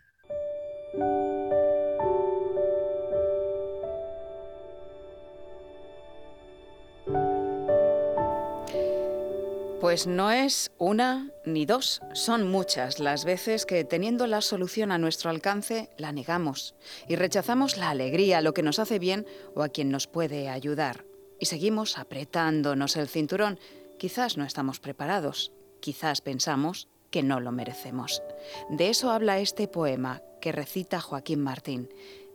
Pues 9.81 10.07
no 10.07 10.31
es 10.31 10.71
una 10.79 11.29
ni 11.45 11.67
dos, 11.67 12.01
son 12.13 12.49
muchas 12.49 13.01
las 13.01 13.25
veces 13.25 13.67
que 13.67 13.83
teniendo 13.83 14.29
la 14.29 14.41
solución 14.41 14.93
a 14.93 14.99
nuestro 14.99 15.29
alcance 15.29 15.91
la 15.99 16.13
negamos 16.13 16.77
y 17.09 17.17
rechazamos 17.17 17.77
la 17.77 17.91
alegría, 17.91 18.43
lo 18.43 18.55
que 18.55 18.63
nos 18.63 18.79
hace 18.79 19.01
bien 19.01 19.27
o 19.57 19.63
a 19.65 19.71
quien 19.71 19.91
nos 19.91 20.07
puede 20.07 20.49
ayudar. 20.49 21.05
Y 21.41 21.47
seguimos 21.47 21.99
apretándonos 21.99 22.97
el 22.97 23.09
cinturón. 23.09 23.59
Quizás 23.99 24.37
no 24.37 24.45
estamos 24.45 24.79
preparados, 24.79 25.51
quizás 25.83 26.22
pensamos 26.22 26.89
que 27.11 27.22
no 27.22 27.41
lo 27.41 27.53
merecemos. 27.53 28.22
De 28.70 28.89
eso 28.89 29.11
habla 29.11 29.41
este 29.41 29.68
poema 29.68 30.22
que 30.41 30.53
recita 30.53 31.01
Joaquín 31.01 31.41
Martín, 31.41 31.91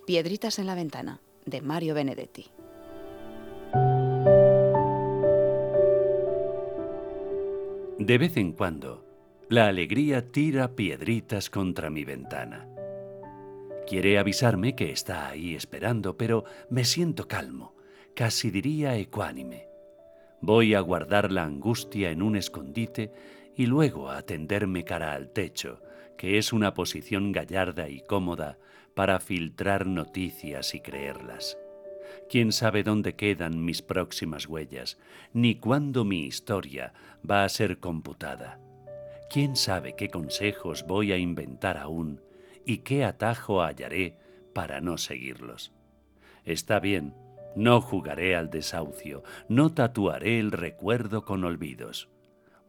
Piedritas 0.06 0.60
en 0.60 0.68
la 0.68 0.76
ventana, 0.76 1.22
de 1.46 1.62
Mario 1.62 1.96
Benedetti. 1.96 2.52
De 7.98 8.18
vez 8.18 8.38
en 8.38 8.52
cuando, 8.54 9.04
la 9.50 9.68
alegría 9.68 10.32
tira 10.32 10.76
piedritas 10.76 11.50
contra 11.50 11.90
mi 11.90 12.06
ventana. 12.06 12.68
Quiere 13.88 14.20
avisarme 14.20 14.76
que 14.76 14.92
está 14.92 15.28
ahí 15.28 15.56
esperando, 15.56 16.16
pero 16.16 16.44
me 16.70 16.86
siento 16.86 17.28
calmo, 17.28 17.76
casi 18.14 18.52
diría 18.52 18.96
ecuánime. 18.98 19.68
Voy 20.42 20.76
a 20.76 20.82
guardar 20.82 21.32
la 21.32 21.44
angustia 21.44 22.12
en 22.12 22.22
un 22.22 22.36
escondite 22.36 23.12
y 23.58 23.66
luego 23.66 24.12
a 24.12 24.22
tenderme 24.22 24.86
cara 24.86 25.14
al 25.14 25.32
techo, 25.32 25.82
que 26.16 26.38
es 26.38 26.54
una 26.54 26.76
posición 26.76 27.32
gallarda 27.32 27.90
y 27.90 28.02
cómoda 28.02 28.60
para 28.94 29.20
filtrar 29.20 29.88
noticias 29.88 30.76
y 30.76 30.80
creerlas. 30.80 31.58
¿Quién 32.30 32.52
sabe 32.52 32.84
dónde 32.84 33.16
quedan 33.16 33.66
mis 33.66 33.82
próximas 33.82 34.48
huellas, 34.48 35.00
ni 35.34 35.56
cuándo 35.56 36.06
mi 36.06 36.26
historia 36.26 36.94
va 37.30 37.44
a 37.44 37.50
ser 37.50 37.80
computada? 37.80 38.60
¿Quién 39.30 39.56
sabe 39.56 39.96
qué 39.96 40.10
consejos 40.10 40.86
voy 40.86 41.12
a 41.12 41.18
inventar 41.18 41.78
aún 41.78 42.22
y 42.64 42.80
qué 42.80 43.04
atajo 43.04 43.64
hallaré 43.64 44.18
para 44.54 44.82
no 44.82 44.98
seguirlos? 44.98 45.74
Está 46.46 46.80
bien, 46.80 47.16
no 47.56 47.82
jugaré 47.82 48.36
al 48.36 48.52
desahucio, 48.52 49.24
no 49.50 49.74
tatuaré 49.74 50.40
el 50.40 50.52
recuerdo 50.52 51.26
con 51.26 51.44
olvidos. 51.44 52.10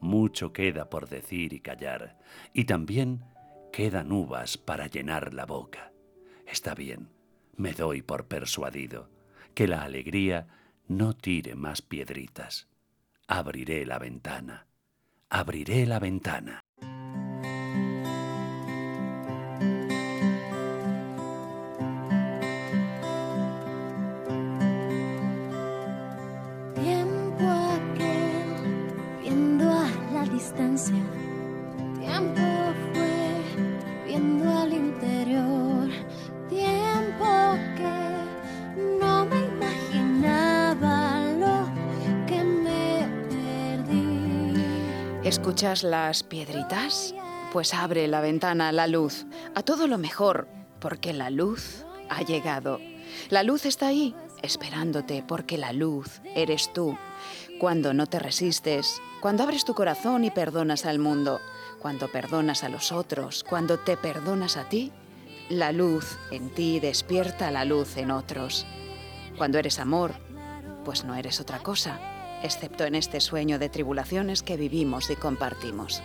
Mucho 0.01 0.53
queda 0.53 0.89
por 0.91 1.09
decir 1.09 1.53
y 1.53 1.61
callar, 1.61 2.19
y 2.53 2.65
también 2.65 3.25
quedan 3.73 4.13
uvas 4.13 4.57
para 4.57 4.87
llenar 4.87 5.35
la 5.35 5.47
boca. 5.47 5.93
Está 6.47 6.75
bien, 6.75 7.11
me 7.57 7.73
doy 7.73 8.03
por 8.03 8.27
persuadido, 8.27 9.11
que 9.55 9.67
la 9.67 9.83
alegría 9.83 10.47
no 10.87 11.15
tire 11.15 11.55
más 11.55 11.83
piedritas. 11.83 12.69
Abriré 13.27 13.85
la 13.85 13.99
ventana, 13.99 14.67
abriré 15.29 15.87
la 15.87 15.99
ventana. 15.99 16.68
Tiempo 30.55 32.41
fue 32.95 33.43
viendo 34.07 34.51
al 34.51 34.73
interior. 34.73 35.89
Tiempo 36.49 37.55
que 37.77 38.99
no 38.99 39.27
me 39.27 39.39
imaginaba 39.45 41.25
lo 41.33 42.27
que 42.27 42.43
me 42.43 43.07
perdí. 43.29 44.63
¿Escuchas 45.29 45.83
las 45.83 46.23
piedritas? 46.23 47.15
Pues 47.53 47.75
abre 47.75 48.09
la 48.09 48.21
ventana 48.21 48.69
a 48.69 48.73
la 48.73 48.87
luz, 48.87 49.27
a 49.55 49.63
todo 49.63 49.87
lo 49.87 49.99
mejor, 49.99 50.49
porque 50.81 51.13
la 51.13 51.31
luz 51.31 51.85
ha 52.09 52.23
llegado. 52.23 52.81
La 53.29 53.43
luz 53.43 53.67
está 53.67 53.89
ahí, 53.89 54.15
esperándote, 54.43 55.23
porque 55.27 55.59
la 55.59 55.73
luz 55.73 56.21
eres 56.35 56.73
tú. 56.73 56.97
Cuando 57.59 57.93
no 57.93 58.07
te 58.07 58.19
resistes, 58.19 59.01
cuando 59.21 59.43
abres 59.43 59.65
tu 59.65 59.75
corazón 59.75 60.25
y 60.25 60.31
perdonas 60.31 60.87
al 60.87 60.99
mundo, 60.99 61.41
cuando 61.81 62.09
perdonas 62.09 62.63
a 62.63 62.69
los 62.69 62.93
otros, 62.93 63.45
cuando 63.45 63.79
te 63.79 63.97
perdonas 63.97 64.57
a 64.57 64.69
ti, 64.69 64.93
la 65.49 65.73
luz 65.73 66.19
en 66.31 66.51
ti 66.51 66.79
despierta 66.79 67.51
la 67.51 67.65
luz 67.65 67.97
en 67.97 68.11
otros. 68.11 68.67
Cuando 69.37 69.59
eres 69.59 69.79
amor, 69.79 70.13
pues 70.85 71.05
no 71.05 71.15
eres 71.15 71.41
otra 71.41 71.59
cosa, 71.59 71.99
excepto 72.43 72.85
en 72.85 72.95
este 72.95 73.21
sueño 73.21 73.59
de 73.59 73.69
tribulaciones 73.69 74.43
que 74.43 74.57
vivimos 74.57 75.11
y 75.11 75.17
compartimos. 75.17 76.03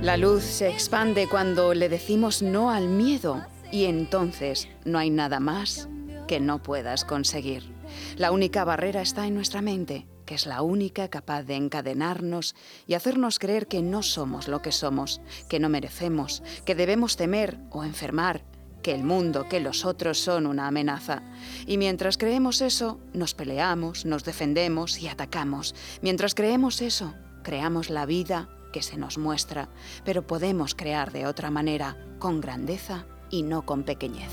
La 0.00 0.16
luz 0.16 0.44
se 0.44 0.68
expande 0.68 1.28
cuando 1.28 1.74
le 1.74 1.88
decimos 1.88 2.40
no 2.40 2.70
al 2.70 2.86
miedo 2.86 3.44
y 3.72 3.84
entonces 3.84 4.68
no 4.84 4.98
hay 4.98 5.10
nada 5.10 5.40
más 5.40 5.88
que 6.26 6.40
no 6.40 6.62
puedas 6.62 7.04
conseguir. 7.04 7.72
La 8.16 8.32
única 8.32 8.64
barrera 8.64 9.00
está 9.00 9.26
en 9.26 9.34
nuestra 9.34 9.62
mente, 9.62 10.06
que 10.24 10.34
es 10.34 10.46
la 10.46 10.62
única 10.62 11.08
capaz 11.08 11.44
de 11.44 11.54
encadenarnos 11.54 12.54
y 12.86 12.94
hacernos 12.94 13.38
creer 13.38 13.68
que 13.68 13.82
no 13.82 14.02
somos 14.02 14.48
lo 14.48 14.60
que 14.60 14.72
somos, 14.72 15.20
que 15.48 15.60
no 15.60 15.68
merecemos, 15.68 16.42
que 16.64 16.74
debemos 16.74 17.16
temer 17.16 17.58
o 17.70 17.84
enfermar, 17.84 18.44
que 18.82 18.92
el 18.92 19.04
mundo, 19.04 19.48
que 19.48 19.60
los 19.60 19.84
otros 19.84 20.18
son 20.18 20.46
una 20.46 20.66
amenaza. 20.66 21.22
Y 21.66 21.78
mientras 21.78 22.18
creemos 22.18 22.60
eso, 22.60 23.00
nos 23.12 23.34
peleamos, 23.34 24.04
nos 24.04 24.24
defendemos 24.24 24.98
y 24.98 25.08
atacamos. 25.08 25.74
Mientras 26.02 26.34
creemos 26.34 26.82
eso, 26.82 27.14
creamos 27.42 27.90
la 27.90 28.06
vida 28.06 28.48
que 28.72 28.82
se 28.82 28.96
nos 28.96 29.16
muestra, 29.16 29.68
pero 30.04 30.26
podemos 30.26 30.74
crear 30.74 31.12
de 31.12 31.26
otra 31.26 31.50
manera, 31.50 31.96
con 32.18 32.40
grandeza 32.40 33.06
y 33.30 33.42
no 33.42 33.62
con 33.62 33.82
pequeñez. 33.82 34.30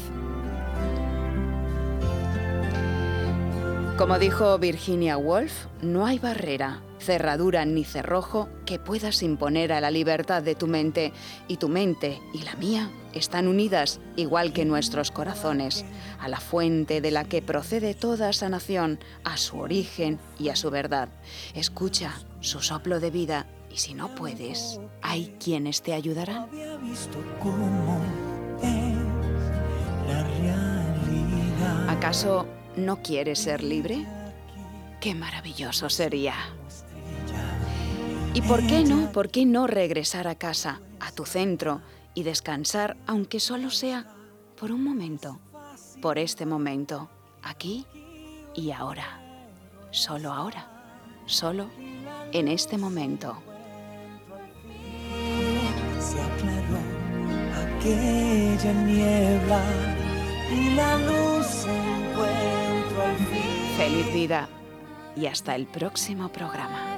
Como 3.97 4.17
dijo 4.17 4.57
Virginia 4.57 5.17
Woolf, 5.17 5.67
no 5.83 6.07
hay 6.07 6.17
barrera, 6.17 6.81
cerradura 6.99 7.63
ni 7.63 7.83
cerrojo 7.83 8.49
que 8.65 8.79
puedas 8.79 9.21
imponer 9.21 9.71
a 9.71 9.81
la 9.81 9.91
libertad 9.91 10.41
de 10.41 10.55
tu 10.55 10.65
mente, 10.65 11.13
y 11.47 11.57
tu 11.57 11.69
mente 11.69 12.19
y 12.33 12.39
la 12.39 12.55
mía 12.55 12.89
están 13.13 13.47
unidas, 13.47 13.99
igual 14.15 14.51
que 14.51 14.65
nuestros 14.65 15.11
corazones, 15.11 15.85
a 16.19 16.27
la 16.27 16.39
fuente 16.39 17.01
de 17.01 17.11
la 17.11 17.25
que 17.25 17.43
procede 17.43 17.93
toda 17.93 18.33
sanación, 18.33 18.99
a 19.23 19.37
su 19.37 19.59
origen 19.59 20.19
y 20.39 20.49
a 20.49 20.55
su 20.55 20.71
verdad. 20.71 21.09
Escucha 21.53 22.13
su 22.39 22.61
soplo 22.61 22.99
de 22.99 23.11
vida 23.11 23.45
y 23.71 23.77
si 23.77 23.93
no 23.93 24.15
puedes, 24.15 24.79
hay 25.03 25.35
quienes 25.39 25.83
te 25.83 25.93
ayudarán. 25.93 26.47
¿Acaso 32.03 32.45
no 32.75 33.01
quieres 33.01 33.39
ser 33.39 33.63
libre? 33.63 34.05
Qué 34.99 35.15
maravilloso 35.15 35.89
sería. 35.89 36.33
¿Y 38.33 38.41
por 38.41 38.67
qué 38.67 38.83
no? 38.83 39.09
¿Por 39.13 39.29
qué 39.29 39.45
no 39.45 39.67
regresar 39.67 40.27
a 40.27 40.35
casa, 40.35 40.81
a 40.99 41.13
tu 41.13 41.23
centro, 41.25 41.79
y 42.13 42.23
descansar, 42.23 42.97
aunque 43.07 43.39
solo 43.39 43.69
sea 43.69 44.05
por 44.59 44.73
un 44.73 44.83
momento, 44.83 45.39
por 46.01 46.17
este 46.17 46.45
momento, 46.45 47.09
aquí 47.41 47.87
y 48.53 48.71
ahora, 48.71 49.21
solo 49.91 50.33
ahora, 50.33 50.67
solo 51.25 51.69
en 52.33 52.49
este 52.49 52.77
momento? 52.77 53.41
Se 56.01 56.19
aclaró 56.19 56.79
aquella 57.79 58.73
niebla 58.73 60.02
y 60.53 60.75
la 60.75 60.97
luz 60.97 61.65
encuentro 61.65 63.01
al 63.01 63.17
fin. 63.17 63.77
Feliz 63.77 64.13
vida 64.13 64.47
y 65.15 65.25
hasta 65.25 65.55
el 65.55 65.65
próximo 65.65 66.29
programa. 66.29 66.93